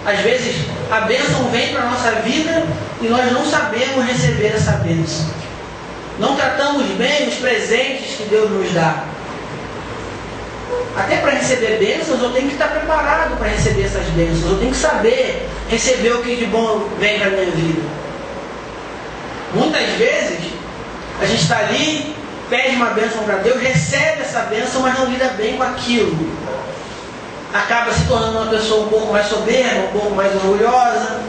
Às 0.05 0.19
vezes 0.19 0.65
a 0.89 1.01
bênção 1.01 1.49
vem 1.51 1.73
para 1.73 1.81
a 1.81 1.89
nossa 1.89 2.11
vida 2.21 2.65
e 3.01 3.07
nós 3.09 3.29
não 3.33 3.45
sabemos 3.45 4.05
receber 4.05 4.53
essa 4.55 4.71
bênção. 4.77 5.25
Não 6.19 6.35
tratamos 6.35 6.85
bem 6.97 7.29
os 7.29 7.35
presentes 7.35 8.17
que 8.17 8.23
Deus 8.23 8.51
nos 8.51 8.71
dá. 8.73 9.05
Até 10.97 11.17
para 11.17 11.31
receber 11.31 11.77
bênçãos, 11.77 12.21
eu 12.21 12.31
tenho 12.31 12.47
que 12.47 12.53
estar 12.53 12.67
preparado 12.67 13.37
para 13.37 13.47
receber 13.47 13.85
essas 13.85 14.05
bênçãos. 14.07 14.51
Eu 14.51 14.59
tenho 14.59 14.71
que 14.71 14.77
saber 14.77 15.49
receber 15.69 16.11
o 16.13 16.21
que 16.21 16.35
de 16.35 16.45
bom 16.47 16.89
vem 16.99 17.19
para 17.19 17.27
a 17.27 17.31
minha 17.31 17.51
vida. 17.51 17.81
Muitas 19.53 19.89
vezes, 19.91 20.39
a 21.21 21.25
gente 21.25 21.41
está 21.41 21.59
ali, 21.59 22.13
pede 22.49 22.75
uma 22.75 22.87
bênção 22.87 23.23
para 23.23 23.35
Deus, 23.37 23.61
recebe 23.61 24.21
essa 24.21 24.41
bênção, 24.41 24.81
mas 24.81 24.99
não 24.99 25.05
lida 25.05 25.29
bem 25.37 25.55
com 25.55 25.63
aquilo. 25.63 26.17
Acaba 27.53 27.93
se 27.93 28.05
tornando 28.05 28.39
uma 28.39 28.47
pessoa 28.47 28.85
um 28.85 28.89
pouco 28.89 29.13
mais 29.13 29.25
soberba, 29.27 29.87
um 29.87 29.99
pouco 29.99 30.11
mais 30.11 30.35
orgulhosa. 30.35 31.21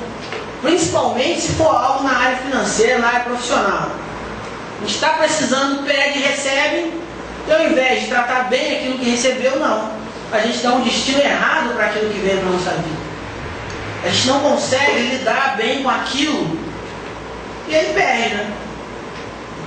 Principalmente 0.62 1.40
se 1.40 1.52
for 1.52 1.74
algo 1.74 2.02
na 2.02 2.14
área 2.14 2.36
financeira, 2.38 2.98
na 2.98 3.06
área 3.06 3.20
profissional. 3.20 3.90
Está 4.86 5.10
precisando, 5.10 5.84
pede, 5.84 6.20
recebe, 6.20 6.92
e 7.46 7.52
ao 7.52 7.66
invés 7.66 8.02
de 8.02 8.06
tratar 8.06 8.48
bem 8.48 8.76
aquilo 8.76 8.98
que 8.98 9.10
recebeu, 9.10 9.58
não. 9.58 9.90
A 10.32 10.38
gente 10.38 10.58
dá 10.58 10.74
um 10.74 10.82
destino 10.82 11.20
errado 11.20 11.74
para 11.74 11.86
aquilo 11.86 12.10
que 12.10 12.20
veio 12.20 12.38
para 12.38 12.48
a 12.48 12.52
nossa 12.52 12.70
vida. 12.70 13.10
A 14.04 14.08
gente 14.08 14.28
não 14.28 14.40
consegue 14.40 15.00
lidar 15.00 15.56
bem 15.56 15.82
com 15.82 15.90
aquilo. 15.90 16.58
E 17.68 17.74
aí 17.74 17.92
perde, 17.94 18.34
né? 18.34 18.50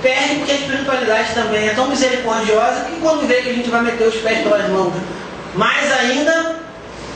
Perde 0.02 0.34
porque 0.36 0.52
a 0.52 0.54
espiritualidade 0.54 1.34
também 1.34 1.68
é 1.68 1.74
tão 1.74 1.88
misericordiosa 1.88 2.84
que 2.84 3.00
quando 3.00 3.26
vê 3.26 3.42
que 3.42 3.50
a 3.50 3.52
gente 3.52 3.70
vai 3.70 3.82
meter 3.82 4.08
os 4.08 4.16
pés 4.16 4.42
pelas 4.42 4.68
mãos, 4.68 4.92
mais 5.54 5.92
ainda, 5.92 6.56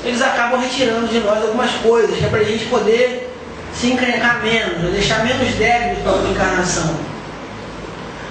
eles 0.05 0.23
acabam 0.23 0.61
retirando 0.61 1.09
de 1.09 1.19
nós 1.21 1.43
algumas 1.43 1.71
coisas, 1.83 2.17
que 2.17 2.25
é 2.25 2.29
para 2.29 2.41
a 2.41 2.45
gente 2.45 2.65
poder 2.67 3.35
se 3.75 3.93
encrencar 3.93 4.43
menos, 4.43 4.93
deixar 4.93 5.25
menos 5.25 5.55
débil 5.55 6.03
para 6.03 6.13
a 6.13 6.31
encarnação. 6.31 6.97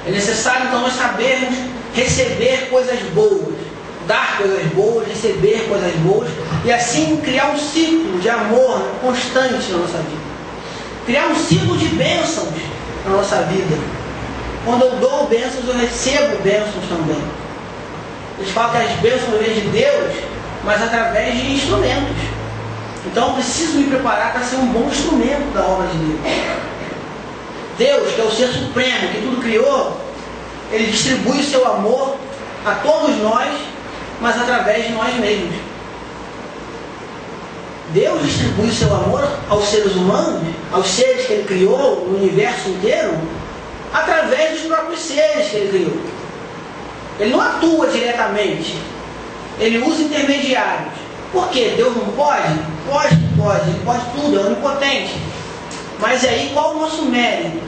É 0.07 0.11
necessário 0.11 0.67
então 0.67 0.81
nós 0.81 0.93
sabermos 0.93 1.53
receber 1.93 2.69
coisas 2.69 2.97
boas, 3.13 3.55
dar 4.07 4.37
coisas 4.37 4.63
boas, 4.67 5.07
receber 5.07 5.65
coisas 5.67 5.93
boas 5.97 6.29
e 6.63 6.71
assim 6.71 7.17
criar 7.17 7.47
um 7.47 7.57
ciclo 7.57 8.17
de 8.19 8.29
amor 8.29 8.81
constante 9.01 9.69
na 9.69 9.79
nossa 9.79 9.97
vida. 9.97 10.27
Criar 11.05 11.27
um 11.27 11.35
ciclo 11.35 11.77
de 11.77 11.87
bênçãos 11.87 12.53
na 13.05 13.17
nossa 13.17 13.37
vida. 13.43 13.77
Quando 14.63 14.83
eu 14.83 14.91
dou 14.97 15.27
bênçãos, 15.27 15.67
eu 15.67 15.77
recebo 15.77 16.37
bênçãos 16.41 16.85
também. 16.87 17.21
Eles 18.39 18.51
falam 18.51 18.71
que 18.71 18.77
as 18.77 18.91
bênçãos 18.99 19.41
vêm 19.41 19.53
de 19.55 19.61
Deus, 19.69 20.13
mas 20.63 20.81
através 20.83 21.35
de 21.35 21.53
instrumentos. 21.53 22.15
Então 23.05 23.29
eu 23.29 23.33
preciso 23.33 23.77
me 23.77 23.87
preparar 23.87 24.31
para 24.31 24.41
ser 24.41 24.57
um 24.57 24.67
bom 24.67 24.87
instrumento 24.89 25.53
da 25.53 25.65
obra 25.65 25.87
de 25.87 25.97
Deus. 25.97 26.19
Deus, 27.77 28.13
que 28.13 28.21
é 28.21 28.23
o 28.23 28.31
ser 28.31 28.47
supremo, 28.47 29.09
que 29.09 29.21
tudo 29.21 29.41
criou, 29.41 29.99
ele 30.71 30.91
distribui 30.91 31.39
o 31.39 31.43
seu 31.43 31.65
amor 31.65 32.17
a 32.65 32.75
todos 32.75 33.15
nós, 33.17 33.53
mas 34.19 34.39
através 34.39 34.87
de 34.87 34.93
nós 34.93 35.13
mesmos. 35.15 35.55
Deus 37.89 38.21
distribui 38.23 38.67
o 38.67 38.73
seu 38.73 38.93
amor 38.93 39.27
aos 39.47 39.65
seres 39.65 39.95
humanos, 39.95 40.41
aos 40.71 40.87
seres 40.87 41.25
que 41.25 41.33
ele 41.33 41.43
criou, 41.43 42.07
no 42.07 42.17
universo 42.17 42.69
inteiro, 42.69 43.13
através 43.93 44.59
dos 44.59 44.67
próprios 44.67 44.99
seres 44.99 45.47
que 45.49 45.55
ele 45.55 45.69
criou. 45.69 46.01
Ele 47.19 47.31
não 47.31 47.41
atua 47.41 47.87
diretamente, 47.87 48.75
ele 49.59 49.77
usa 49.79 50.03
intermediários. 50.03 50.93
Por 51.31 51.49
quê? 51.49 51.73
Deus 51.75 51.95
não 51.95 52.07
pode? 52.07 52.59
Pode, 52.89 53.15
pode, 53.37 53.69
ele 53.69 53.81
pode 53.85 54.01
tudo, 54.15 54.37
é 54.37 54.43
onipotente. 54.43 55.15
Mas 55.99 56.23
aí 56.25 56.51
qual 56.53 56.75
o 56.75 56.81
nosso 56.81 57.03
mérito? 57.03 57.66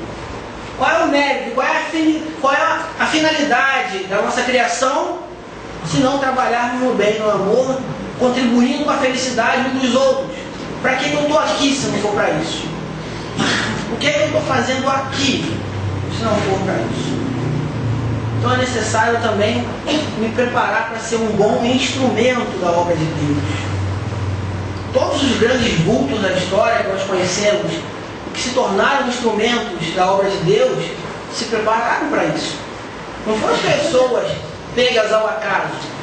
Qual 0.80 0.90
é 0.90 1.04
o 1.04 1.08
mérito? 1.10 1.52
Qual 1.56 1.68
é 1.68 1.72
a, 1.72 2.30
qual 2.40 2.54
é 2.54 2.80
a 3.00 3.06
finalidade 3.06 4.06
da 4.06 4.22
nossa 4.22 4.44
criação 4.44 5.20
se 5.86 5.98
não 5.98 6.20
trabalharmos 6.20 6.82
no 6.82 6.94
bem, 6.94 7.20
no 7.20 7.30
amor, 7.30 7.82
contribuindo 8.18 8.86
com 8.86 8.92
a 8.92 8.98
felicidade 8.98 9.70
uns 9.76 9.82
dos 9.82 9.94
outros? 9.94 10.38
Para 10.82 10.96
que, 10.96 11.10
que 11.10 11.16
eu 11.16 11.24
estou 11.24 11.38
aqui 11.38 11.76
se 11.76 11.88
não 11.88 12.00
for 12.00 12.14
para 12.14 12.30
isso? 12.32 12.66
O 13.92 13.98
que, 13.98 14.08
é 14.08 14.12
que 14.14 14.20
eu 14.20 14.26
estou 14.28 14.42
fazendo 14.44 14.90
aqui 14.90 15.60
se 16.18 16.24
não 16.24 16.34
for 16.34 16.60
para 16.64 16.76
isso? 16.76 17.20
Então 18.38 18.54
é 18.54 18.58
necessário 18.60 19.20
também 19.22 19.68
me 20.18 20.30
preparar 20.30 20.92
para 20.92 21.00
ser 21.00 21.18
um 21.18 21.28
bom 21.36 21.62
instrumento 21.66 22.58
da 22.62 22.72
obra 22.72 22.96
de 22.96 23.04
Deus. 23.04 23.44
Todos 24.94 25.22
os 25.22 25.38
grandes 25.40 25.78
vultos 25.82 26.22
da 26.22 26.32
história 26.32 26.84
que 26.84 26.88
nós 26.90 27.04
conhecemos 27.04 27.70
que 28.34 28.42
se 28.42 28.50
tornaram 28.52 29.08
instrumentos 29.08 29.94
da 29.96 30.12
obra 30.12 30.30
de 30.30 30.38
Deus, 30.38 30.86
se 31.34 31.46
prepararam 31.46 32.10
para 32.10 32.26
isso. 32.26 32.56
Não 33.26 33.38
foram 33.38 33.58
pessoas 33.58 34.32
pegas 34.74 35.12
ao 35.12 35.28
acaso. 35.28 36.00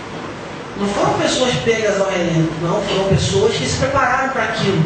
Não 0.79 0.87
foram 0.89 1.15
pessoas 1.15 1.55
pegas 1.65 2.01
ao 2.01 2.09
relento. 2.09 2.53
Não, 2.63 2.83
foram 2.83 3.05
pessoas 3.09 3.57
que 3.57 3.67
se 3.67 3.79
prepararam 3.79 4.31
para 4.31 4.45
aquilo. 4.45 4.85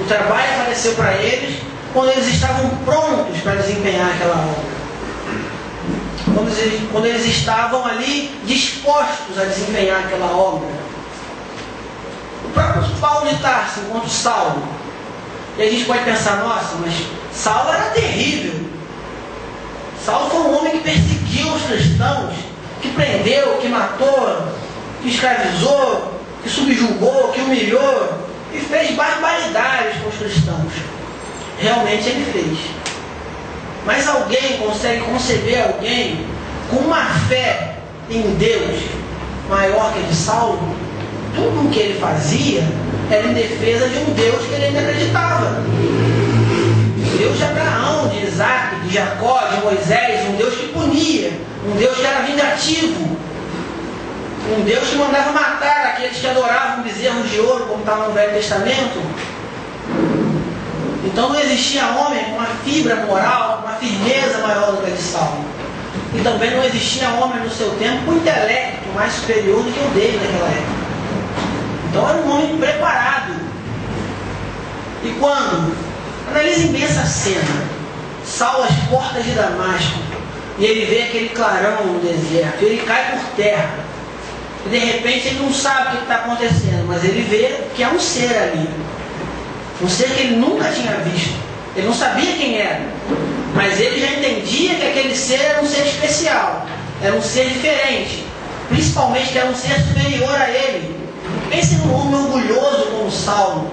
O 0.00 0.04
trabalho 0.04 0.60
apareceu 0.60 0.94
para 0.94 1.14
eles 1.14 1.60
quando 1.92 2.10
eles 2.10 2.26
estavam 2.26 2.70
prontos 2.84 3.40
para 3.42 3.54
desempenhar 3.56 4.10
aquela 4.14 4.34
obra. 4.34 4.74
Quando 6.34 6.58
eles, 6.58 6.80
quando 6.90 7.06
eles 7.06 7.26
estavam 7.26 7.86
ali 7.86 8.36
dispostos 8.44 9.38
a 9.38 9.44
desempenhar 9.44 10.00
aquela 10.00 10.36
obra. 10.36 10.68
O 12.44 12.48
próprio 12.52 12.84
Paulo 13.00 13.28
de 13.28 13.36
Tarso, 13.36 13.80
enquanto 13.86 14.08
Saulo, 14.08 14.62
e 15.56 15.62
a 15.62 15.70
gente 15.70 15.84
pode 15.84 16.04
pensar, 16.04 16.38
nossa, 16.38 16.76
mas 16.80 16.92
Saulo 17.32 17.72
era 17.72 17.90
terrível. 17.90 18.54
Saulo 20.04 20.30
foi 20.30 20.40
um 20.40 20.58
homem 20.58 20.72
que 20.72 20.80
perseguiu 20.80 21.48
os 21.52 21.62
cristãos, 21.62 22.34
que 22.82 22.88
prendeu, 22.90 23.58
que 23.58 23.68
matou, 23.68 24.48
que 25.02 25.08
escravizou, 25.08 26.20
que 26.42 26.50
subjugou, 26.50 27.32
que 27.32 27.40
humilhou 27.40 28.24
e 28.52 28.58
fez 28.58 28.94
barbaridades 28.96 30.02
com 30.02 30.08
os 30.08 30.16
cristãos. 30.16 30.72
Realmente 31.58 32.08
ele 32.08 32.32
fez. 32.32 32.58
Mas 33.86 34.08
alguém 34.08 34.58
consegue 34.58 35.02
conceber 35.02 35.62
alguém 35.62 36.26
com 36.70 36.76
uma 36.76 37.04
fé 37.28 37.76
em 38.10 38.34
Deus 38.34 38.80
maior 39.48 39.92
que 39.92 40.00
a 40.00 40.02
de 40.02 40.14
Saulo? 40.14 40.83
Tudo 41.34 41.66
o 41.66 41.70
que 41.70 41.78
ele 41.80 42.00
fazia 42.00 42.62
era 43.10 43.26
em 43.26 43.34
defesa 43.34 43.88
de 43.88 43.98
um 43.98 44.12
Deus 44.14 44.46
que 44.46 44.54
ele 44.54 44.64
ainda 44.66 44.80
acreditava. 44.80 45.62
Deus 47.18 47.38
de 47.38 47.44
Abraão, 47.44 48.08
de 48.08 48.26
Isaac, 48.26 48.76
de 48.80 48.94
Jacó, 48.94 49.38
de 49.48 49.64
Moisés, 49.64 50.28
um 50.28 50.36
Deus 50.36 50.54
que 50.54 50.68
punia, 50.68 51.32
um 51.66 51.76
Deus 51.76 51.96
que 51.96 52.04
era 52.04 52.20
vingativo, 52.22 53.16
um 54.56 54.62
Deus 54.64 54.88
que 54.88 54.96
mandava 54.96 55.32
matar 55.32 55.86
aqueles 55.86 56.18
que 56.18 56.26
adoravam 56.26 56.82
bezerros 56.82 57.30
de 57.30 57.40
ouro, 57.40 57.66
como 57.66 57.80
está 57.80 57.94
no 57.96 58.12
Velho 58.12 58.32
Testamento. 58.32 59.00
Então 61.04 61.28
não 61.30 61.40
existia 61.40 61.86
homem 61.86 62.24
com 62.24 62.32
uma 62.32 62.46
fibra 62.64 62.96
moral, 63.06 63.60
uma 63.62 63.74
firmeza 63.74 64.38
maior 64.38 64.72
do 64.72 64.82
que 64.82 64.90
a 64.90 64.94
de 64.94 65.02
Saulo. 65.02 65.44
E 66.14 66.20
também 66.22 66.50
não 66.50 66.64
existia 66.64 67.08
homem 67.10 67.40
no 67.40 67.50
seu 67.50 67.70
tempo 67.78 68.04
com 68.04 68.14
intelecto 68.14 68.88
mais 68.94 69.12
superior 69.12 69.62
do 69.62 69.72
que 69.72 69.80
o 69.80 69.90
dele 69.90 70.20
naquela 70.22 70.48
época. 70.48 70.83
Então 71.94 72.08
era 72.08 72.18
um 72.18 72.28
homem 72.28 72.58
preparado. 72.58 73.34
E 75.04 75.10
quando? 75.20 75.76
Analisem 76.28 76.72
bem 76.72 76.82
essa 76.82 77.06
cena. 77.06 77.62
Saulo 78.26 78.64
às 78.64 78.74
portas 78.90 79.24
de 79.24 79.30
Damasco. 79.30 80.00
E 80.58 80.64
ele 80.64 80.86
vê 80.86 81.02
aquele 81.02 81.28
clarão 81.28 81.84
no 81.84 82.00
deserto. 82.00 82.64
Ele 82.64 82.82
cai 82.84 83.12
por 83.12 83.36
terra. 83.36 83.78
E 84.66 84.70
de 84.70 84.78
repente 84.78 85.28
ele 85.28 85.38
não 85.38 85.54
sabe 85.54 85.86
o 85.86 85.98
que 85.98 86.02
está 86.02 86.16
acontecendo, 86.16 86.84
mas 86.88 87.04
ele 87.04 87.22
vê 87.30 87.60
que 87.76 87.84
há 87.84 87.90
um 87.90 88.00
ser 88.00 88.36
ali. 88.38 88.68
Um 89.80 89.88
ser 89.88 90.08
que 90.08 90.20
ele 90.20 90.36
nunca 90.36 90.72
tinha 90.72 90.96
visto. 90.96 91.38
Ele 91.76 91.86
não 91.86 91.94
sabia 91.94 92.32
quem 92.32 92.58
era. 92.58 92.80
Mas 93.54 93.78
ele 93.78 94.00
já 94.00 94.08
entendia 94.14 94.74
que 94.74 94.88
aquele 94.88 95.14
ser 95.14 95.40
era 95.40 95.62
um 95.62 95.66
ser 95.66 95.86
especial. 95.86 96.66
Era 97.00 97.14
um 97.14 97.22
ser 97.22 97.50
diferente. 97.50 98.24
Principalmente 98.68 99.30
que 99.30 99.38
era 99.38 99.48
um 99.48 99.54
ser 99.54 99.78
superior 99.78 100.34
a 100.34 100.50
ele. 100.50 101.03
Pense 101.54 101.76
num 101.76 101.94
homem 101.94 102.16
orgulhoso 102.16 102.86
como 102.86 103.08
Saulo. 103.08 103.70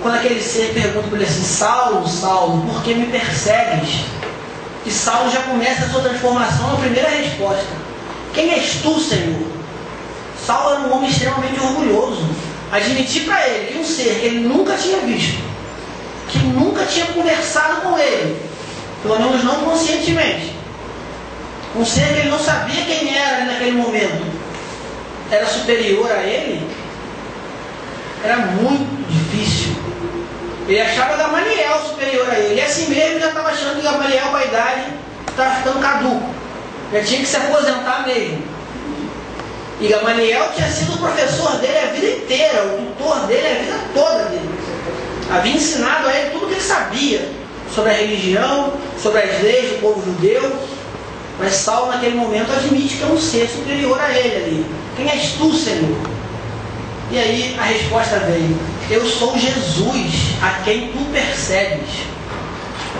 Quando 0.00 0.14
aquele 0.14 0.40
ser 0.40 0.72
pergunta 0.74 1.08
para 1.08 1.16
ele 1.16 1.26
assim, 1.26 1.42
Saulo, 1.42 2.06
Saulo, 2.06 2.62
por 2.68 2.84
que 2.84 2.94
me 2.94 3.06
persegues? 3.06 4.04
E 4.86 4.92
Saulo 4.92 5.28
já 5.28 5.42
começa 5.42 5.86
a 5.86 5.88
sua 5.88 6.02
transformação 6.02 6.68
na 6.68 6.76
primeira 6.76 7.08
resposta. 7.08 7.66
Quem 8.32 8.52
és 8.52 8.76
tu, 8.80 9.00
Senhor? 9.00 9.42
Saulo 10.46 10.70
era 10.70 10.80
um 10.82 10.96
homem 10.96 11.10
extremamente 11.10 11.58
orgulhoso. 11.58 12.28
Admitir 12.70 13.24
para 13.24 13.44
ele 13.48 13.72
que 13.72 13.78
um 13.78 13.84
ser 13.84 14.20
que 14.20 14.26
ele 14.26 14.46
nunca 14.46 14.76
tinha 14.76 14.98
visto, 14.98 15.42
que 16.28 16.38
nunca 16.38 16.84
tinha 16.84 17.06
conversado 17.06 17.80
com 17.80 17.98
ele, 17.98 18.40
pelo 19.02 19.18
menos 19.18 19.42
não 19.42 19.56
conscientemente, 19.64 20.54
um 21.74 21.84
ser 21.84 22.06
que 22.14 22.20
ele 22.20 22.30
não 22.30 22.38
sabia 22.38 22.84
quem 22.84 23.16
era 23.16 23.46
naquele 23.46 23.72
momento, 23.72 24.24
era 25.30 25.46
superior 25.46 26.10
a 26.10 26.22
ele, 26.22 26.83
era 28.24 28.38
muito 28.38 29.06
difícil. 29.06 29.74
Ele 30.66 30.80
achava 30.80 31.16
Gamaliel 31.16 31.78
superior 31.86 32.28
a 32.30 32.38
ele. 32.38 32.54
E 32.54 32.60
assim 32.62 32.88
mesmo 32.88 33.20
já 33.20 33.28
estava 33.28 33.50
achando 33.50 33.76
que 33.76 33.82
Gamaliel, 33.82 34.28
com 34.28 34.36
a 34.36 34.44
idade, 34.44 34.84
estava 35.28 35.54
ficando 35.56 35.80
caduco. 35.80 36.34
Já 36.90 37.04
tinha 37.04 37.20
que 37.20 37.26
se 37.26 37.36
aposentar 37.36 38.06
mesmo. 38.06 38.42
E 39.78 39.88
Gamaliel 39.88 40.50
tinha 40.54 40.70
sido 40.70 40.94
o 40.94 40.98
professor 40.98 41.56
dele 41.58 41.78
a 41.78 41.92
vida 41.92 42.06
inteira, 42.06 42.64
o 42.64 42.86
tutor 42.96 43.26
dele 43.26 43.46
a 43.46 43.62
vida 43.62 43.78
toda 43.92 44.24
dele. 44.24 44.50
Havia 45.30 45.56
ensinado 45.56 46.08
a 46.08 46.16
ele 46.16 46.30
tudo 46.30 46.46
o 46.46 46.48
que 46.48 46.54
ele 46.54 46.62
sabia 46.62 47.28
sobre 47.74 47.90
a 47.90 47.94
religião, 47.94 48.72
sobre 49.02 49.20
as 49.20 49.42
leis 49.42 49.72
do 49.72 49.80
povo 49.80 50.02
judeu. 50.02 50.50
Mas 51.38 51.54
Saulo, 51.54 51.88
naquele 51.88 52.14
momento, 52.14 52.52
admite 52.52 52.96
que 52.96 53.02
é 53.02 53.06
um 53.06 53.20
ser 53.20 53.48
superior 53.48 54.00
a 54.00 54.10
ele 54.16 54.36
ali. 54.36 54.66
Quem 54.96 55.10
és 55.10 55.32
tu, 55.32 55.52
Senhor? 55.52 56.14
E 57.14 57.18
aí 57.18 57.56
a 57.56 57.62
resposta 57.62 58.18
veio: 58.18 58.58
Eu 58.90 59.06
sou 59.06 59.38
Jesus, 59.38 60.34
a 60.42 60.64
quem 60.64 60.88
tu 60.88 60.98
persegues. 61.12 62.08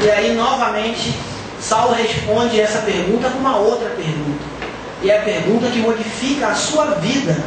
E 0.00 0.08
aí, 0.08 0.36
novamente, 0.36 1.12
Saulo 1.60 1.94
responde 1.94 2.60
essa 2.60 2.78
pergunta 2.82 3.28
com 3.28 3.38
uma 3.38 3.56
outra 3.56 3.90
pergunta. 3.90 4.44
E 5.02 5.10
é 5.10 5.18
a 5.18 5.22
pergunta 5.22 5.66
que 5.66 5.80
modifica 5.80 6.46
a 6.46 6.54
sua 6.54 6.92
vida, 7.00 7.42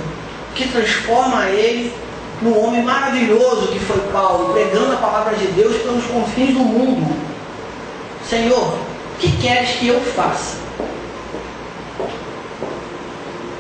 que 0.55 0.67
transforma 0.67 1.45
ele 1.45 1.93
no 2.41 2.59
homem 2.59 2.83
maravilhoso 2.83 3.67
que 3.67 3.79
foi 3.79 4.01
Paulo, 4.11 4.53
pregando 4.53 4.91
a 4.91 4.97
palavra 4.97 5.37
de 5.37 5.47
Deus 5.47 5.77
pelos 5.77 6.03
confins 6.07 6.49
do 6.49 6.59
mundo. 6.59 7.15
Senhor, 8.29 8.73
o 8.73 9.19
que 9.19 9.31
queres 9.37 9.69
que 9.77 9.87
eu 9.87 10.01
faça? 10.01 10.57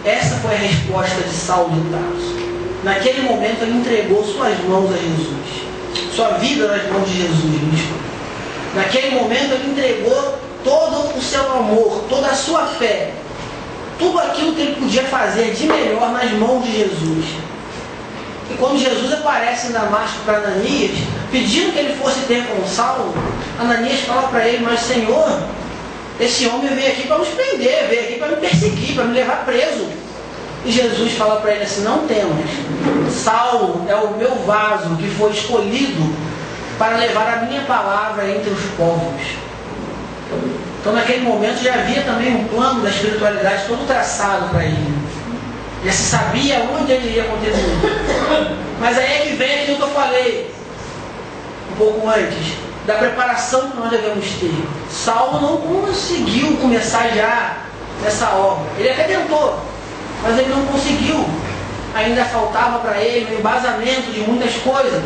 Essa 0.03 0.35
foi 0.39 0.55
a 0.55 0.57
resposta 0.57 1.21
de 1.21 1.33
Saulo 1.33 1.71
de 1.71 1.89
Tarso. 1.89 2.46
Naquele 2.83 3.21
momento 3.21 3.63
ele 3.63 3.77
entregou 3.77 4.23
suas 4.23 4.57
mãos 4.65 4.91
a 4.93 4.97
Jesus. 4.97 6.13
Sua 6.15 6.29
vida 6.37 6.67
nas 6.67 6.91
mãos 6.91 7.07
de 7.07 7.21
Jesus. 7.21 7.81
Naquele 8.75 9.15
momento 9.15 9.53
ele 9.53 9.71
entregou 9.71 10.37
todo 10.63 11.17
o 11.17 11.21
seu 11.21 11.51
amor, 11.51 12.03
toda 12.09 12.27
a 12.27 12.35
sua 12.35 12.67
fé, 12.67 13.13
tudo 13.97 14.19
aquilo 14.19 14.53
que 14.53 14.61
ele 14.61 14.75
podia 14.75 15.03
fazer 15.03 15.53
de 15.53 15.65
melhor 15.65 16.11
nas 16.11 16.31
mãos 16.31 16.63
de 16.63 16.77
Jesus. 16.77 17.25
E 18.49 18.53
quando 18.55 18.79
Jesus 18.79 19.11
aparece 19.11 19.67
em 19.67 19.71
Damasco 19.71 20.19
para 20.25 20.37
Ananias, 20.37 20.91
pedindo 21.31 21.73
que 21.73 21.79
ele 21.79 21.95
fosse 21.95 22.21
ter 22.21 22.45
com 22.45 22.65
Saulo, 22.67 23.13
Ananias 23.59 24.01
fala 24.01 24.27
para 24.29 24.47
ele, 24.47 24.63
mas 24.63 24.79
Senhor, 24.81 25.41
esse 26.19 26.47
homem 26.47 26.73
veio 26.73 26.91
aqui 26.91 27.07
para 27.07 27.17
nos 27.17 27.27
prender, 27.29 27.87
veio 27.89 28.01
aqui 28.01 28.15
para 28.19 28.27
me 28.29 28.35
perseguir, 28.37 28.95
para 28.95 29.05
me 29.05 29.13
levar 29.13 29.45
preso. 29.45 29.87
E 30.67 30.71
Jesus 30.71 31.13
fala 31.13 31.39
para 31.39 31.53
ele 31.53 31.63
assim: 31.63 31.81
Não 31.81 32.05
temas, 32.05 32.49
Saulo 33.09 33.85
é 33.87 33.95
o 33.95 34.17
meu 34.17 34.35
vaso 34.45 34.97
que 34.97 35.09
foi 35.11 35.31
escolhido 35.31 36.13
para 36.77 36.97
levar 36.97 37.37
a 37.37 37.41
minha 37.43 37.61
palavra 37.61 38.29
entre 38.29 38.49
os 38.49 38.61
povos. 38.75 39.21
Então, 40.81 40.91
naquele 40.91 41.21
momento, 41.21 41.63
já 41.63 41.73
havia 41.73 42.01
também 42.01 42.35
um 42.35 42.47
plano 42.49 42.81
da 42.81 42.89
espiritualidade 42.89 43.63
todo 43.65 43.87
traçado 43.87 44.49
para 44.49 44.65
ele. 44.65 44.93
Já 45.85 45.91
se 45.93 46.03
sabia 46.03 46.59
onde 46.77 46.91
ele 46.91 47.11
iria 47.11 47.23
acontecer. 47.23 47.77
Mas 48.77 48.97
aí 48.97 49.05
é 49.05 49.19
que 49.21 49.35
vem 49.37 49.61
aquilo 49.61 49.77
que 49.77 49.83
eu 49.83 49.89
falei 49.89 50.53
um 51.71 51.75
pouco 51.77 52.09
antes, 52.09 52.55
da 52.85 52.95
preparação 52.95 53.71
que 53.71 53.77
nós 53.77 53.89
devemos 53.89 54.25
ter. 54.31 54.53
Saulo 54.91 55.39
não 55.39 55.57
conseguiu 55.57 56.57
começar 56.57 57.07
já 57.15 57.55
nessa 58.03 58.31
obra. 58.31 58.65
Ele 58.77 58.89
até 58.89 59.03
tentou, 59.03 59.59
mas 60.23 60.37
ele 60.37 60.49
não 60.49 60.65
conseguiu. 60.65 61.25
Ainda 61.95 62.25
faltava 62.25 62.79
para 62.79 63.01
ele 63.01 63.35
o 63.35 63.39
embasamento 63.39 64.11
de 64.11 64.19
muitas 64.21 64.53
coisas. 64.57 65.03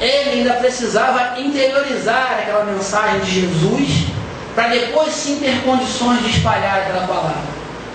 Ele 0.00 0.30
ainda 0.30 0.54
precisava 0.54 1.40
interiorizar 1.40 2.38
aquela 2.40 2.64
mensagem 2.64 3.20
de 3.20 3.40
Jesus 3.40 4.06
para 4.54 4.68
depois 4.68 5.12
sim 5.12 5.38
ter 5.40 5.62
condições 5.64 6.22
de 6.22 6.30
espalhar 6.30 6.78
aquela 6.78 7.06
palavra. 7.06 7.42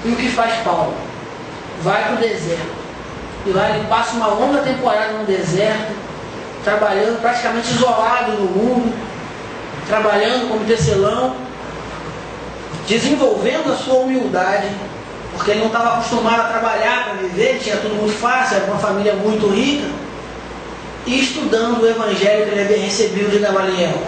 E 0.04 0.10
o 0.10 0.16
que 0.16 0.30
faz 0.30 0.54
Paulo? 0.64 0.94
Vai 1.82 2.04
para 2.04 2.14
o 2.14 2.18
deserto. 2.18 2.80
E 3.46 3.52
lá 3.52 3.70
ele 3.70 3.88
passa 3.88 4.16
uma 4.16 4.28
longa 4.28 4.62
temporada 4.62 5.14
no 5.14 5.26
deserto, 5.26 5.94
trabalhando 6.64 7.22
praticamente 7.22 7.72
isolado 7.72 8.34
do 8.34 8.44
mundo, 8.44 8.94
trabalhando 9.88 10.50
como 10.50 10.66
tecelão, 10.66 11.36
desenvolvendo 12.88 13.72
a 13.72 13.76
sua 13.78 14.00
humildade, 14.00 14.68
porque 15.40 15.52
ele 15.52 15.62
não 15.62 15.68
estava 15.68 15.94
acostumado 15.94 16.42
a 16.42 16.44
trabalhar 16.50 17.06
para 17.06 17.14
viver, 17.14 17.60
tinha 17.64 17.78
tudo 17.78 17.96
muito 17.96 18.14
fácil, 18.20 18.58
era 18.58 18.66
uma 18.66 18.78
família 18.78 19.14
muito 19.14 19.48
rica, 19.48 19.88
e 21.06 21.22
estudando 21.22 21.82
o 21.82 21.88
evangelho 21.88 22.46
que 22.46 22.52
ele 22.52 22.62
havia 22.62 22.78
recebido 22.78 23.32
de 23.32 23.40
Gamaliel, 23.40 24.04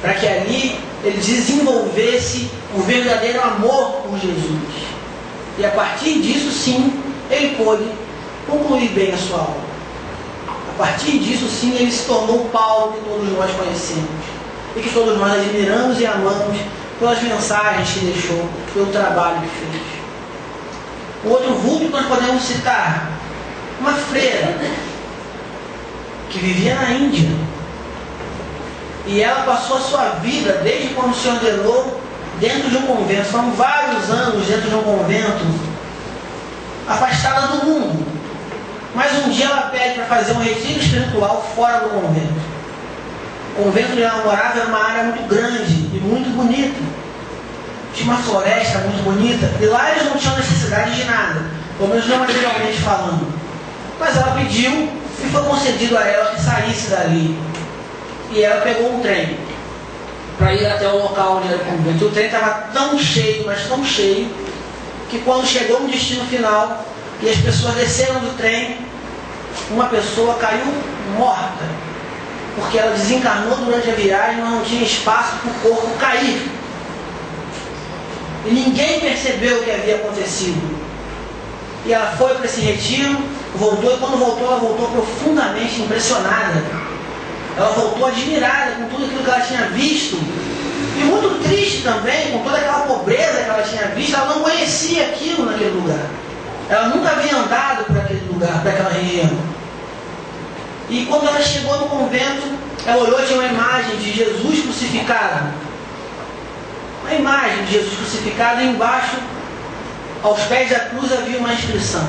para 0.00 0.14
que 0.14 0.28
ali 0.28 0.78
ele 1.02 1.16
desenvolvesse 1.16 2.48
um 2.76 2.80
verdadeiro 2.82 3.42
amor 3.42 4.02
por 4.02 4.20
Jesus. 4.20 4.60
E 5.58 5.66
a 5.66 5.70
partir 5.70 6.20
disso, 6.20 6.52
sim, 6.52 6.92
ele 7.28 7.56
pôde 7.56 7.82
concluir 8.46 8.90
bem 8.90 9.12
a 9.12 9.16
sua 9.16 9.38
obra. 9.38 9.68
A 10.46 10.78
partir 10.78 11.18
disso, 11.18 11.48
sim, 11.48 11.74
ele 11.74 11.90
se 11.90 12.04
tornou 12.04 12.42
o 12.42 12.48
Paulo 12.50 12.92
que 12.92 13.00
todos 13.00 13.32
nós 13.36 13.50
conhecemos. 13.50 14.08
E 14.76 14.80
que 14.80 14.90
todos 14.90 15.18
nós 15.18 15.32
admiramos 15.32 15.98
e 15.98 16.06
amamos 16.06 16.56
pelas 16.98 17.22
mensagens 17.22 17.90
que 17.90 18.00
deixou, 18.06 18.48
pelo 18.74 18.86
trabalho 18.86 19.40
que 19.40 19.48
fez. 19.48 19.82
Outro 21.24 21.54
vulto 21.54 21.86
que 21.86 21.92
nós 21.92 22.06
podemos 22.06 22.42
citar, 22.42 23.10
uma 23.80 23.92
freira 23.92 24.56
que 26.30 26.38
vivia 26.38 26.74
na 26.74 26.90
Índia 26.90 27.28
e 29.08 29.22
ela 29.22 29.42
passou 29.42 29.78
a 29.78 29.80
sua 29.80 30.04
vida, 30.20 30.60
desde 30.62 30.88
quando 30.88 31.14
se 31.14 31.26
ordenou, 31.28 31.98
dentro 32.38 32.68
de 32.68 32.76
um 32.76 32.82
convento. 32.82 33.24
Foram 33.24 33.52
vários 33.52 34.10
anos 34.10 34.46
dentro 34.46 34.68
de 34.68 34.74
um 34.74 34.82
convento, 34.82 35.44
afastada 36.86 37.56
do 37.56 37.66
mundo. 37.66 38.06
Mas 38.94 39.24
um 39.24 39.30
dia 39.30 39.46
ela 39.46 39.62
pede 39.62 39.94
para 39.94 40.04
fazer 40.04 40.32
um 40.32 40.42
retiro 40.42 40.78
espiritual 40.78 41.50
fora 41.56 41.80
do 41.80 41.88
convento. 41.88 42.47
O 43.58 43.64
convento 43.64 43.90
onde 43.90 44.02
ela 44.02 44.22
morava 44.22 44.60
era 44.60 44.68
uma 44.68 44.78
área 44.78 45.02
muito 45.04 45.28
grande 45.28 45.72
e 45.92 46.00
muito 46.00 46.30
bonita. 46.36 46.78
Tinha 47.92 48.12
uma 48.12 48.22
floresta 48.22 48.78
muito 48.78 49.02
bonita. 49.02 49.50
E 49.60 49.66
lá 49.66 49.90
eles 49.90 50.04
não 50.04 50.16
tinham 50.16 50.36
necessidade 50.36 50.94
de 50.94 51.04
nada, 51.04 51.42
pelo 51.76 51.88
menos 51.88 52.06
não 52.06 52.18
materialmente 52.18 52.78
falando. 52.78 53.26
Mas 53.98 54.16
ela 54.16 54.36
pediu 54.36 54.70
e 54.70 55.28
foi 55.32 55.42
concedido 55.42 55.98
a 55.98 56.06
ela 56.06 56.30
que 56.30 56.40
saísse 56.40 56.90
dali 56.90 57.36
e 58.30 58.42
ela 58.42 58.60
pegou 58.60 58.94
um 58.94 59.00
trem 59.00 59.36
para 60.36 60.54
ir 60.54 60.64
até 60.66 60.86
o 60.86 61.02
local 61.02 61.38
onde 61.38 61.48
era 61.48 61.56
o 61.56 61.64
convento. 61.64 62.04
O 62.04 62.10
trem 62.10 62.26
estava 62.26 62.68
tão 62.72 62.96
cheio, 62.96 63.44
mas 63.44 63.66
tão 63.66 63.84
cheio, 63.84 64.30
que 65.10 65.18
quando 65.20 65.44
chegou 65.44 65.80
no 65.80 65.88
destino 65.88 66.24
final 66.26 66.84
e 67.20 67.28
as 67.28 67.38
pessoas 67.38 67.74
desceram 67.74 68.20
do 68.20 68.36
trem, 68.36 68.78
uma 69.70 69.86
pessoa 69.86 70.34
caiu 70.34 70.64
morta, 71.16 71.64
porque 72.60 72.78
ela 72.78 72.92
desencarnou 72.92 73.56
durante 73.56 73.90
a 73.90 73.94
viagem, 73.94 74.40
mas 74.40 74.50
não 74.50 74.62
tinha 74.62 74.82
espaço 74.82 75.36
para 75.36 75.50
o 75.50 75.54
corpo 75.54 75.98
cair. 75.98 76.50
E 78.46 78.50
ninguém 78.50 79.00
percebeu 79.00 79.60
o 79.60 79.64
que 79.64 79.70
havia 79.70 79.96
acontecido. 79.96 80.78
E 81.86 81.92
ela 81.92 82.12
foi 82.16 82.34
para 82.34 82.44
esse 82.44 82.60
retiro, 82.60 83.18
voltou, 83.54 83.94
e 83.94 83.98
quando 83.98 84.18
voltou, 84.18 84.46
ela 84.46 84.58
voltou 84.58 84.88
profundamente 84.88 85.80
impressionada 85.80 86.62
ela 87.58 87.70
voltou 87.70 88.06
admirada 88.06 88.76
com 88.76 88.84
tudo 88.88 89.04
aquilo 89.06 89.24
que 89.24 89.30
ela 89.30 89.40
tinha 89.40 89.62
visto. 89.70 90.16
E 90.16 91.04
muito 91.04 91.42
triste 91.42 91.82
também, 91.82 92.30
com 92.30 92.38
toda 92.44 92.56
aquela 92.56 92.80
pobreza 92.86 93.42
que 93.42 93.50
ela 93.50 93.62
tinha 93.62 93.88
visto, 93.88 94.14
ela 94.14 94.34
não 94.34 94.42
conhecia 94.42 95.06
aquilo 95.06 95.44
naquele 95.44 95.70
lugar. 95.70 96.06
Ela 96.68 96.88
nunca 96.88 97.10
havia 97.10 97.36
andado 97.36 97.84
por 97.84 97.98
aquele 97.98 98.28
lugar, 98.32 98.62
por 98.62 98.68
aquela 98.68 98.90
região. 98.90 99.30
E 100.90 101.04
quando 101.06 101.28
ela 101.28 101.40
chegou 101.42 101.78
no 101.78 101.88
convento, 101.88 102.50
ela 102.86 103.02
olhou 103.02 103.22
tinha 103.26 103.38
uma 103.38 103.48
imagem 103.48 103.96
de 103.96 104.12
Jesus 104.12 104.62
crucificado. 104.62 105.52
Uma 107.02 107.14
imagem 107.14 107.64
de 107.64 107.72
Jesus 107.72 107.94
crucificado 107.96 108.62
e 108.62 108.68
embaixo, 108.68 109.16
aos 110.22 110.40
pés 110.42 110.70
da 110.70 110.80
cruz, 110.80 111.12
havia 111.12 111.38
uma 111.38 111.52
inscrição. 111.52 112.08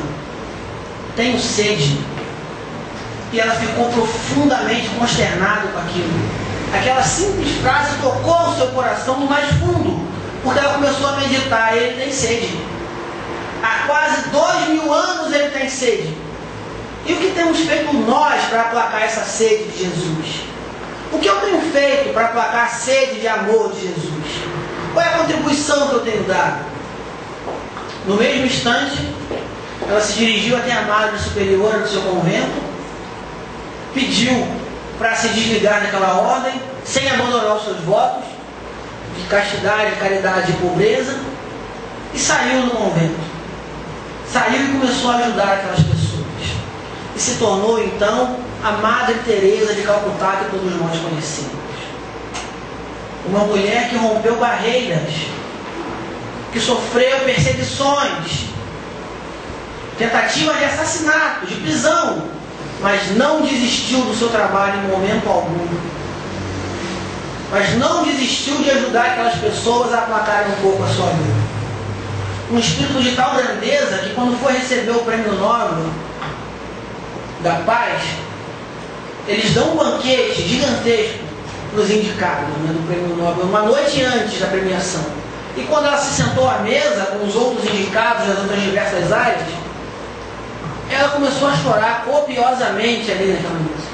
Tenho 1.16 1.38
sede. 1.38 2.00
E 3.34 3.40
ela 3.40 3.54
ficou 3.56 3.90
profundamente 3.90 4.90
consternada 4.98 5.68
com 5.68 5.80
aquilo. 5.80 6.50
Aquela 6.74 7.04
simples 7.04 7.58
frase 7.62 7.98
tocou 8.02 8.50
o 8.50 8.56
seu 8.56 8.68
coração 8.68 9.20
no 9.20 9.28
mais 9.28 9.50
fundo, 9.56 10.08
porque 10.44 10.60
ela 10.60 10.76
começou 10.76 11.08
a 11.08 11.18
meditar, 11.18 11.76
ele 11.76 12.02
tem 12.02 12.12
sede. 12.12 12.60
Há 13.62 13.88
quase 13.88 14.30
dois 14.30 14.70
mil 14.70 14.94
anos 14.94 15.34
ele 15.34 15.50
tem 15.50 15.70
sede. 15.70 16.16
E 17.10 17.14
o 17.14 17.18
que 17.18 17.32
temos 17.32 17.58
feito 17.62 17.92
nós 17.92 18.40
para 18.50 18.62
aplacar 18.62 19.02
essa 19.02 19.22
sede 19.22 19.64
de 19.64 19.80
Jesus? 19.80 20.42
O 21.12 21.18
que 21.18 21.28
eu 21.28 21.38
tenho 21.38 21.60
feito 21.72 22.14
para 22.14 22.26
aplacar 22.26 22.66
a 22.66 22.68
sede 22.68 23.22
de 23.22 23.28
amor 23.28 23.72
de 23.72 23.82
Jesus? 23.82 24.26
Qual 24.94 25.04
é 25.04 25.10
a 25.10 25.18
contribuição 25.18 25.88
que 25.88 25.96
eu 25.96 26.02
tenho 26.02 26.24
dado? 26.26 26.60
No 28.06 28.16
mesmo 28.16 28.46
instante, 28.46 29.10
ela 29.90 30.00
se 30.00 30.20
dirigiu 30.20 30.56
até 30.56 30.72
a 30.72 30.84
madre 30.84 31.18
superiora 31.18 31.80
do 31.80 31.90
seu 31.90 32.04
convento, 32.04 32.62
pediu 33.92 34.48
para 35.00 35.16
se 35.16 35.30
desligar 35.30 35.82
daquela 35.82 36.14
ordem, 36.14 36.62
sem 36.86 37.10
abandonar 37.10 37.56
os 37.56 37.64
seus 37.64 37.80
votos 37.80 38.26
de 39.18 39.24
castidade, 39.24 39.96
caridade 39.96 40.52
e 40.52 40.56
pobreza, 40.58 41.18
e 42.14 42.20
saiu 42.20 42.62
do 42.62 42.70
convento. 42.70 43.20
Saiu 44.32 44.64
e 44.64 44.80
começou 44.80 45.10
a 45.10 45.16
ajudar 45.16 45.54
aquelas 45.54 45.80
pessoas. 45.80 45.99
E 47.20 47.22
se 47.22 47.36
tornou 47.36 47.84
então 47.84 48.38
a 48.64 48.72
Madre 48.72 49.16
Teresa 49.26 49.74
de 49.74 49.82
Calcutá 49.82 50.38
que 50.38 50.52
todos 50.52 50.74
nós 50.78 50.98
conhecemos. 51.02 51.52
Uma 53.26 53.40
mulher 53.40 53.90
que 53.90 53.98
rompeu 53.98 54.38
barreiras, 54.38 55.12
que 56.54 56.62
sofreu 56.62 57.20
perseguições, 57.26 58.46
tentativa 59.98 60.54
de 60.54 60.64
assassinato, 60.64 61.46
de 61.46 61.56
prisão, 61.56 62.24
mas 62.80 63.14
não 63.18 63.42
desistiu 63.42 64.00
do 64.00 64.18
seu 64.18 64.30
trabalho 64.30 64.80
em 64.80 64.88
momento 64.88 65.28
algum. 65.28 65.68
Mas 67.52 67.78
não 67.78 68.06
desistiu 68.06 68.60
de 68.60 68.72
ajudar 68.72 69.08
aquelas 69.08 69.36
pessoas 69.36 69.94
a 69.94 69.98
aplacarem 69.98 70.54
um 70.54 70.62
pouco 70.62 70.84
a 70.84 70.88
sua 70.88 71.08
vida. 71.08 71.50
Um 72.50 72.60
espírito 72.60 73.04
de 73.04 73.12
tal 73.12 73.36
grandeza 73.36 73.98
que 73.98 74.14
quando 74.14 74.40
foi 74.42 74.54
receber 74.54 74.92
o 74.92 75.04
prêmio 75.04 75.34
Nobel 75.34 75.84
da 77.42 77.56
Paz, 77.66 78.02
eles 79.28 79.54
dão 79.54 79.74
um 79.74 79.78
banquete 79.78 80.42
gigantesco 80.42 81.20
para 81.72 81.82
os 81.82 81.90
indicados 81.90 82.48
né, 82.48 82.74
do 82.74 82.88
prêmio 82.88 83.16
Nobel, 83.16 83.46
uma 83.46 83.62
noite 83.62 84.02
antes 84.04 84.40
da 84.40 84.48
premiação. 84.48 85.06
E 85.56 85.64
quando 85.64 85.86
ela 85.86 85.98
se 85.98 86.22
sentou 86.22 86.50
à 86.50 86.60
mesa 86.60 87.06
com 87.06 87.26
os 87.26 87.36
outros 87.36 87.66
indicados 87.66 88.28
das 88.28 88.40
outras 88.40 88.62
diversas 88.62 89.12
áreas, 89.12 89.42
ela 90.90 91.10
começou 91.10 91.48
a 91.48 91.56
chorar 91.56 92.04
copiosamente 92.06 93.12
ali 93.12 93.34
naquela 93.34 93.60
mesa. 93.60 93.90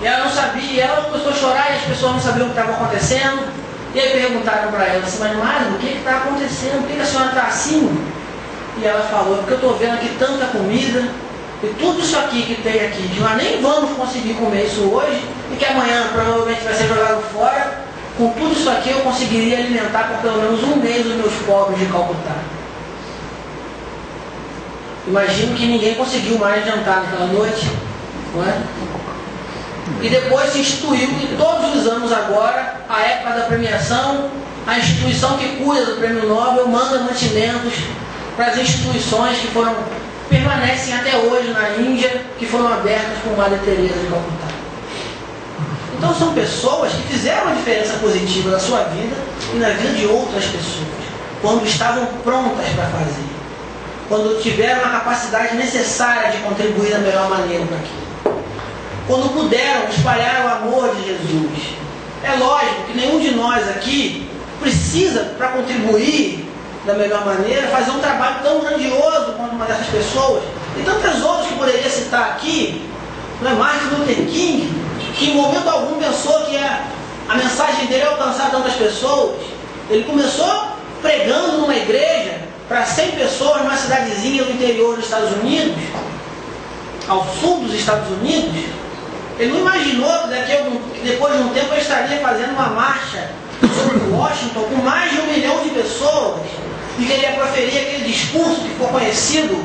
E 0.00 0.06
ela 0.06 0.24
não 0.24 0.30
sabia, 0.30 0.84
ela 0.84 1.02
começou 1.02 1.30
a 1.30 1.34
chorar 1.34 1.70
e 1.70 1.76
as 1.76 1.82
pessoas 1.82 2.12
não 2.12 2.20
sabiam 2.20 2.46
o 2.46 2.50
que 2.50 2.58
estava 2.58 2.76
acontecendo. 2.76 3.46
E 3.92 4.00
aí 4.00 4.10
perguntaram 4.10 4.70
para 4.70 4.86
ela 4.86 5.04
assim, 5.04 5.18
mas 5.20 5.36
Mário, 5.36 5.72
o 5.72 5.78
que 5.78 5.88
está 5.98 6.18
acontecendo? 6.18 6.86
Por 6.86 6.96
que 6.96 7.00
a 7.00 7.04
senhora 7.04 7.28
está 7.28 7.42
assim? 7.42 8.06
E 8.80 8.84
ela 8.86 9.02
falou, 9.02 9.38
porque 9.38 9.52
eu 9.52 9.56
estou 9.56 9.76
vendo 9.76 9.94
aqui 9.94 10.16
tanta 10.18 10.46
comida, 10.46 11.08
e 11.62 11.66
tudo 11.78 12.00
isso 12.00 12.18
aqui 12.18 12.42
que 12.42 12.62
tem 12.62 12.86
aqui, 12.86 13.08
que 13.08 13.20
nós 13.20 13.36
nem 13.36 13.60
vamos 13.60 13.96
conseguir 13.96 14.34
comer 14.34 14.64
isso 14.64 14.80
hoje, 14.82 15.22
e 15.52 15.56
que 15.56 15.64
amanhã 15.64 16.08
provavelmente 16.12 16.62
vai 16.62 16.72
ser 16.72 16.88
jogado 16.88 17.22
fora, 17.32 17.84
com 18.16 18.30
tudo 18.30 18.52
isso 18.52 18.68
aqui 18.70 18.90
eu 18.90 19.00
conseguiria 19.00 19.58
alimentar 19.58 20.04
por 20.04 20.18
pelo 20.22 20.42
menos 20.42 20.62
um 20.64 20.76
mês 20.76 21.06
os 21.06 21.14
meus 21.14 21.34
pobres 21.46 21.78
de 21.78 21.86
Calcutá. 21.86 22.36
Imagino 25.06 25.54
que 25.54 25.66
ninguém 25.66 25.94
conseguiu 25.94 26.38
mais 26.38 26.64
jantar 26.64 27.02
naquela 27.02 27.26
noite, 27.26 27.70
não 28.34 28.42
é? 28.42 28.60
E 30.02 30.08
depois 30.08 30.50
se 30.50 30.60
instituiu 30.60 31.08
que 31.08 31.36
todos 31.36 31.76
os 31.76 31.86
anos 31.86 32.12
agora, 32.12 32.76
a 32.88 33.00
época 33.02 33.34
da 33.34 33.44
premiação, 33.44 34.30
a 34.66 34.78
instituição 34.78 35.36
que 35.36 35.56
cuida 35.56 35.84
do 35.86 35.96
prêmio 35.96 36.26
Nobel 36.26 36.68
manda 36.68 37.00
mantimentos 37.00 37.74
para 38.36 38.46
as 38.46 38.58
instituições 38.58 39.38
que 39.38 39.48
foram 39.48 39.74
permanecem 40.30 40.94
até 40.94 41.16
hoje 41.16 41.50
na 41.50 41.70
Índia, 41.70 42.22
que 42.38 42.46
foram 42.46 42.72
abertas 42.72 43.18
por 43.22 43.36
Madre 43.36 43.58
Teresa 43.64 43.98
de 43.98 44.06
Calcutá. 44.06 44.46
Então 45.98 46.14
são 46.14 46.32
pessoas 46.32 46.92
que 46.92 47.02
fizeram 47.08 47.42
uma 47.42 47.56
diferença 47.56 47.94
positiva 47.98 48.50
na 48.52 48.58
sua 48.58 48.84
vida 48.84 49.14
e 49.52 49.58
na 49.58 49.70
vida 49.70 49.92
de 49.92 50.06
outras 50.06 50.44
pessoas, 50.44 50.88
quando 51.42 51.66
estavam 51.66 52.06
prontas 52.24 52.66
para 52.74 52.86
fazer, 52.86 53.28
quando 54.08 54.40
tiveram 54.40 54.82
a 54.86 54.90
capacidade 54.90 55.56
necessária 55.56 56.30
de 56.30 56.38
contribuir 56.38 56.92
da 56.92 56.98
melhor 57.00 57.28
maneira 57.28 57.66
para 57.66 57.76
aquilo, 57.76 58.40
quando 59.06 59.34
puderam 59.34 59.88
espalhar 59.88 60.44
o 60.44 60.48
amor 60.48 60.94
de 60.94 61.08
Jesus. 61.08 61.80
É 62.22 62.36
lógico 62.36 62.84
que 62.84 62.96
nenhum 62.96 63.18
de 63.18 63.32
nós 63.32 63.68
aqui 63.68 64.30
precisa, 64.60 65.34
para 65.36 65.48
contribuir 65.48 66.49
da 66.90 66.98
melhor 66.98 67.24
maneira, 67.24 67.68
fazer 67.68 67.92
um 67.92 68.00
trabalho 68.00 68.36
tão 68.42 68.60
grandioso 68.60 69.32
quanto 69.36 69.54
uma 69.54 69.64
dessas 69.64 69.86
pessoas. 69.86 70.42
E 70.76 70.82
tantas 70.82 71.22
outras 71.22 71.46
que 71.46 71.54
poderia 71.54 71.88
citar 71.88 72.30
aqui, 72.30 72.88
não 73.40 73.50
é 73.50 73.54
Martin 73.54 73.86
Luther 73.96 74.16
King, 74.16 74.68
que 75.16 75.30
em 75.30 75.34
momento 75.34 75.68
algum 75.68 76.00
pensou 76.00 76.44
que 76.46 76.56
a, 76.56 76.82
a 77.28 77.34
mensagem 77.36 77.86
dele 77.86 78.02
ia 78.02 78.10
alcançar 78.10 78.50
tantas 78.50 78.74
pessoas. 78.74 79.36
Ele 79.88 80.04
começou 80.04 80.70
pregando 81.00 81.58
numa 81.58 81.74
igreja 81.74 82.40
para 82.68 82.84
100 82.84 83.12
pessoas 83.12 83.62
numa 83.62 83.76
cidadezinha 83.76 84.44
do 84.44 84.52
interior 84.52 84.96
dos 84.96 85.04
Estados 85.04 85.32
Unidos, 85.32 85.76
ao 87.08 87.26
sul 87.40 87.60
dos 87.60 87.74
Estados 87.74 88.08
Unidos. 88.08 88.64
Ele 89.38 89.52
não 89.52 89.60
imaginou 89.60 90.18
que, 90.18 90.28
daqui 90.28 90.56
algum, 90.56 90.78
que 90.92 91.00
depois 91.00 91.34
de 91.34 91.42
um 91.42 91.48
tempo 91.48 91.72
ele 91.72 91.80
estaria 91.80 92.20
fazendo 92.20 92.50
uma 92.50 92.68
marcha 92.68 93.30
sobre 93.60 94.10
Washington 94.10 94.60
com 94.64 94.82
mais 94.82 95.10
de 95.10 95.20
um 95.20 95.26
milhão 95.26 95.62
de 95.62 95.70
pessoas 95.70 96.40
e 97.00 97.04
que 97.06 97.12
ele 97.12 97.22
ia 97.22 97.32
proferir 97.32 97.80
aquele 97.80 98.04
discurso 98.04 98.60
que 98.60 98.68
ficou 98.68 98.88
conhecido 98.88 99.56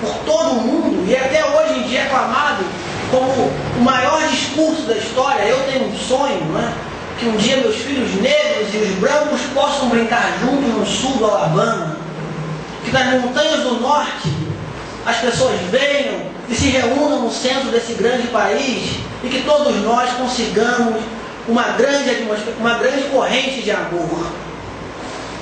por 0.00 0.14
todo 0.26 0.50
o 0.50 0.60
mundo 0.60 1.08
e 1.08 1.16
até 1.16 1.42
hoje 1.42 1.80
em 1.80 1.82
dia 1.84 2.00
é 2.00 2.02
aclamado 2.02 2.64
como 3.10 3.50
o 3.78 3.80
maior 3.80 4.20
discurso 4.28 4.82
da 4.82 4.94
história. 4.96 5.42
Eu 5.44 5.58
tenho 5.60 5.88
um 5.88 5.96
sonho, 5.96 6.44
não 6.52 6.60
é? 6.60 6.72
Que 7.18 7.26
um 7.26 7.36
dia 7.36 7.56
meus 7.56 7.76
filhos 7.76 8.12
negros 8.20 8.74
e 8.74 8.76
os 8.78 8.90
brancos 8.96 9.40
possam 9.54 9.88
brincar 9.88 10.36
juntos 10.40 10.68
no 10.68 10.84
sul 10.84 11.16
do 11.16 11.24
Alabama. 11.24 11.96
Que 12.84 12.92
nas 12.92 13.22
montanhas 13.22 13.60
do 13.60 13.80
norte 13.80 14.28
as 15.06 15.16
pessoas 15.16 15.58
venham 15.70 16.20
e 16.48 16.54
se 16.54 16.68
reúnam 16.68 17.22
no 17.22 17.30
centro 17.30 17.70
desse 17.70 17.94
grande 17.94 18.26
país 18.28 18.96
e 19.22 19.28
que 19.28 19.42
todos 19.42 19.76
nós 19.82 20.10
consigamos 20.10 21.00
uma 21.48 21.62
grande, 21.78 22.26
uma 22.58 22.74
grande 22.74 23.02
corrente 23.04 23.62
de 23.62 23.70
amor. 23.70 24.26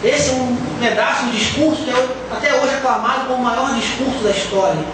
Esse 0.05 0.31
é 0.31 0.33
um 0.33 0.57
pedaço 0.81 1.27
de 1.27 1.39
discurso 1.39 1.85
que 1.85 1.91
é 1.91 2.09
até 2.33 2.61
hoje 2.61 2.75
aclamado 2.75 3.27
como 3.29 3.41
o 3.41 3.45
maior 3.45 3.73
discurso 3.73 4.19
da 4.25 4.31
história. 4.31 4.85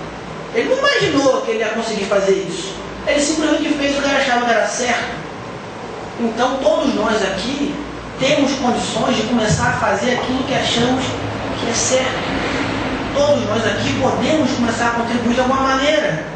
Ele 0.54 0.68
não 0.68 0.78
imaginou 0.78 1.40
que 1.40 1.50
ele 1.52 1.60
ia 1.60 1.70
conseguir 1.70 2.04
fazer 2.04 2.46
isso. 2.46 2.74
Ele 3.06 3.20
simplesmente 3.20 3.72
fez 3.74 3.96
o 3.96 4.02
que 4.02 4.08
ele 4.08 4.16
achava 4.16 4.44
que 4.44 4.50
era 4.50 4.66
certo. 4.66 5.16
Então 6.20 6.58
todos 6.62 6.94
nós 6.94 7.22
aqui 7.22 7.74
temos 8.20 8.52
condições 8.52 9.16
de 9.16 9.22
começar 9.22 9.68
a 9.68 9.72
fazer 9.72 10.12
aquilo 10.12 10.42
que 10.42 10.54
achamos 10.54 11.02
que 11.58 11.70
é 11.70 11.74
certo. 11.74 12.38
Todos 13.14 13.46
nós 13.46 13.64
aqui 13.64 13.98
podemos 14.02 14.50
começar 14.50 14.88
a 14.88 14.90
contribuir 14.90 15.34
de 15.34 15.40
alguma 15.40 15.62
maneira. 15.62 16.26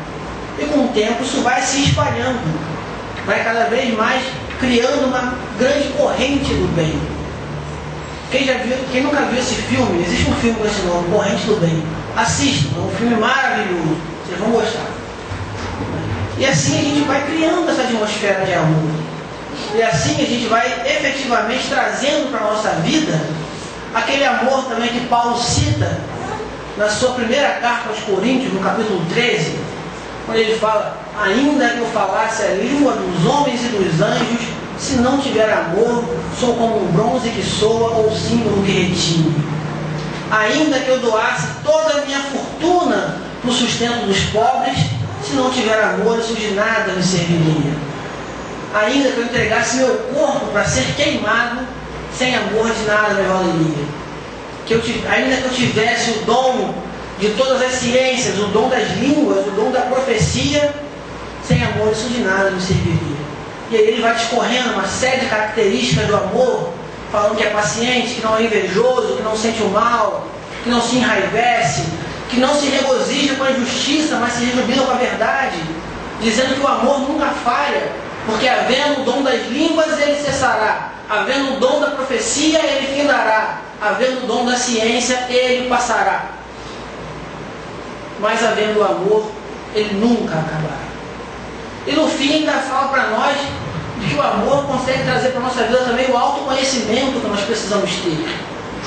E 0.59 0.65
com 0.65 0.87
o 0.87 0.89
tempo 0.89 1.23
isso 1.23 1.43
vai 1.43 1.61
se 1.61 1.83
espalhando. 1.83 2.41
Vai 3.27 3.45
cada 3.45 3.65
vez 3.65 3.95
mais 3.95 4.23
criando 4.59 5.09
uma 5.09 5.35
grande 5.59 5.89
corrente 5.89 6.55
do 6.55 6.75
bem. 6.75 7.22
Quem, 8.33 8.47
já 8.47 8.55
viu, 8.55 8.79
quem 8.91 9.03
nunca 9.03 9.21
viu 9.27 9.39
esse 9.39 9.57
filme, 9.57 10.03
existe 10.03 10.31
um 10.31 10.35
filme 10.37 10.59
com 10.59 10.67
esse 10.67 10.81
nome, 10.83 11.13
Corrente 11.13 11.45
do 11.45 11.61
Bem. 11.61 11.85
Assistam, 12.17 12.79
é 12.79 12.81
um 12.81 12.91
filme 12.97 13.15
maravilhoso. 13.17 13.99
Vocês 14.25 14.41
vão 14.41 14.51
gostar. 14.53 14.87
E 16.39 16.47
assim 16.47 16.79
a 16.79 16.83
gente 16.83 17.01
vai 17.03 17.27
criando 17.27 17.71
essa 17.71 17.83
atmosfera 17.83 18.47
de 18.47 18.55
amor. 18.55 18.91
E 19.75 19.83
assim 19.83 20.15
a 20.15 20.27
gente 20.27 20.47
vai 20.47 20.67
efetivamente 20.87 21.69
trazendo 21.69 22.31
para 22.31 22.41
a 22.41 22.53
nossa 22.55 22.71
vida 22.77 23.21
aquele 23.95 24.25
amor 24.25 24.65
também 24.65 24.89
que 24.89 25.07
Paulo 25.09 25.39
cita 25.39 26.01
na 26.79 26.89
sua 26.89 27.13
primeira 27.13 27.51
carta 27.61 27.91
aos 27.91 27.99
Coríntios, 28.01 28.55
no 28.55 28.61
capítulo 28.61 29.05
13, 29.13 29.59
quando 30.25 30.39
ele 30.39 30.59
fala, 30.59 30.97
ainda 31.21 31.69
que 31.69 31.81
eu 31.81 31.87
falasse 31.89 32.45
a 32.45 32.55
língua 32.55 32.93
dos 32.93 33.27
homens 33.27 33.61
e 33.63 33.69
dos 33.69 34.01
anjos, 34.01 34.52
se 34.83 34.97
não 34.97 35.19
tiver 35.19 35.49
amor, 35.53 36.05
sou 36.41 36.55
como 36.55 36.83
um 36.83 36.91
bronze 36.91 37.29
que 37.29 37.43
soa 37.43 37.99
ou 37.99 38.11
símbolo 38.11 38.65
que 38.65 38.73
retine. 38.73 39.33
Ainda 40.29 40.81
que 40.81 40.89
eu 40.89 40.99
doasse 40.99 41.47
toda 41.65 42.01
a 42.01 42.05
minha 42.05 42.21
fortuna 42.21 43.17
no 43.45 43.53
sustento 43.53 44.07
dos 44.07 44.19
pobres, 44.25 44.79
Se 45.25 45.35
não 45.35 45.53
tiver 45.53 45.81
amor, 45.81 46.19
isso 46.19 46.35
de 46.35 46.51
nada 46.51 46.95
me 46.95 47.03
serviria. 47.03 47.73
Ainda 48.75 49.11
que 49.11 49.19
eu 49.19 49.25
entregasse 49.25 49.77
meu 49.77 49.95
corpo 50.13 50.47
para 50.47 50.65
ser 50.65 50.85
queimado, 50.97 51.61
sem 52.19 52.35
amor 52.35 52.69
de 52.69 52.85
nada 52.85 53.15
me 53.15 53.29
valeria. 53.29 53.85
Que 54.67 54.75
eu, 54.75 54.83
ainda 55.09 55.37
que 55.37 55.45
eu 55.45 55.53
tivesse 55.53 56.11
o 56.11 56.25
dom 56.25 56.75
de 57.21 57.29
todas 57.35 57.63
as 57.63 57.71
ciências, 57.75 58.37
o 58.41 58.49
dom 58.49 58.69
das 58.69 58.91
línguas, 58.99 59.47
o 59.47 59.51
dom 59.53 59.71
da 59.71 59.83
profecia, 59.83 60.75
sem 61.47 61.63
amor 61.63 61.93
isso 61.93 62.09
de 62.09 62.19
nada 62.23 62.51
me 62.51 62.61
serviria. 62.61 63.12
E 63.73 63.77
aí 63.77 63.89
ele 63.89 64.03
vai 64.03 64.15
discorrendo 64.15 64.75
uma 64.75 64.87
série 64.87 65.21
de 65.21 65.27
características 65.27 66.07
do 66.07 66.15
amor, 66.15 66.75
falando 67.11 67.37
que 67.37 67.43
é 67.43 67.49
paciente, 67.49 68.17
que 68.17 68.23
não 68.23 68.37
é 68.37 68.43
invejoso, 68.43 69.17
que 69.17 69.23
não 69.23 69.35
sente 69.35 69.63
o 69.63 69.71
mal, 69.71 70.27
que 70.63 70.69
não 70.69 70.83
se 70.83 70.97
enraivece, 70.97 71.87
que 72.29 72.39
não 72.39 72.55
se 72.55 72.67
regozija 72.67 73.35
com 73.35 73.45
a 73.45 73.51
injustiça, 73.51 74.17
mas 74.17 74.35
se 74.35 74.45
rejubila 74.45 74.85
com 74.85 74.93
a 74.93 74.97
verdade, 74.97 75.57
dizendo 76.21 76.55
que 76.55 76.61
o 76.61 76.69
amor 76.69 77.01
nunca 77.01 77.29
falha, 77.29 77.91
porque 78.27 78.47
havendo 78.47 79.01
o 79.01 79.05
dom 79.05 79.23
das 79.23 79.47
línguas 79.49 79.99
ele 79.99 80.17
cessará, 80.17 80.93
havendo 81.09 81.55
o 81.55 81.57
dom 81.61 81.81
da 81.81 81.93
profecia 81.93 82.63
ele 82.63 82.95
findará, 82.95 83.59
havendo 83.81 84.25
o 84.25 84.27
dom 84.27 84.45
da 84.45 84.57
ciência 84.59 85.25
ele 85.31 85.67
passará. 85.67 86.27
Mas 88.21 88.45
havendo 88.45 88.81
o 88.81 88.85
amor, 88.85 89.31
ele 89.75 89.95
nunca 89.95 90.35
acabará. 90.35 90.83
E 91.87 91.93
no 91.93 92.07
fim 92.07 92.35
ainda 92.35 92.53
fala 92.53 92.89
para 92.89 93.07
nós 93.09 93.37
que 94.09 94.15
o 94.15 94.23
amor 94.23 94.67
consegue 94.67 95.05
trazer 95.05 95.29
para 95.31 95.41
a 95.41 95.45
nossa 95.45 95.65
vida 95.65 95.79
também 95.79 96.11
o 96.11 96.17
autoconhecimento 96.17 97.21
que 97.21 97.27
nós 97.27 97.41
precisamos 97.41 97.91
ter. 97.91 98.27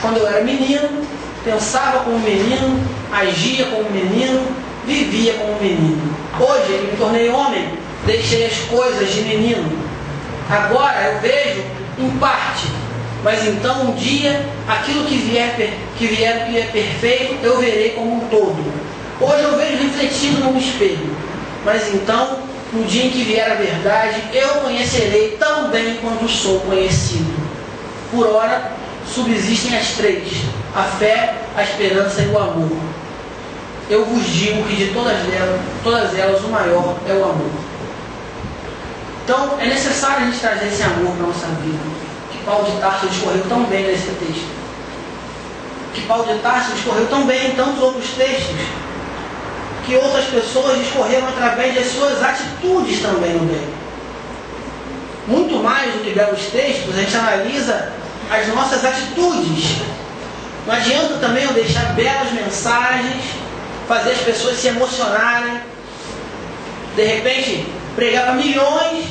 Quando 0.01 0.17
eu 0.17 0.27
era 0.27 0.43
menino, 0.43 1.05
pensava 1.43 1.99
como 1.99 2.19
menino, 2.19 2.79
agia 3.11 3.65
como 3.65 3.89
menino, 3.89 4.45
vivia 4.85 5.33
como 5.33 5.59
menino. 5.59 6.15
Hoje 6.39 6.71
eu 6.73 6.83
me 6.83 6.97
tornei 6.97 7.29
homem, 7.29 7.69
deixei 8.05 8.45
as 8.45 8.57
coisas 8.69 9.13
de 9.13 9.21
menino. 9.21 9.71
Agora 10.49 11.01
eu 11.01 11.21
vejo 11.21 11.63
em 11.97 12.09
parte, 12.17 12.67
mas 13.23 13.47
então 13.47 13.89
um 13.89 13.95
dia 13.95 14.45
aquilo 14.67 15.05
que 15.05 15.17
vier, 15.17 15.55
que 15.97 16.07
vier 16.07 16.45
que 16.47 16.57
é 16.57 16.65
perfeito, 16.65 17.37
eu 17.43 17.59
verei 17.59 17.91
como 17.91 18.15
um 18.15 18.27
todo. 18.27 18.63
Hoje 19.21 19.43
eu 19.43 19.57
vejo 19.57 19.83
refletido 19.83 20.43
no 20.43 20.57
espelho, 20.57 21.15
mas 21.63 21.93
então 21.93 22.39
no 22.73 22.83
dia 22.85 23.05
em 23.05 23.09
que 23.09 23.23
vier 23.23 23.51
a 23.51 23.55
verdade, 23.55 24.23
eu 24.33 24.49
conhecerei 24.61 25.37
tão 25.39 25.69
bem 25.69 25.97
quanto 26.01 26.27
sou 26.27 26.59
conhecido. 26.61 27.33
Por 28.11 28.27
ora, 28.27 28.71
subsistem 29.07 29.77
as 29.77 29.89
três: 29.89 30.43
a 30.75 30.83
fé, 30.83 31.35
a 31.55 31.63
esperança 31.63 32.21
e 32.21 32.27
o 32.27 32.37
amor. 32.37 32.77
Eu 33.89 34.03
vos 34.05 34.25
digo 34.25 34.63
que 34.63 34.75
de 34.75 34.93
todas 34.93 35.17
elas, 35.33 35.61
todas 35.83 36.17
elas 36.17 36.43
o 36.43 36.49
maior 36.49 36.95
é 37.07 37.13
o 37.13 37.23
amor. 37.23 37.51
Então, 39.23 39.57
é 39.59 39.67
necessário 39.67 40.17
a 40.17 40.25
gente 40.25 40.39
trazer 40.39 40.67
esse 40.67 40.83
amor 40.83 41.15
para 41.15 41.23
a 41.23 41.27
nossa 41.27 41.47
vida, 41.63 41.79
que 42.31 42.37
Paulo 42.39 42.71
de 42.71 42.77
Tarso 42.77 43.07
discorreu 43.07 43.43
tão 43.47 43.63
bem 43.65 43.83
nesse 43.83 44.07
texto. 44.07 44.49
Que 45.93 46.01
Paulo 46.01 46.25
de 46.25 46.39
Tarso 46.39 46.73
discorreu 46.73 47.07
tão 47.07 47.25
bem 47.25 47.51
em 47.51 47.55
tantos 47.55 47.81
outros 47.81 48.09
textos 48.11 48.55
que 49.85 49.95
outras 49.95 50.25
pessoas 50.25 50.79
discorreram 50.79 51.27
através 51.27 51.75
das 51.75 51.87
suas 51.87 52.21
atitudes 52.21 53.01
também 53.01 53.33
no 53.33 53.45
bem. 53.45 53.67
Muito 55.27 55.55
mais 55.63 55.93
do 55.93 56.03
que 56.03 56.11
belos 56.11 56.45
textos, 56.51 56.95
a 56.95 57.01
gente 57.01 57.15
analisa 57.15 57.91
as 58.31 58.47
nossas 58.47 58.83
atitudes. 58.83 59.77
Não 60.65 60.73
adianta 60.73 61.15
também 61.19 61.43
eu 61.43 61.53
deixar 61.53 61.93
belas 61.93 62.31
mensagens, 62.31 63.23
fazer 63.87 64.11
as 64.11 64.19
pessoas 64.19 64.57
se 64.57 64.67
emocionarem, 64.67 65.59
de 66.95 67.03
repente 67.03 67.67
pregar 67.95 68.35
milhões, 68.35 69.05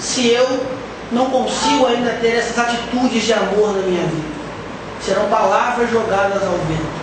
se 0.00 0.28
eu 0.28 0.66
não 1.12 1.26
consigo 1.30 1.86
ainda 1.86 2.10
ter 2.20 2.36
essas 2.36 2.58
atitudes 2.58 3.24
de 3.24 3.32
amor 3.32 3.76
na 3.76 3.82
minha 3.82 4.02
vida. 4.02 4.40
Serão 5.04 5.28
palavras 5.28 5.90
jogadas 5.90 6.42
ao 6.42 6.58
vento. 6.68 6.99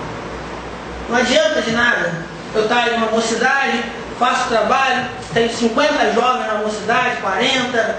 Não 1.09 1.17
adianta 1.17 1.61
de 1.61 1.71
nada 1.71 2.11
eu 2.53 2.63
estar 2.63 2.91
em 2.91 2.97
uma 2.97 3.07
mocidade, 3.07 3.81
faço 4.19 4.49
trabalho, 4.49 5.05
tenho 5.33 5.49
50 5.49 6.11
jovens 6.13 6.47
na 6.47 6.55
mocidade, 6.55 7.17
40, 7.21 7.95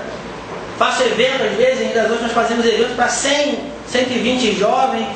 faço 0.78 1.02
evento 1.04 1.42
às 1.42 1.56
vezes, 1.56 1.80
em 1.80 1.84
Rio 1.86 1.94
das 1.94 2.04
Ostras 2.04 2.22
nós 2.22 2.32
fazemos 2.32 2.66
eventos 2.66 2.94
para 2.94 3.08
100, 3.08 3.60
120 3.88 4.58
jovens 4.58 5.08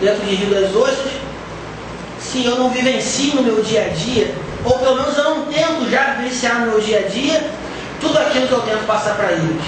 dentro 0.00 0.24
de 0.24 0.34
Rio 0.36 0.54
das 0.54 0.74
Ostras. 0.74 1.12
Se 2.20 2.44
eu 2.44 2.56
não 2.56 2.70
vivencio 2.70 3.34
no 3.36 3.42
meu 3.42 3.62
dia 3.62 3.86
a 3.86 3.88
dia, 3.88 4.34
ou 4.64 4.78
pelo 4.78 4.96
menos 4.96 5.16
eu 5.16 5.24
não 5.24 5.46
tento 5.46 5.90
já 5.90 6.14
vivenciar 6.14 6.60
no 6.60 6.72
meu 6.72 6.80
dia 6.80 7.00
a 7.00 7.08
dia, 7.08 7.50
tudo 8.00 8.18
aquilo 8.18 8.46
que 8.46 8.52
eu 8.52 8.60
tento 8.60 8.86
passar 8.86 9.16
para 9.16 9.32
eles. 9.32 9.62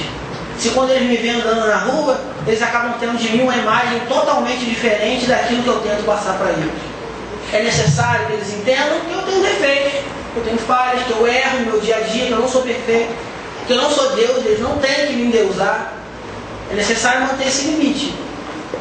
Se 0.58 0.70
quando 0.70 0.90
eles 0.90 1.08
me 1.08 1.16
veem 1.16 1.40
andando 1.40 1.66
na 1.66 1.76
rua, 1.78 2.18
eles 2.46 2.62
acabam 2.62 2.94
tendo 2.98 3.18
de 3.18 3.28
mim 3.30 3.42
uma 3.42 3.56
imagem 3.56 4.00
totalmente 4.08 4.64
diferente 4.64 5.26
daquilo 5.26 5.62
que 5.62 5.68
eu 5.68 5.80
tento 5.80 6.04
passar 6.04 6.38
para 6.38 6.50
eles 6.50 6.95
é 7.52 7.62
necessário 7.62 8.26
que 8.26 8.32
eles 8.34 8.52
entendam 8.54 9.00
que 9.00 9.12
eu 9.12 9.22
tenho 9.22 9.42
defeitos, 9.42 9.92
que 9.92 10.36
eu 10.36 10.44
tenho 10.44 10.58
falhas, 10.58 11.02
que 11.04 11.12
eu 11.12 11.26
erro 11.26 11.58
no 11.60 11.66
meu 11.72 11.80
dia 11.80 11.96
a 11.96 12.00
dia, 12.00 12.26
que 12.26 12.32
eu 12.32 12.40
não 12.40 12.48
sou 12.48 12.62
perfeito, 12.62 13.14
que 13.66 13.72
eu 13.72 13.76
não 13.76 13.90
sou 13.90 14.14
Deus, 14.16 14.44
eles 14.44 14.60
não 14.60 14.78
têm 14.78 15.06
que 15.06 15.12
me 15.12 15.22
endeusar. 15.26 15.94
É 16.70 16.74
necessário 16.74 17.26
manter 17.26 17.46
esse 17.46 17.66
limite. 17.66 18.14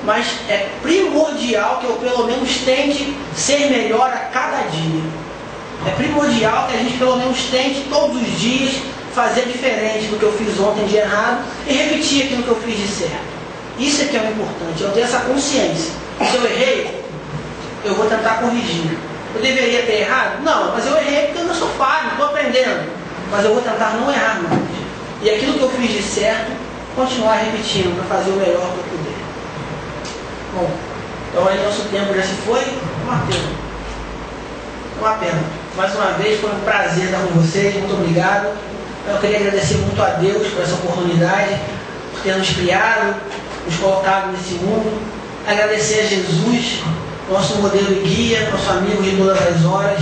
Mas 0.04 0.26
é 0.50 0.70
primordial 0.82 1.80
que 1.80 1.86
eu 1.86 1.94
pelo 1.94 2.26
menos 2.26 2.58
tente 2.66 3.16
ser 3.36 3.70
melhor 3.70 4.10
a 4.10 4.30
cada 4.32 4.64
dia. 4.70 5.02
É 5.88 5.92
primordial 5.92 6.68
que 6.68 6.76
a 6.76 6.78
gente 6.78 6.98
pelo 6.98 7.18
menos 7.18 7.38
tente 7.52 7.86
todos 7.90 8.22
os 8.22 8.40
dias 8.40 8.76
fazer 9.14 9.46
diferente 9.46 10.08
do 10.08 10.20
que 10.20 10.24
eu 10.24 10.34
fiz 10.34 10.60
ontem 10.60 10.86
de 10.86 10.98
errado 10.98 11.46
e 11.68 11.74
repetir 11.74 12.26
aquilo 12.26 12.44
que 12.44 12.50
eu 12.50 12.62
fiz 12.62 12.78
de 12.78 12.88
certo. 12.88 13.36
Isso 13.80 14.04
é 14.04 14.06
que 14.06 14.18
é 14.18 14.22
o 14.22 14.32
importante, 14.32 14.82
eu 14.82 14.92
tenho 14.92 15.06
essa 15.06 15.20
consciência. 15.22 15.92
Se 16.20 16.36
eu 16.36 16.46
errei, 16.46 17.05
eu 17.86 17.96
vou 17.96 18.08
tentar 18.08 18.40
corrigir. 18.42 18.98
Eu 19.36 19.42
deveria 19.42 19.84
ter 19.84 20.02
errado? 20.02 20.42
Não, 20.44 20.74
mas 20.74 20.86
eu 20.86 20.98
errei 20.98 21.26
porque 21.26 21.40
eu 21.40 21.46
não 21.46 21.54
sou 21.54 21.70
falho, 21.70 22.10
estou 22.12 22.26
aprendendo. 22.28 22.90
Mas 23.32 23.44
eu 23.44 23.54
vou 23.54 23.62
tentar 23.62 23.92
não 24.00 24.12
errar 24.12 24.42
mais. 24.42 24.62
E 25.22 25.30
aquilo 25.30 25.54
que 25.54 25.62
eu 25.62 25.70
fiz 25.70 25.92
de 25.92 26.04
certo, 26.04 26.52
continuar 26.96 27.36
repetindo 27.36 27.96
para 27.98 28.18
fazer 28.18 28.32
o 28.32 28.36
melhor 28.36 28.72
que 28.72 28.78
eu 28.78 28.84
puder. 28.84 29.16
Bom, 30.54 30.70
então 31.30 31.48
aí 31.48 31.64
nosso 31.64 31.82
tempo 31.90 32.14
já 32.14 32.22
se 32.22 32.36
foi, 32.46 32.64
uma 33.04 33.18
pena. 33.28 33.66
Uma 35.00 35.14
pena. 35.16 35.44
Mais 35.76 35.94
uma 35.94 36.12
vez 36.14 36.40
foi 36.40 36.50
um 36.50 36.60
prazer 36.60 37.06
estar 37.06 37.18
com 37.20 37.40
vocês, 37.40 37.76
muito 37.76 37.94
obrigado. 37.94 38.56
Eu 39.08 39.18
queria 39.20 39.38
agradecer 39.38 39.76
muito 39.78 40.02
a 40.02 40.12
Deus 40.12 40.48
por 40.48 40.64
essa 40.64 40.76
oportunidade, 40.76 41.60
por 42.12 42.22
ter 42.22 42.36
nos 42.38 42.50
criado, 42.50 43.16
nos 43.66 43.76
colocado 43.76 44.32
nesse 44.32 44.54
mundo. 44.54 45.02
Agradecer 45.46 46.00
a 46.00 46.06
Jesus 46.06 46.82
nosso 47.30 47.56
modelo 47.56 47.92
e 47.92 48.08
guia, 48.08 48.50
nosso 48.52 48.70
amigo 48.70 49.02
de 49.02 49.18
todas 49.18 49.42
as 49.42 49.66
horas, 49.66 50.02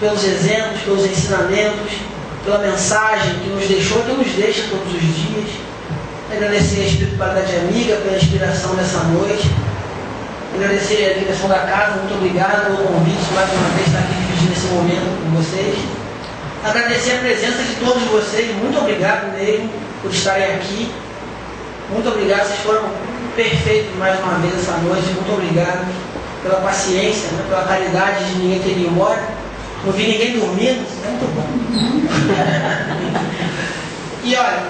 pelos 0.00 0.24
exemplos, 0.24 0.80
pelos 0.82 1.04
ensinamentos, 1.04 1.92
pela 2.44 2.58
mensagem 2.58 3.38
que 3.40 3.48
nos 3.50 3.66
deixou, 3.66 4.02
que 4.02 4.12
nos 4.12 4.32
deixa 4.32 4.64
todos 4.70 4.92
os 4.92 5.00
dias. 5.00 5.50
Agradecer 6.30 6.82
a 6.82 6.86
espiritualidade 6.86 7.56
amiga 7.56 7.96
pela 7.96 8.16
inspiração 8.16 8.74
dessa 8.74 8.98
noite. 9.04 9.50
Agradecer 10.54 11.12
a 11.12 11.18
direção 11.18 11.48
da 11.48 11.60
casa, 11.60 11.98
muito 11.98 12.14
obrigado 12.14 12.64
pelo 12.64 12.88
convite, 12.88 13.32
mais 13.34 13.50
uma 13.52 13.68
vez 13.76 13.86
estar 13.86 14.00
aqui 14.00 14.14
dividindo 14.14 14.52
esse 14.52 14.66
momento 14.66 15.22
com 15.22 15.42
vocês. 15.42 15.78
Agradecer 16.64 17.12
a 17.12 17.18
presença 17.18 17.62
de 17.62 17.74
todos 17.76 18.02
vocês, 18.04 18.54
muito 18.56 18.78
obrigado 18.78 19.32
mesmo 19.38 19.70
por 20.02 20.10
estarem 20.10 20.56
aqui. 20.56 20.90
Muito 21.90 22.08
obrigado, 22.08 22.46
vocês 22.46 22.60
foram 22.60 22.90
perfeitos 23.38 23.94
mais 23.96 24.18
uma 24.18 24.34
vez 24.38 24.52
essa 24.52 24.76
noite, 24.78 25.06
muito 25.14 25.32
obrigado 25.32 25.86
pela 26.42 26.56
paciência, 26.56 27.28
né, 27.28 27.44
pela 27.48 27.62
caridade 27.62 28.24
de 28.24 28.34
ninguém 28.40 28.58
ter 28.58 28.70
ido 28.70 28.88
embora. 28.88 29.22
Não 29.84 29.92
vi 29.92 30.08
ninguém 30.08 30.40
dormindo, 30.40 30.82
isso 30.82 30.98
é 31.04 31.08
muito 31.08 31.32
bom. 31.36 31.46
e 34.24 34.34
olha, 34.34 34.64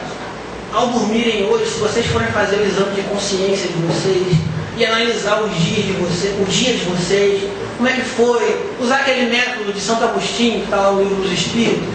ao 0.75 0.89
dormirem 0.89 1.47
hoje, 1.47 1.64
se 1.64 1.79
vocês 1.79 2.05
forem 2.09 2.29
fazer 2.29 2.57
o 2.57 2.66
exame 2.66 2.95
de 2.95 3.01
consciência 3.09 3.69
de 3.69 3.87
vocês 3.87 4.37
e 4.77 4.85
analisar 4.85 5.41
os 5.41 5.57
dias 5.57 5.87
de 5.87 5.93
vocês, 5.93 6.39
o 6.39 6.45
dia 6.45 6.75
de 6.75 6.85
vocês, 6.85 7.51
como 7.79 7.89
é 7.89 7.93
que 7.93 8.03
foi, 8.03 8.66
usar 8.79 8.97
aquele 8.97 9.31
método 9.31 9.73
de 9.73 9.81
Santo 9.81 10.05
Agostinho, 10.05 10.59
que 10.59 10.64
está 10.64 10.77
lá 10.77 10.93
no 10.93 11.03
livro 11.03 11.23
dos 11.23 11.33
Espíritos, 11.33 11.89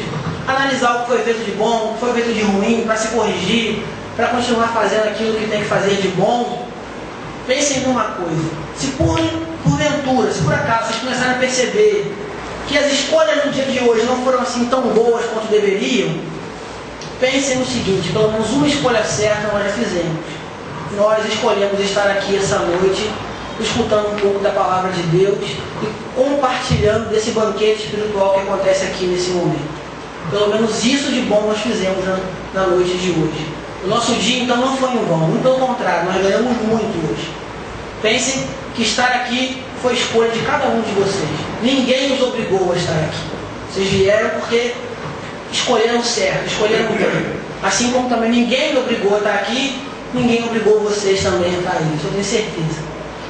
analisar 0.47 0.95
o 0.95 1.01
que 1.01 1.07
foi 1.09 1.19
feito 1.19 1.45
de 1.45 1.51
bom, 1.51 1.91
o 1.91 1.93
que 1.93 1.99
foi 1.99 2.13
feito 2.13 2.33
de 2.33 2.41
ruim, 2.41 2.81
para 2.83 2.95
se 2.95 3.09
corrigir, 3.09 3.83
para 4.15 4.27
continuar 4.27 4.67
fazendo 4.69 5.07
aquilo 5.07 5.37
que 5.37 5.47
tem 5.47 5.61
que 5.61 5.67
fazer 5.67 5.95
de 5.95 6.07
bom, 6.09 6.62
pensem 7.47 7.81
numa 7.81 8.03
coisa. 8.03 8.49
Se 8.75 8.87
por 8.87 9.19
porventura, 9.63 10.31
se 10.31 10.41
por 10.41 10.53
acaso 10.53 10.87
vocês 10.87 11.01
começarem 11.01 11.35
a 11.35 11.39
perceber 11.39 12.13
que 12.67 12.77
as 12.77 12.91
escolhas 12.91 13.45
no 13.45 13.51
dia 13.51 13.65
de 13.65 13.79
hoje 13.83 14.05
não 14.05 14.23
foram 14.23 14.39
assim 14.39 14.65
tão 14.65 14.81
boas 14.81 15.25
quanto 15.25 15.49
deveriam, 15.49 16.15
pensem 17.19 17.57
no 17.57 17.65
seguinte, 17.65 18.11
pelo 18.11 18.31
menos 18.31 18.49
uma 18.51 18.67
escolha 18.67 19.03
certa 19.03 19.51
nós 19.53 19.63
já 19.65 19.71
fizemos. 19.71 20.23
Nós 20.95 21.25
escolhemos 21.25 21.79
estar 21.79 22.07
aqui 22.07 22.37
essa 22.37 22.59
noite 22.59 23.09
escutando 23.59 24.13
um 24.13 24.19
pouco 24.19 24.39
da 24.39 24.51
palavra 24.51 24.91
de 24.91 25.01
Deus 25.03 25.37
e 25.81 25.87
compartilhando 26.15 27.09
desse 27.09 27.31
banquete 27.31 27.83
espiritual 27.85 28.33
que 28.33 28.41
acontece 28.41 28.85
aqui 28.85 29.05
nesse 29.05 29.31
momento. 29.31 29.83
Pelo 30.29 30.47
menos 30.49 30.83
isso 30.83 31.11
de 31.11 31.21
bom 31.21 31.41
nós 31.47 31.59
fizemos 31.59 32.03
na, 32.05 32.19
na 32.53 32.67
noite 32.67 32.97
de 32.97 33.11
hoje. 33.11 33.62
O 33.83 33.87
nosso 33.87 34.13
dia 34.13 34.43
então 34.43 34.57
não 34.57 34.77
foi 34.77 34.91
em 34.91 35.05
vão, 35.05 35.17
muito 35.17 35.43
pelo 35.43 35.59
contrário, 35.59 36.05
nós 36.05 36.21
ganhamos 36.21 36.57
muito 36.61 37.11
hoje. 37.11 37.29
Pensem 38.01 38.47
que 38.75 38.83
estar 38.83 39.07
aqui 39.07 39.61
foi 39.81 39.93
escolha 39.93 40.29
de 40.29 40.39
cada 40.39 40.67
um 40.67 40.81
de 40.81 40.91
vocês. 40.91 41.29
Ninguém 41.61 42.13
os 42.13 42.21
obrigou 42.21 42.71
a 42.71 42.75
estar 42.77 42.93
aqui. 42.93 43.19
Vocês 43.69 43.89
vieram 43.89 44.29
porque 44.39 44.73
escolheram 45.51 46.01
certo, 46.03 46.47
escolheram 46.47 46.93
bem. 46.93 47.43
Assim 47.61 47.91
como 47.91 48.07
também 48.07 48.29
ninguém 48.29 48.73
me 48.73 48.79
obrigou 48.79 49.15
a 49.15 49.17
estar 49.17 49.33
aqui, 49.33 49.81
ninguém 50.13 50.45
obrigou 50.45 50.79
vocês 50.79 51.21
também 51.21 51.53
a 51.53 51.59
estar 51.59 51.71
aí. 51.71 51.95
Isso 51.95 52.07
eu 52.07 52.11
tenho 52.11 52.23
certeza. 52.23 52.81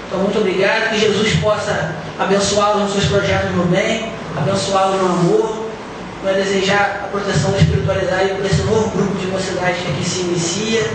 Então, 0.07 0.19
muito 0.19 0.37
obrigado. 0.37 0.91
Que 0.91 0.99
Jesus 0.99 1.33
possa 1.37 1.95
abençá-los 2.19 2.83
nos 2.83 2.91
seus 2.93 3.05
projetos 3.05 3.55
no 3.55 3.65
bem, 3.65 4.11
abençá-los 4.37 5.01
no 5.01 5.05
amor. 5.07 5.62
Vai 6.23 6.35
desejar 6.35 7.01
a 7.03 7.07
proteção 7.07 7.51
da 7.51 7.57
espiritualidade 7.57 8.35
por 8.35 8.45
esse 8.45 8.61
novo 8.61 8.89
grupo 8.91 9.17
de 9.19 9.27
mocidade 9.27 9.77
que 9.79 9.91
aqui 9.91 10.09
se 10.09 10.21
inicia. 10.21 10.89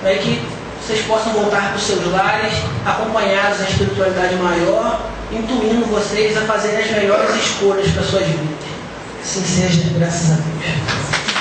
Para 0.00 0.14
que 0.16 0.42
vocês 0.84 1.04
possam 1.06 1.32
voltar 1.32 1.68
para 1.68 1.76
os 1.76 1.82
seus 1.84 2.04
lares, 2.10 2.54
acompanhados 2.84 3.60
na 3.60 3.68
espiritualidade 3.68 4.34
maior, 4.34 5.06
intuindo 5.30 5.86
vocês 5.86 6.36
a 6.36 6.40
fazerem 6.40 6.84
as 6.84 6.90
melhores 6.90 7.36
escolhas 7.36 7.88
para 7.92 8.02
suas 8.02 8.26
vidas. 8.26 8.72
Assim 9.22 9.44
seja, 9.44 9.90
graças 9.96 10.32
a 10.32 10.34
Deus. 10.34 11.31